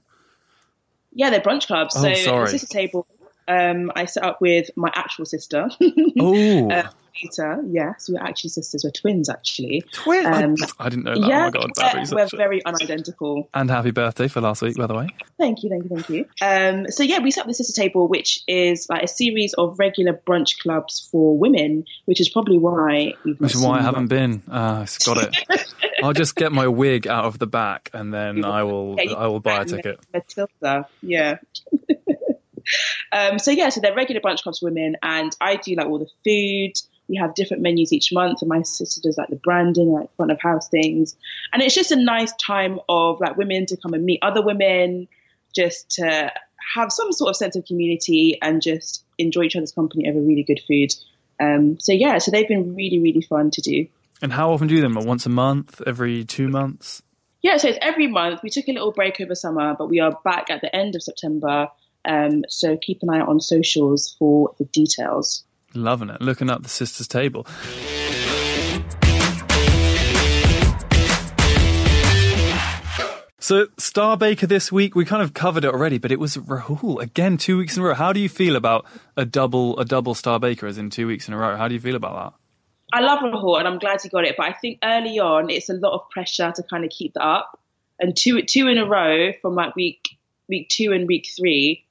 Yeah, 1.12 1.32
they're 1.32 1.42
brunch 1.42 1.68
clubs. 1.68 1.96
Oh, 1.98 2.02
so 2.02 2.14
sorry. 2.14 2.48
sister 2.48 2.68
table, 2.68 3.06
um, 3.48 3.92
I 3.96 4.06
set 4.06 4.24
up 4.24 4.42
with 4.42 4.70
my 4.76 4.92
actual 4.94 5.26
sister. 5.26 5.70
Oh, 6.20 6.70
uh, 6.72 6.90
Peter. 7.20 7.64
Yes, 7.68 8.10
we're 8.10 8.22
actually 8.22 8.50
sisters. 8.52 8.84
We're 8.84 8.92
twins, 8.92 9.30
actually. 9.30 9.84
twin! 9.92 10.26
um, 10.26 10.56
I, 10.80 10.90
didn't 10.90 11.06
know 11.06 11.20
that. 11.20 11.28
yeah, 11.28 11.50
oh 11.54 11.62
my 11.68 11.94
god, 11.94 12.12
we're, 12.12 12.18
we're 12.18 12.38
very 12.38 12.66
unidentical. 12.66 13.50
And 13.54 13.70
happy 13.70 13.92
birthday 13.92 14.28
for 14.28 14.42
last 14.42 14.62
week, 14.62 14.78
by 14.78 14.88
the 14.88 14.96
way. 14.96 15.08
Thank 15.38 15.64
you, 15.64 15.70
thank 15.70 15.84
you, 15.84 15.90
thank 15.90 16.10
you. 16.10 16.26
Um, 16.42 16.90
so 16.90 17.04
yeah, 17.04 17.20
we 17.20 17.32
set 17.32 17.42
up 17.42 17.48
the 17.48 17.54
sister 17.54 17.80
table, 17.80 18.08
which 18.08 18.44
is 18.48 18.88
like 18.90 19.04
a 19.04 19.08
series 19.08 19.54
of 19.54 19.80
regular 19.80 20.14
brunch 20.14 20.60
clubs 20.60 21.08
for 21.12 21.38
women, 21.38 21.86
which 22.06 22.22
is 22.22 22.30
probably 22.30 22.58
why 22.58 23.14
we've 23.24 23.40
Which 23.40 23.56
is 23.56 23.62
why 23.62 23.80
I 23.80 23.82
haven't 23.82 24.08
been. 24.08 24.44
Uh, 24.50 24.86
got 25.06 25.24
it. 25.24 25.74
I'll 26.04 26.14
just 26.14 26.36
get 26.36 26.52
my 26.52 26.68
wig 26.68 27.08
out 27.08 27.26
of 27.26 27.40
the 27.40 27.48
back, 27.48 27.90
and 27.94 28.14
then 28.14 28.46
I 28.46 28.64
will. 28.64 28.96
Yeah, 29.00 29.14
I 29.14 29.28
will 29.28 29.40
buy 29.40 29.62
a 29.62 29.66
ticket. 29.66 30.00
Matilda, 30.14 30.88
yeah. 31.02 31.38
Um, 33.12 33.40
so 33.40 33.52
yeah, 33.52 33.70
so 33.70 33.82
they're 33.82 33.96
regular 33.96 34.22
brunch 34.22 34.44
clubs 34.44 34.60
for 34.60 34.66
women, 34.66 34.96
and 35.02 35.36
I 35.40 35.56
do 35.56 35.76
like 35.76 35.88
all 35.88 36.00
the 36.00 36.10
food. 36.24 36.74
We 37.08 37.16
have 37.18 37.36
different 37.36 37.64
menus 37.64 37.94
each 37.94 38.12
month, 38.12 38.42
and 38.42 38.50
my 38.50 38.62
sister 38.64 39.02
does 39.02 39.18
like 39.18 39.30
the 39.30 39.38
branding, 39.38 39.92
like 39.94 40.14
front 40.16 40.32
of 40.32 40.42
house 40.42 40.68
things, 40.70 41.16
and 41.54 41.62
it's 41.62 41.76
just 41.76 41.92
a 41.92 41.96
nice 41.96 42.34
time 42.34 42.80
of 42.90 43.20
like 43.20 43.38
women 43.38 43.66
to 43.68 43.78
come 43.78 43.94
and 43.94 44.04
meet 44.04 44.20
other 44.22 44.42
women, 44.42 45.08
just 45.56 45.90
to 45.92 46.32
have 46.76 46.92
some 46.92 47.12
sort 47.14 47.30
of 47.30 47.36
sense 47.36 47.56
of 47.56 47.66
community 47.66 48.38
and 48.42 48.62
just 48.62 49.06
enjoy 49.18 49.44
each 49.44 49.56
other's 49.56 49.72
company 49.72 50.10
over 50.10 50.20
really 50.20 50.44
good 50.44 50.60
food. 50.68 50.94
Um, 51.40 51.80
so 51.80 51.94
yeah, 51.94 52.18
so 52.18 52.32
they've 52.32 52.48
been 52.48 52.76
really 52.76 53.00
really 53.00 53.22
fun 53.22 53.52
to 53.52 53.62
do. 53.62 53.88
And 54.22 54.34
how 54.34 54.52
often 54.52 54.68
do 54.68 54.76
you 54.76 54.82
do 54.82 54.94
them? 54.94 55.06
Once 55.06 55.26
a 55.26 55.30
month? 55.30 55.82
Every 55.86 56.26
two 56.26 56.48
months? 56.48 57.04
Yeah, 57.42 57.58
so 57.58 57.70
it's 57.70 57.78
every 57.82 58.08
month. 58.08 58.42
We 58.44 58.50
took 58.50 58.68
a 58.68 58.72
little 58.72 58.92
break 58.92 59.22
over 59.22 59.36
summer, 59.36 59.76
but 59.78 59.90
we 59.90 60.00
are 60.00 60.20
back 60.24 60.50
at 60.50 60.62
the 60.62 60.76
end 60.76 60.96
of 60.96 61.04
September. 61.04 61.70
Um, 62.08 62.44
so 62.50 62.78
keep 62.78 63.04
an 63.04 63.10
eye 63.10 63.20
out 63.20 63.30
on 63.30 63.40
socials 63.40 64.16
for 64.18 64.54
the 64.58 64.66
details. 64.66 65.44
Loving 65.74 66.10
it. 66.10 66.22
Looking 66.22 66.50
up 66.50 66.64
the 66.64 66.70
sisters' 66.70 67.08
table. 67.08 67.46
So, 73.40 73.68
Star 73.78 74.18
Baker 74.18 74.46
this 74.46 74.74
week, 74.74 74.94
we 74.94 75.06
kind 75.06 75.22
of 75.22 75.34
covered 75.34 75.64
it 75.64 75.74
already, 75.74 75.98
but 76.00 76.12
it 76.12 76.20
was 76.20 76.36
Rahul 76.36 77.02
again, 77.02 77.38
two 77.38 77.58
weeks 77.58 77.78
in 77.78 77.84
a 77.84 77.86
row. 77.86 77.94
How 77.94 78.12
do 78.12 78.20
you 78.20 78.28
feel 78.28 78.58
about 78.58 78.86
a 79.16 79.24
double, 79.24 79.80
a 79.80 79.86
double 79.86 80.16
Star 80.16 80.38
Baker 80.38 80.68
as 80.68 80.78
in 80.78 80.90
two 80.90 81.08
weeks 81.08 81.30
in 81.30 81.34
a 81.34 81.38
row? 81.38 81.56
How 81.56 81.70
do 81.70 81.74
you 81.74 81.80
feel 81.80 81.96
about 81.96 82.34
that? 82.34 82.38
I 82.92 83.02
love 83.02 83.20
Rahul 83.20 83.58
and 83.60 83.68
I'm 83.68 83.80
glad 83.80 84.02
he 84.02 84.10
got 84.10 84.26
it, 84.26 84.36
but 84.38 84.48
I 84.48 84.54
think 84.54 84.80
early 84.84 85.20
on 85.20 85.50
it's 85.50 85.70
a 85.70 85.74
lot 85.74 85.94
of 85.94 86.10
pressure 86.10 86.52
to 86.56 86.64
kind 86.64 86.84
of 86.84 86.90
keep 86.90 87.14
that 87.14 87.24
up. 87.24 87.60
And 88.00 88.16
two 88.16 88.42
two 88.44 88.68
in 88.68 88.78
a 88.78 88.86
row 88.86 89.32
from 89.42 89.56
like 89.56 89.76
week 89.76 90.02
week 90.50 90.70
two 90.70 90.92
and 90.92 91.08
week 91.08 91.28
three, 91.38 91.86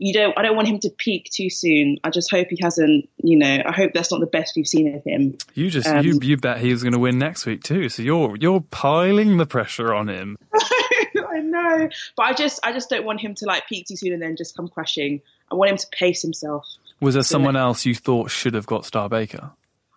you 0.00 0.14
don't 0.14 0.36
I 0.36 0.42
don't 0.42 0.56
want 0.56 0.66
him 0.66 0.78
to 0.80 0.90
peak 0.90 1.30
too 1.30 1.50
soon. 1.50 1.98
I 2.02 2.10
just 2.10 2.30
hope 2.30 2.48
he 2.48 2.58
hasn't, 2.60 3.08
you 3.18 3.36
know, 3.36 3.58
I 3.64 3.70
hope 3.70 3.92
that's 3.92 4.10
not 4.10 4.20
the 4.20 4.26
best 4.26 4.54
we've 4.56 4.66
seen 4.66 4.94
of 4.94 5.04
him. 5.04 5.36
You 5.54 5.70
just, 5.70 5.86
Um, 5.86 6.04
you, 6.04 6.18
you 6.22 6.38
bet 6.38 6.58
he 6.58 6.72
was 6.72 6.82
going 6.82 6.94
to 6.94 6.98
win 6.98 7.18
next 7.18 7.44
week 7.44 7.62
too. 7.62 7.90
So 7.90 8.02
you're, 8.02 8.34
you're 8.36 8.62
piling 8.62 9.36
the 9.36 9.44
pressure 9.44 9.94
on 9.94 10.08
him. 10.08 10.38
I 10.54 11.40
know, 11.40 11.88
but 12.16 12.22
I 12.22 12.32
just 12.32 12.60
I 12.64 12.72
just 12.72 12.88
don't 12.88 13.04
want 13.04 13.20
him 13.20 13.34
to 13.36 13.44
like 13.44 13.68
peak 13.68 13.86
too 13.86 13.96
soon 13.96 14.12
and 14.12 14.22
then 14.22 14.36
just 14.36 14.56
come 14.56 14.68
crashing. 14.68 15.20
I 15.52 15.54
want 15.54 15.70
him 15.70 15.76
to 15.76 15.86
pace 15.92 16.22
himself. 16.22 16.66
Was 17.00 17.14
there 17.14 17.22
someone 17.22 17.56
else 17.56 17.84
you 17.84 17.94
thought 17.94 18.30
should 18.30 18.54
have 18.54 18.66
got 18.66 18.86
Star 18.86 19.08
Baker? 19.08 19.50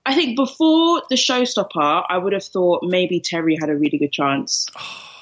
I 0.05 0.15
think 0.15 0.35
before 0.35 1.01
the 1.09 1.15
showstopper, 1.15 2.03
I 2.09 2.17
would 2.17 2.33
have 2.33 2.43
thought 2.43 2.83
maybe 2.83 3.21
Terry 3.21 3.55
had 3.59 3.69
a 3.69 3.75
really 3.75 3.97
good 3.97 4.11
chance, 4.11 4.65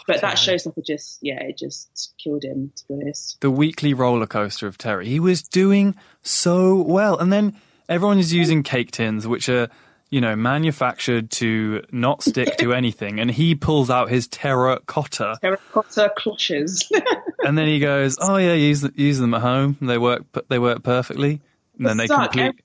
but 0.08 0.22
that 0.22 0.38
showstopper 0.38 0.86
just 0.86 1.20
yeah, 1.22 1.42
it 1.44 1.58
just 1.58 2.14
killed 2.22 2.44
him. 2.44 2.72
To 2.76 2.84
be 2.88 2.94
honest, 3.02 3.40
the 3.42 3.52
weekly 3.52 3.94
roller 3.94 4.28
coaster 4.28 4.68
of 4.68 4.78
Terry. 4.78 5.08
He 5.08 5.20
was 5.20 5.42
doing 5.42 5.96
so 6.22 6.82
well. 6.82 7.18
And 7.18 7.32
then 7.32 7.56
everyone 7.90 8.20
is 8.20 8.34
using 8.34 8.64
cake 8.64 8.92
tins, 8.92 9.28
which 9.28 9.50
are, 9.50 9.70
you 10.10 10.22
know, 10.22 10.36
manufactured 10.36 11.32
to 11.32 11.84
not 11.92 12.24
stick 12.24 12.58
to 12.58 12.74
anything, 12.82 13.20
and 13.20 13.32
he 13.32 13.56
pulls 13.56 13.90
out 13.90 14.10
his 14.10 14.28
terracotta, 14.28 15.38
Terracotta 15.42 16.12
cloches. 16.18 16.92
and 17.46 17.58
then 17.58 17.68
he 17.68 17.80
goes, 17.80 18.18
"Oh 18.20 18.38
yeah, 18.38 18.54
use 18.54 18.88
use 18.96 19.20
them 19.20 19.34
at 19.34 19.42
home. 19.42 19.78
They 19.82 19.98
work. 19.98 20.24
They 20.50 20.60
work 20.60 20.84
perfectly." 20.84 21.42
And 21.78 21.88
then 21.88 21.98
they 21.98 22.08
complete. 22.08 22.56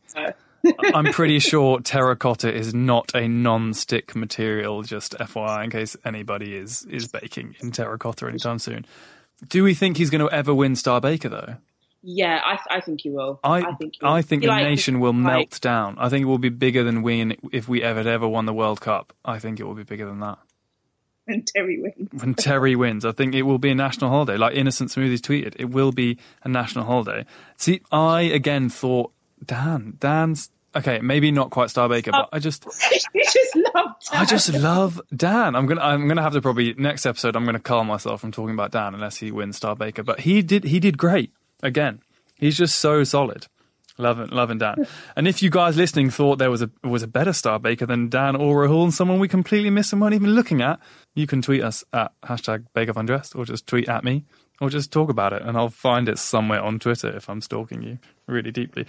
I'm 0.94 1.06
pretty 1.12 1.38
sure 1.38 1.80
terracotta 1.80 2.52
is 2.52 2.74
not 2.74 3.14
a 3.14 3.28
non-stick 3.28 4.14
material. 4.16 4.82
Just 4.82 5.14
FYI, 5.18 5.64
in 5.64 5.70
case 5.70 5.96
anybody 6.04 6.54
is 6.56 6.84
is 6.90 7.08
baking 7.08 7.56
in 7.60 7.70
terracotta 7.72 8.26
anytime 8.28 8.58
soon. 8.58 8.84
Do 9.48 9.62
we 9.64 9.74
think 9.74 9.96
he's 9.96 10.10
going 10.10 10.26
to 10.26 10.34
ever 10.34 10.54
win 10.54 10.76
Star 10.76 11.00
Baker 11.00 11.28
though? 11.28 11.56
Yeah, 12.02 12.40
I, 12.44 12.76
I 12.76 12.80
think 12.80 13.00
he 13.00 13.10
will. 13.10 13.40
I 13.42 13.62
think 13.74 13.94
he 13.94 13.98
will. 14.04 14.12
I 14.12 14.22
think 14.22 14.42
He 14.42 14.46
the 14.46 14.52
like- 14.52 14.64
nation 14.64 15.00
will 15.00 15.12
like- 15.12 15.22
melt 15.22 15.60
down. 15.60 15.96
I 15.98 16.08
think 16.08 16.22
it 16.22 16.26
will 16.26 16.38
be 16.38 16.48
bigger 16.50 16.84
than 16.84 17.02
we 17.02 17.36
if 17.52 17.68
we 17.68 17.82
ever 17.82 18.08
ever 18.08 18.26
won 18.28 18.46
the 18.46 18.52
World 18.54 18.80
Cup. 18.80 19.12
I 19.24 19.38
think 19.38 19.58
it 19.60 19.64
will 19.64 19.74
be 19.74 19.82
bigger 19.84 20.06
than 20.06 20.20
that. 20.20 20.38
when 21.24 21.42
Terry 21.42 21.80
wins. 21.80 22.08
When 22.22 22.34
Terry 22.34 22.76
wins, 22.76 23.04
I 23.04 23.10
think 23.12 23.34
it 23.34 23.42
will 23.42 23.58
be 23.58 23.70
a 23.70 23.74
national 23.74 24.10
holiday. 24.10 24.36
Like 24.36 24.54
Innocent 24.54 24.90
Smoothies 24.90 25.18
tweeted, 25.20 25.54
it 25.58 25.70
will 25.70 25.90
be 25.90 26.18
a 26.44 26.48
national 26.48 26.84
holiday. 26.84 27.26
See, 27.56 27.80
I 27.90 28.22
again 28.22 28.68
thought 28.68 29.12
Dan, 29.44 29.96
Dan's 29.98 30.50
okay, 30.76 31.00
maybe 31.00 31.30
not 31.32 31.50
quite 31.50 31.70
Star 31.70 31.88
Baker, 31.88 32.12
but 32.12 32.28
I 32.32 32.38
just 32.38 32.64
you 33.14 33.24
just 33.24 33.56
love 33.74 33.92
I 34.12 34.24
just 34.24 34.52
love 34.52 35.00
Dan. 35.14 35.56
I'm 35.56 35.66
gonna 35.66 35.80
I'm 35.80 36.06
gonna 36.06 36.22
have 36.22 36.34
to 36.34 36.40
probably 36.40 36.74
next 36.74 37.06
episode 37.06 37.36
I'm 37.36 37.44
gonna 37.44 37.58
calm 37.58 37.86
myself 37.86 38.20
from 38.20 38.32
talking 38.32 38.54
about 38.54 38.72
Dan 38.72 38.94
unless 38.94 39.16
he 39.16 39.30
wins 39.30 39.56
Star 39.56 39.74
Baker. 39.74 40.02
But 40.02 40.20
he 40.20 40.42
did 40.42 40.64
he 40.64 40.80
did 40.80 40.98
great 40.98 41.32
again. 41.62 42.00
He's 42.36 42.56
just 42.56 42.78
so 42.78 43.02
solid. 43.04 43.46
Loving 43.98 44.28
loving 44.28 44.58
Dan. 44.58 44.86
And 45.16 45.26
if 45.26 45.42
you 45.42 45.48
guys 45.48 45.76
listening 45.76 46.10
thought 46.10 46.38
there 46.38 46.50
was 46.50 46.60
a 46.60 46.70
was 46.84 47.02
a 47.02 47.08
better 47.08 47.32
Star 47.32 47.58
Baker 47.58 47.86
than 47.86 48.10
Dan 48.10 48.36
or 48.36 48.66
Rahul 48.66 48.84
and 48.84 48.94
someone 48.94 49.18
we 49.18 49.28
completely 49.28 49.70
missed 49.70 49.92
and 49.92 50.02
weren't 50.02 50.14
even 50.14 50.34
looking 50.34 50.60
at, 50.60 50.78
you 51.14 51.26
can 51.26 51.40
tweet 51.40 51.62
us 51.62 51.82
at 51.94 52.12
hashtag 52.22 52.66
Bake 52.74 52.90
Off 52.90 52.98
Undressed 52.98 53.34
or 53.34 53.46
just 53.46 53.66
tweet 53.66 53.88
at 53.88 54.04
me 54.04 54.26
or 54.60 54.70
just 54.70 54.92
talk 54.92 55.10
about 55.10 55.32
it 55.32 55.42
and 55.42 55.56
I'll 55.56 55.68
find 55.68 56.08
it 56.08 56.18
somewhere 56.18 56.62
on 56.62 56.78
Twitter 56.78 57.14
if 57.14 57.28
I'm 57.28 57.40
stalking 57.40 57.82
you 57.82 57.98
really 58.26 58.50
deeply. 58.50 58.86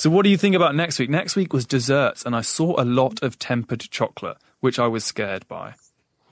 So, 0.00 0.08
what 0.08 0.22
do 0.22 0.30
you 0.30 0.38
think 0.38 0.54
about 0.54 0.74
next 0.74 0.98
week? 0.98 1.10
Next 1.10 1.36
week 1.36 1.52
was 1.52 1.66
desserts, 1.66 2.24
and 2.24 2.34
I 2.34 2.40
saw 2.40 2.80
a 2.80 2.86
lot 2.86 3.22
of 3.22 3.38
tempered 3.38 3.80
chocolate, 3.80 4.38
which 4.60 4.78
I 4.78 4.86
was 4.86 5.04
scared 5.04 5.46
by. 5.46 5.74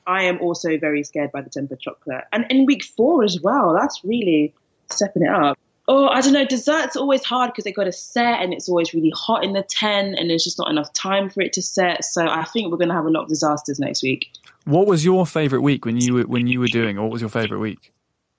I 0.06 0.22
am 0.22 0.40
also 0.40 0.78
very 0.78 1.04
scared 1.04 1.32
by 1.32 1.42
the 1.42 1.50
tempered 1.50 1.80
chocolate. 1.80 2.24
And 2.32 2.46
in 2.48 2.64
week 2.64 2.82
four 2.82 3.24
as 3.24 3.38
well, 3.42 3.74
that's 3.78 4.02
really 4.02 4.54
stepping 4.90 5.24
it 5.24 5.28
up. 5.28 5.58
Oh, 5.90 6.06
I 6.06 6.20
don't 6.20 6.34
know. 6.34 6.44
Desserts 6.44 6.96
are 6.96 7.00
always 7.00 7.24
hard 7.24 7.50
because 7.50 7.64
they've 7.64 7.74
got 7.74 7.84
to 7.84 7.92
set 7.92 8.42
and 8.42 8.52
it's 8.52 8.68
always 8.68 8.92
really 8.92 9.12
hot 9.16 9.42
in 9.42 9.54
the 9.54 9.62
tent 9.62 10.16
and 10.18 10.28
there's 10.28 10.44
just 10.44 10.58
not 10.58 10.70
enough 10.70 10.92
time 10.92 11.30
for 11.30 11.40
it 11.40 11.54
to 11.54 11.62
set. 11.62 12.04
So 12.04 12.26
I 12.28 12.44
think 12.44 12.70
we're 12.70 12.76
going 12.76 12.90
to 12.90 12.94
have 12.94 13.06
a 13.06 13.10
lot 13.10 13.22
of 13.22 13.28
disasters 13.28 13.78
next 13.78 14.02
week. 14.02 14.28
What 14.66 14.86
was 14.86 15.02
your 15.02 15.26
favorite 15.26 15.62
week 15.62 15.86
when 15.86 15.96
you 15.96 16.12
were 16.12 16.22
when 16.24 16.46
you 16.46 16.60
were 16.60 16.66
doing? 16.66 16.98
Or 16.98 17.04
what 17.04 17.12
was 17.12 17.22
your 17.22 17.30
favorite 17.30 17.60
week? 17.60 17.94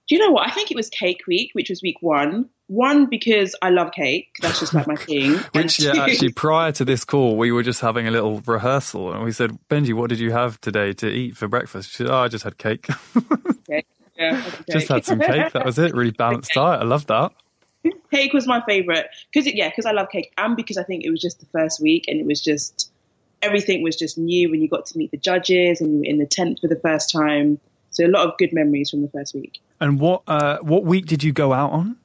Do 0.08 0.16
you 0.16 0.22
know 0.22 0.32
what? 0.32 0.48
I 0.48 0.52
think 0.52 0.70
it 0.70 0.76
was 0.76 0.90
cake 0.90 1.22
week, 1.28 1.52
which 1.54 1.70
was 1.70 1.82
week 1.82 1.98
one. 2.02 2.50
One, 2.68 3.08
because 3.08 3.56
I 3.64 3.72
love 3.72 3.92
cake. 3.94 4.30
That's 4.42 4.60
just 4.60 4.76
like 4.76 4.86
my 4.86 4.96
thing. 5.08 5.38
Which 5.54 5.80
yeah, 5.80 6.04
actually, 6.04 6.34
prior 6.34 6.72
to 6.74 6.86
this 6.86 7.04
call, 7.04 7.36
we 7.36 7.52
were 7.52 7.64
just 7.64 7.82
having 7.82 8.08
a 8.08 8.12
little 8.12 8.42
rehearsal, 8.42 9.12
and 9.12 9.24
we 9.24 9.32
said, 9.32 9.58
"Benji, 9.70 9.94
what 9.94 10.10
did 10.10 10.20
you 10.20 10.32
have 10.32 10.62
today 10.62 10.94
to 10.94 11.08
eat 11.08 11.36
for 11.36 11.48
breakfast?" 11.48 11.90
She 11.90 11.98
said, 11.98 12.08
"Oh, 12.08 12.18
I 12.18 12.28
just 12.28 12.44
had 12.44 12.60
cake. 12.60 12.88
Yeah, 14.20 14.44
just 14.70 14.88
had 14.90 15.06
some 15.06 15.20
cake. 15.20 15.54
That 15.54 15.66
was 15.66 15.80
it. 15.80 15.96
Really 15.96 16.12
balanced 16.26 16.52
diet. 16.54 16.82
I 16.82 16.86
love 16.86 17.08
that." 17.08 17.32
cake 18.12 18.34
was 18.34 18.46
my 18.46 18.62
favorite 18.66 19.08
because 19.32 19.48
yeah 19.54 19.70
because 19.70 19.86
i 19.86 19.92
love 19.92 20.10
cake 20.12 20.34
and 20.38 20.58
because 20.58 20.76
i 20.76 20.84
think 20.84 21.06
it 21.06 21.10
was 21.10 21.22
just 21.22 21.40
the 21.40 21.46
first 21.46 21.82
week 21.82 22.04
and 22.10 22.20
it 22.20 22.26
was 22.26 22.42
just 22.42 22.92
everything 23.42 23.82
was 23.82 23.96
just 23.96 24.18
new 24.18 24.52
when 24.52 24.62
you 24.62 24.68
got 24.68 24.86
to 24.86 24.98
meet 24.98 25.10
the 25.12 25.18
judges 25.18 25.80
and 25.80 25.94
you 25.94 26.00
were 26.00 26.06
in 26.06 26.18
the 26.18 26.26
tent 26.26 26.60
for 26.60 26.68
the 26.68 26.76
first 26.76 27.10
time 27.10 27.58
so 27.92 28.06
a 28.06 28.10
lot 28.10 28.28
of 28.28 28.38
good 28.38 28.52
memories 28.52 28.90
from 28.90 29.02
the 29.02 29.08
first 29.08 29.34
week 29.34 29.62
And 29.80 29.98
what 29.98 30.24
uh, 30.28 30.58
what 30.62 30.84
week 30.84 31.06
did 31.06 31.24
you 31.24 31.32
go 31.32 31.54
out 31.54 31.72
on? 31.72 31.96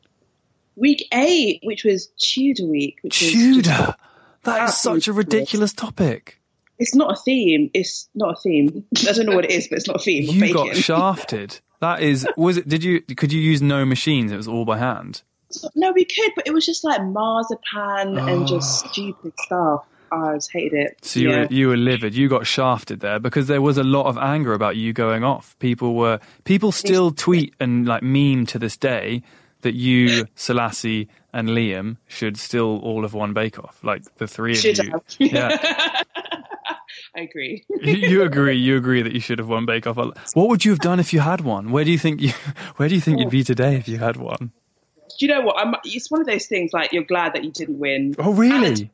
week 0.77 1.09
eight 1.13 1.59
which 1.65 1.83
was 1.83 2.07
tudor 2.19 2.67
week 2.67 2.99
which 3.03 3.19
Tudor. 3.19 3.97
That 4.45 4.69
is 4.69 4.77
such 4.77 5.09
a 5.09 5.13
ridiculous 5.13 5.73
topic. 5.73 6.39
It's 6.79 6.95
not 6.95 7.13
a 7.13 7.17
theme 7.17 7.71
it's 7.75 8.09
not 8.15 8.37
a 8.37 8.41
theme 8.41 8.85
i 9.09 9.13
don't 9.13 9.27
know 9.27 9.35
what 9.37 9.45
it 9.45 9.51
is 9.51 9.69
but 9.69 9.79
it's 9.79 9.87
not 9.87 9.97
a 9.97 9.99
theme 10.01 10.25
You 10.25 10.53
got 10.53 10.77
shafted. 10.77 11.61
That 11.81 12.01
is. 12.03 12.27
Was 12.37 12.57
it? 12.57 12.69
Did 12.69 12.83
you? 12.83 13.03
Could 13.03 13.33
you 13.33 13.41
use 13.41 13.61
no 13.61 13.85
machines? 13.85 14.33
It 14.33 14.37
was 14.37 14.49
all 14.49 14.65
by 14.65 14.79
hand. 14.79 15.23
no 15.75 15.93
we 15.93 16.05
could 16.05 16.33
but 16.35 16.47
it 16.47 16.55
was 16.55 16.65
just 16.65 16.83
like 16.85 17.03
marzipan 17.03 18.19
and 18.19 18.43
ah. 18.43 18.47
just 18.47 18.87
stupid 18.87 19.33
stuff 19.39 19.87
i 20.11 20.35
just 20.35 20.51
hated 20.51 20.73
it 20.73 21.05
So 21.05 21.21
you 21.21 21.31
yeah. 21.31 21.41
were 21.41 21.47
you 21.51 21.69
were 21.69 21.77
livid. 21.77 22.15
You 22.15 22.29
got 22.29 22.47
shafted 22.47 23.01
there 23.01 23.19
because 23.19 23.47
there 23.47 23.63
was 23.63 23.79
a 23.79 23.85
lot 23.85 24.07
of 24.07 24.17
anger 24.19 24.53
about 24.53 24.77
you 24.77 24.93
going 24.93 25.25
off. 25.25 25.57
People 25.59 25.95
were 25.95 26.21
people 26.45 26.73
still 26.73 27.11
tweet 27.11 27.55
and 27.61 27.87
like 27.87 28.03
meme 28.03 28.47
to 28.47 28.59
this 28.59 28.77
day 28.77 29.23
that 29.65 29.75
you, 29.75 30.27
Selasi, 30.37 31.09
and 31.33 31.49
Liam 31.49 31.97
should 32.07 32.37
still 32.37 32.79
all 32.79 33.03
have 33.03 33.13
won 33.13 33.33
Bake 33.33 33.59
Off. 33.59 33.83
Like 33.83 34.03
the 34.17 34.29
three 34.29 34.53
of 34.53 34.59
Should 34.59 34.79
you. 34.79 34.91
have. 34.93 35.03
Yeah, 35.19 36.03
i 37.17 37.21
agree 37.21 37.65
you 37.83 38.23
agree. 38.23 38.57
You 38.57 38.77
agree 38.77 39.03
that 39.03 39.13
you 39.13 39.21
should 39.21 39.39
have 39.39 39.49
won 39.49 39.67
Bake 39.67 39.87
Off. 39.87 39.97
What 39.97 40.49
would 40.49 40.65
you 40.65 40.73
have 40.73 40.81
done 40.81 41.01
if 41.01 41.13
you 41.13 41.21
had 41.21 41.41
one? 41.41 41.71
Where 41.71 41.85
do 41.85 41.91
you 41.91 41.99
think 41.99 42.21
you 42.21 42.31
Where 42.77 42.89
do 42.89 42.95
you 42.95 43.01
think 43.01 43.21
you'd 43.21 43.31
be 43.31 43.45
today 43.45 43.77
if 43.77 43.89
you 43.89 43.99
had 43.99 44.17
one? 44.17 44.53
do 45.19 45.27
you 45.27 45.33
know 45.33 45.43
what? 45.43 45.57
I'm, 45.59 45.75
it's 45.85 46.11
one 46.11 46.21
of 46.21 46.27
those 46.27 46.47
things 46.47 46.73
like 46.73 46.93
you're 46.93 47.05
glad 47.05 47.35
that 47.35 47.45
you 47.45 47.51
didn't 47.51 47.79
win. 47.79 48.15
Oh, 48.19 48.33
really? 48.33 48.91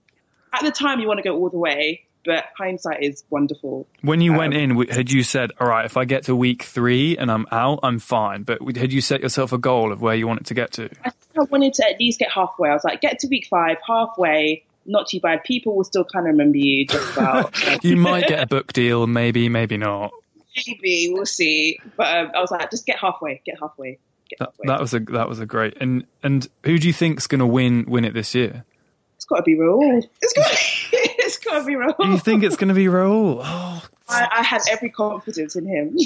At 0.52 0.62
the 0.62 0.70
time, 0.70 1.00
you 1.00 1.06
want 1.06 1.18
to 1.18 1.22
go 1.22 1.36
all 1.36 1.48
the 1.48 1.58
way, 1.58 2.02
but 2.24 2.46
hindsight 2.58 3.02
is 3.02 3.24
wonderful. 3.30 3.86
When 4.02 4.20
you 4.20 4.32
went 4.32 4.54
um, 4.54 4.60
in, 4.60 4.88
had 4.88 5.10
you 5.10 5.22
said, 5.22 5.52
"All 5.60 5.68
right, 5.68 5.84
if 5.84 5.96
I 5.96 6.04
get 6.04 6.24
to 6.24 6.36
week 6.36 6.64
three 6.64 7.16
and 7.16 7.30
I'm 7.30 7.46
out, 7.52 7.80
I'm 7.82 7.98
fine"? 7.98 8.42
But 8.42 8.58
had 8.76 8.92
you 8.92 9.00
set 9.00 9.20
yourself 9.20 9.52
a 9.52 9.58
goal 9.58 9.92
of 9.92 10.02
where 10.02 10.14
you 10.14 10.26
want 10.26 10.40
it 10.40 10.46
to 10.46 10.54
get 10.54 10.72
to? 10.72 10.90
I 11.04 11.10
think 11.10 11.38
I 11.38 11.42
wanted 11.44 11.74
to 11.74 11.88
at 11.88 11.98
least 12.00 12.18
get 12.18 12.30
halfway. 12.30 12.68
I 12.68 12.74
was 12.74 12.84
like, 12.84 13.00
get 13.00 13.20
to 13.20 13.28
week 13.28 13.46
five, 13.48 13.78
halfway, 13.86 14.64
not 14.86 15.08
too 15.08 15.20
bad. 15.20 15.44
People 15.44 15.76
will 15.76 15.84
still 15.84 16.04
kind 16.04 16.26
of 16.26 16.32
remember 16.32 16.58
you 16.58 16.86
just 16.86 17.16
about. 17.16 17.54
You 17.84 17.96
might 17.96 18.26
get 18.26 18.42
a 18.42 18.46
book 18.46 18.72
deal, 18.72 19.06
maybe, 19.06 19.48
maybe 19.48 19.76
not. 19.76 20.10
Maybe 20.66 21.10
we'll 21.12 21.26
see. 21.26 21.78
But 21.96 22.16
um, 22.16 22.32
I 22.34 22.40
was 22.40 22.50
like, 22.50 22.70
just 22.70 22.86
get 22.86 22.98
halfway, 22.98 23.40
get 23.46 23.56
halfway, 23.60 23.98
get 24.28 24.38
That, 24.40 24.48
halfway. 24.50 24.66
that 24.66 24.80
was 24.80 24.94
a 24.94 25.00
that 25.00 25.28
was 25.28 25.38
a 25.40 25.46
great. 25.46 25.76
And 25.80 26.04
and 26.22 26.48
who 26.64 26.78
do 26.78 26.86
you 26.86 26.92
think's 26.92 27.26
going 27.26 27.38
to 27.38 27.46
win 27.46 27.84
win 27.88 28.04
it 28.04 28.14
this 28.14 28.34
year? 28.34 28.64
it's 29.16 29.26
got 29.26 29.36
to 29.36 29.42
be 29.42 29.54
Rahul. 29.56 30.02
It's 30.20 30.32
got. 30.32 30.46
it's 30.92 31.38
got 31.38 31.60
to 31.60 31.64
be 31.64 31.74
Rahul. 31.74 31.96
Do 32.04 32.08
you 32.10 32.18
think 32.18 32.42
it's 32.42 32.56
going 32.56 32.68
to 32.68 32.74
be 32.74 32.86
Rahul? 32.86 33.40
Oh, 34.12 34.16
I, 34.16 34.38
I 34.38 34.42
had 34.42 34.62
every 34.68 34.90
confidence 34.90 35.54
in 35.54 35.66
him. 35.66 35.96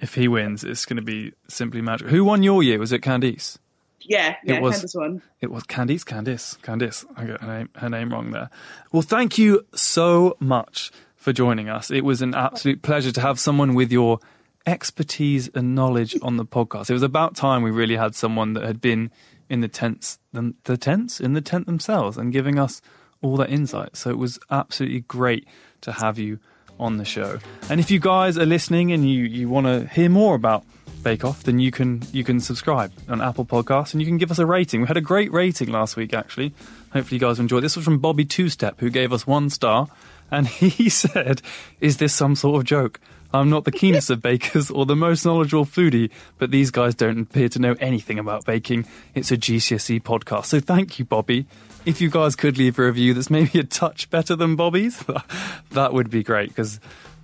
if 0.00 0.14
he 0.14 0.26
wins, 0.26 0.64
it's 0.64 0.86
going 0.86 0.96
to 0.96 1.02
be 1.02 1.34
simply 1.46 1.82
magic. 1.82 2.08
Who 2.08 2.24
won 2.24 2.42
your 2.42 2.62
year? 2.62 2.78
Was 2.78 2.92
it 2.92 3.02
Candice? 3.02 3.58
Yeah, 4.04 4.36
yeah, 4.44 4.60
was- 4.60 4.76
Candace 4.76 4.94
one. 4.94 5.22
It 5.40 5.50
was 5.50 5.64
Candice, 5.64 6.04
Candice, 6.04 6.58
Candice. 6.60 7.04
I 7.16 7.24
got 7.24 7.40
her 7.40 7.58
name, 7.58 7.68
her 7.76 7.88
name 7.88 8.12
wrong 8.12 8.30
there. 8.30 8.50
Well, 8.92 9.02
thank 9.02 9.38
you 9.38 9.66
so 9.74 10.36
much 10.40 10.90
for 11.16 11.32
joining 11.32 11.68
us. 11.68 11.90
It 11.90 12.04
was 12.04 12.22
an 12.22 12.34
absolute 12.34 12.82
pleasure 12.82 13.12
to 13.12 13.20
have 13.20 13.38
someone 13.38 13.74
with 13.74 13.92
your 13.92 14.18
expertise 14.66 15.48
and 15.54 15.74
knowledge 15.74 16.16
on 16.22 16.36
the 16.36 16.44
podcast. 16.44 16.90
It 16.90 16.94
was 16.94 17.02
about 17.02 17.34
time 17.34 17.62
we 17.62 17.70
really 17.70 17.96
had 17.96 18.14
someone 18.14 18.52
that 18.54 18.64
had 18.64 18.80
been 18.80 19.10
in 19.48 19.60
the 19.60 19.68
tents, 19.68 20.18
the, 20.32 20.54
the 20.64 20.76
tents 20.76 21.20
in 21.20 21.32
the 21.32 21.40
tent 21.40 21.66
themselves, 21.66 22.16
and 22.16 22.32
giving 22.32 22.58
us 22.58 22.80
all 23.20 23.36
that 23.36 23.50
insight. 23.50 23.96
So 23.96 24.10
it 24.10 24.18
was 24.18 24.38
absolutely 24.50 25.00
great 25.00 25.46
to 25.82 25.92
have 25.92 26.18
you 26.18 26.38
on 26.78 26.96
the 26.96 27.04
show. 27.04 27.38
And 27.68 27.78
if 27.80 27.90
you 27.90 28.00
guys 28.00 28.36
are 28.38 28.46
listening 28.46 28.92
and 28.92 29.08
you, 29.08 29.24
you 29.24 29.48
want 29.48 29.66
to 29.66 29.86
hear 29.88 30.08
more 30.08 30.34
about 30.34 30.64
Bake 31.02 31.24
Off, 31.24 31.42
then 31.42 31.58
you 31.58 31.70
can 31.70 32.02
you 32.12 32.24
can 32.24 32.40
subscribe 32.40 32.92
on 33.08 33.20
Apple 33.20 33.44
Podcasts 33.44 33.92
and 33.92 34.00
you 34.00 34.06
can 34.06 34.18
give 34.18 34.30
us 34.30 34.38
a 34.38 34.46
rating. 34.46 34.82
We 34.82 34.86
had 34.86 34.96
a 34.96 35.02
great 35.02 35.32
rating 35.32 35.70
last 35.70 35.96
week, 35.96 36.14
actually. 36.14 36.54
Hopefully, 36.92 37.16
you 37.16 37.20
guys 37.20 37.38
enjoyed. 37.38 37.62
This 37.62 37.76
was 37.76 37.84
from 37.84 37.98
Bobby 37.98 38.24
Two 38.24 38.48
Step, 38.48 38.80
who 38.80 38.90
gave 38.90 39.12
us 39.12 39.26
one 39.26 39.50
star, 39.50 39.88
and 40.30 40.46
he 40.48 40.88
said, 40.88 41.42
"Is 41.80 41.96
this 41.96 42.14
some 42.14 42.34
sort 42.34 42.60
of 42.60 42.64
joke? 42.64 43.00
I'm 43.34 43.48
not 43.48 43.64
the 43.64 43.72
keenest 43.72 44.10
of 44.10 44.20
bakers 44.20 44.70
or 44.70 44.84
the 44.84 44.94
most 44.94 45.24
knowledgeable 45.24 45.64
foodie, 45.64 46.10
but 46.38 46.50
these 46.50 46.70
guys 46.70 46.94
don't 46.94 47.20
appear 47.20 47.48
to 47.48 47.58
know 47.58 47.74
anything 47.80 48.18
about 48.18 48.44
baking. 48.44 48.86
It's 49.14 49.32
a 49.32 49.38
GCSE 49.38 50.02
podcast, 50.02 50.46
so 50.46 50.60
thank 50.60 50.98
you, 50.98 51.04
Bobby." 51.04 51.46
If 51.84 52.00
you 52.00 52.10
guys 52.10 52.36
could 52.36 52.58
leave 52.58 52.78
a 52.78 52.84
review 52.84 53.12
that's 53.12 53.30
maybe 53.30 53.58
a 53.58 53.64
touch 53.64 54.08
better 54.08 54.36
than 54.36 54.54
Bobby's, 54.54 55.04
that 55.70 55.92
would 55.92 56.10
be 56.10 56.22
great 56.22 56.48
because 56.48 56.78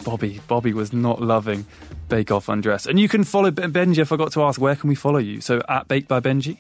Bobby, 0.05 0.41
Bobby 0.49 0.73
was 0.73 0.93
not 0.93 1.21
loving 1.21 1.65
Bake 2.09 2.31
Off 2.33 2.49
Undress. 2.49 2.87
And 2.87 2.99
you 2.99 3.09
can 3.09 3.23
follow 3.23 3.51
Ben- 3.51 3.73
Benji. 3.73 4.01
I 4.01 4.05
forgot 4.05 4.33
to 4.33 4.43
ask, 4.43 4.61
where 4.61 4.75
can 4.75 4.89
we 4.89 4.95
follow 4.97 5.19
you? 5.19 5.41
So 5.41 5.63
at 5.69 5.87
Bake 5.87 6.09
by 6.09 6.21
Benji. 6.21 6.59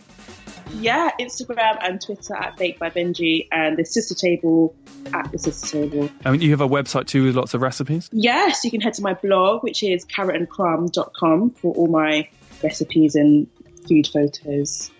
Yeah, 0.74 1.10
Instagram 1.18 1.78
and 1.80 2.00
Twitter 2.00 2.34
at 2.34 2.56
Baked 2.56 2.78
by 2.78 2.90
Benji 2.90 3.48
and 3.50 3.78
the 3.78 3.84
Sister 3.84 4.14
Table 4.14 4.76
at 5.14 5.32
the 5.32 5.38
Sister 5.38 5.80
Table. 5.80 6.10
I 6.24 6.30
mean, 6.30 6.42
you 6.42 6.50
have 6.50 6.60
a 6.60 6.68
website 6.68 7.06
too 7.06 7.24
with 7.24 7.36
lots 7.36 7.54
of 7.54 7.62
recipes. 7.62 8.08
Yes, 8.12 8.64
you 8.64 8.70
can 8.70 8.80
head 8.80 8.94
to 8.94 9.02
my 9.02 9.14
blog, 9.14 9.62
which 9.62 9.82
is 9.82 10.04
carrotandcrumb.com 10.04 11.50
for 11.50 11.74
all 11.74 11.86
my 11.88 12.28
recipes 12.62 13.14
and 13.14 13.46
food 13.88 14.08
photos. 14.12 14.90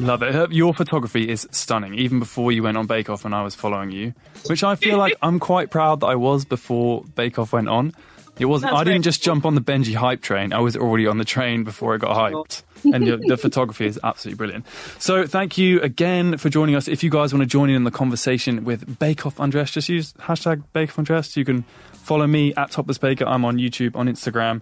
Love 0.00 0.22
it. 0.22 0.32
Her- 0.34 0.48
Your 0.50 0.72
photography 0.74 1.28
is 1.28 1.46
stunning, 1.50 1.94
even 1.94 2.18
before 2.18 2.52
you 2.52 2.62
went 2.62 2.76
on 2.76 2.86
Bake 2.86 3.10
Off 3.10 3.24
and 3.24 3.34
I 3.34 3.42
was 3.42 3.54
following 3.54 3.90
you, 3.90 4.14
which 4.46 4.62
I 4.62 4.74
feel 4.76 4.96
like 4.98 5.14
I'm 5.22 5.38
quite 5.40 5.70
proud 5.70 6.00
that 6.00 6.06
I 6.06 6.14
was 6.14 6.44
before 6.44 7.02
Bake 7.14 7.38
Off 7.38 7.52
went 7.52 7.68
on. 7.68 7.92
It 8.38 8.44
wasn't. 8.44 8.70
That's 8.70 8.80
I 8.80 8.84
didn't 8.84 9.02
just 9.02 9.20
cool. 9.24 9.34
jump 9.34 9.46
on 9.46 9.56
the 9.56 9.60
Benji 9.60 9.94
hype 9.96 10.22
train. 10.22 10.52
I 10.52 10.60
was 10.60 10.76
already 10.76 11.08
on 11.08 11.18
the 11.18 11.24
train 11.24 11.64
before 11.64 11.96
it 11.96 11.98
got 12.00 12.16
hyped. 12.16 12.62
And 12.84 13.04
your, 13.04 13.16
the 13.16 13.36
photography 13.36 13.86
is 13.86 13.98
absolutely 14.04 14.36
brilliant. 14.36 14.66
So 15.00 15.26
thank 15.26 15.58
you 15.58 15.80
again 15.80 16.36
for 16.38 16.48
joining 16.48 16.76
us. 16.76 16.86
If 16.86 17.02
you 17.02 17.10
guys 17.10 17.32
want 17.34 17.42
to 17.42 17.46
join 17.48 17.68
in 17.70 17.74
in 17.74 17.82
the 17.82 17.90
conversation 17.90 18.62
with 18.64 19.00
Bake 19.00 19.26
Off 19.26 19.40
Undressed, 19.40 19.74
just 19.74 19.88
use 19.88 20.12
hashtag 20.12 20.62
Bake 20.72 20.90
Off 20.90 20.98
Undressed. 20.98 21.36
You 21.36 21.44
can 21.44 21.62
follow 21.94 22.28
me 22.28 22.54
at 22.54 22.70
Topless 22.70 22.98
Baker. 22.98 23.26
I'm 23.26 23.44
on 23.44 23.56
YouTube, 23.56 23.96
on 23.96 24.06
Instagram, 24.06 24.60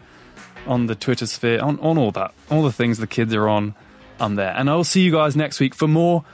on 0.66 0.86
the 0.86 0.94
Twitter 0.94 1.26
sphere, 1.26 1.60
on, 1.62 1.78
on 1.80 1.98
all 1.98 2.10
that, 2.12 2.32
all 2.50 2.62
the 2.62 2.72
things 2.72 2.96
the 2.96 3.06
kids 3.06 3.34
are 3.34 3.46
on. 3.46 3.74
I'm 4.18 4.34
there, 4.34 4.54
and 4.56 4.70
I 4.70 4.74
will 4.74 4.84
see 4.84 5.02
you 5.02 5.12
guys 5.12 5.36
next 5.36 5.60
week 5.60 5.74
for 5.74 5.86
more 5.86 6.24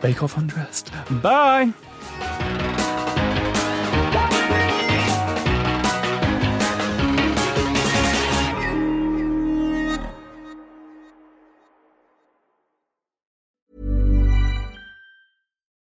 Bake 0.00 0.22
Off 0.22 0.36
Undressed. 0.36 0.90
Bye. 1.22 1.72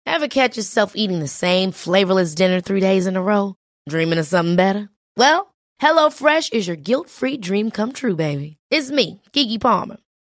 Ever 0.05 0.27
catch 0.27 0.57
yourself 0.57 0.93
eating 0.95 1.19
the 1.19 1.29
same 1.29 1.71
flavorless 1.71 2.35
dinner 2.35 2.59
three 2.59 2.81
days 2.81 3.07
in 3.07 3.15
a 3.15 3.21
row? 3.21 3.55
Dreaming 3.87 4.19
of 4.19 4.27
something 4.27 4.57
better? 4.57 4.89
Well, 5.15 5.53
HelloFresh 5.81 6.51
is 6.51 6.67
your 6.67 6.75
guilt-free 6.75 7.37
dream 7.37 7.71
come 7.71 7.93
true, 7.93 8.17
baby. 8.17 8.57
It's 8.69 8.91
me, 8.91 9.21
Keke 9.31 9.61
Palmer. 9.61 9.97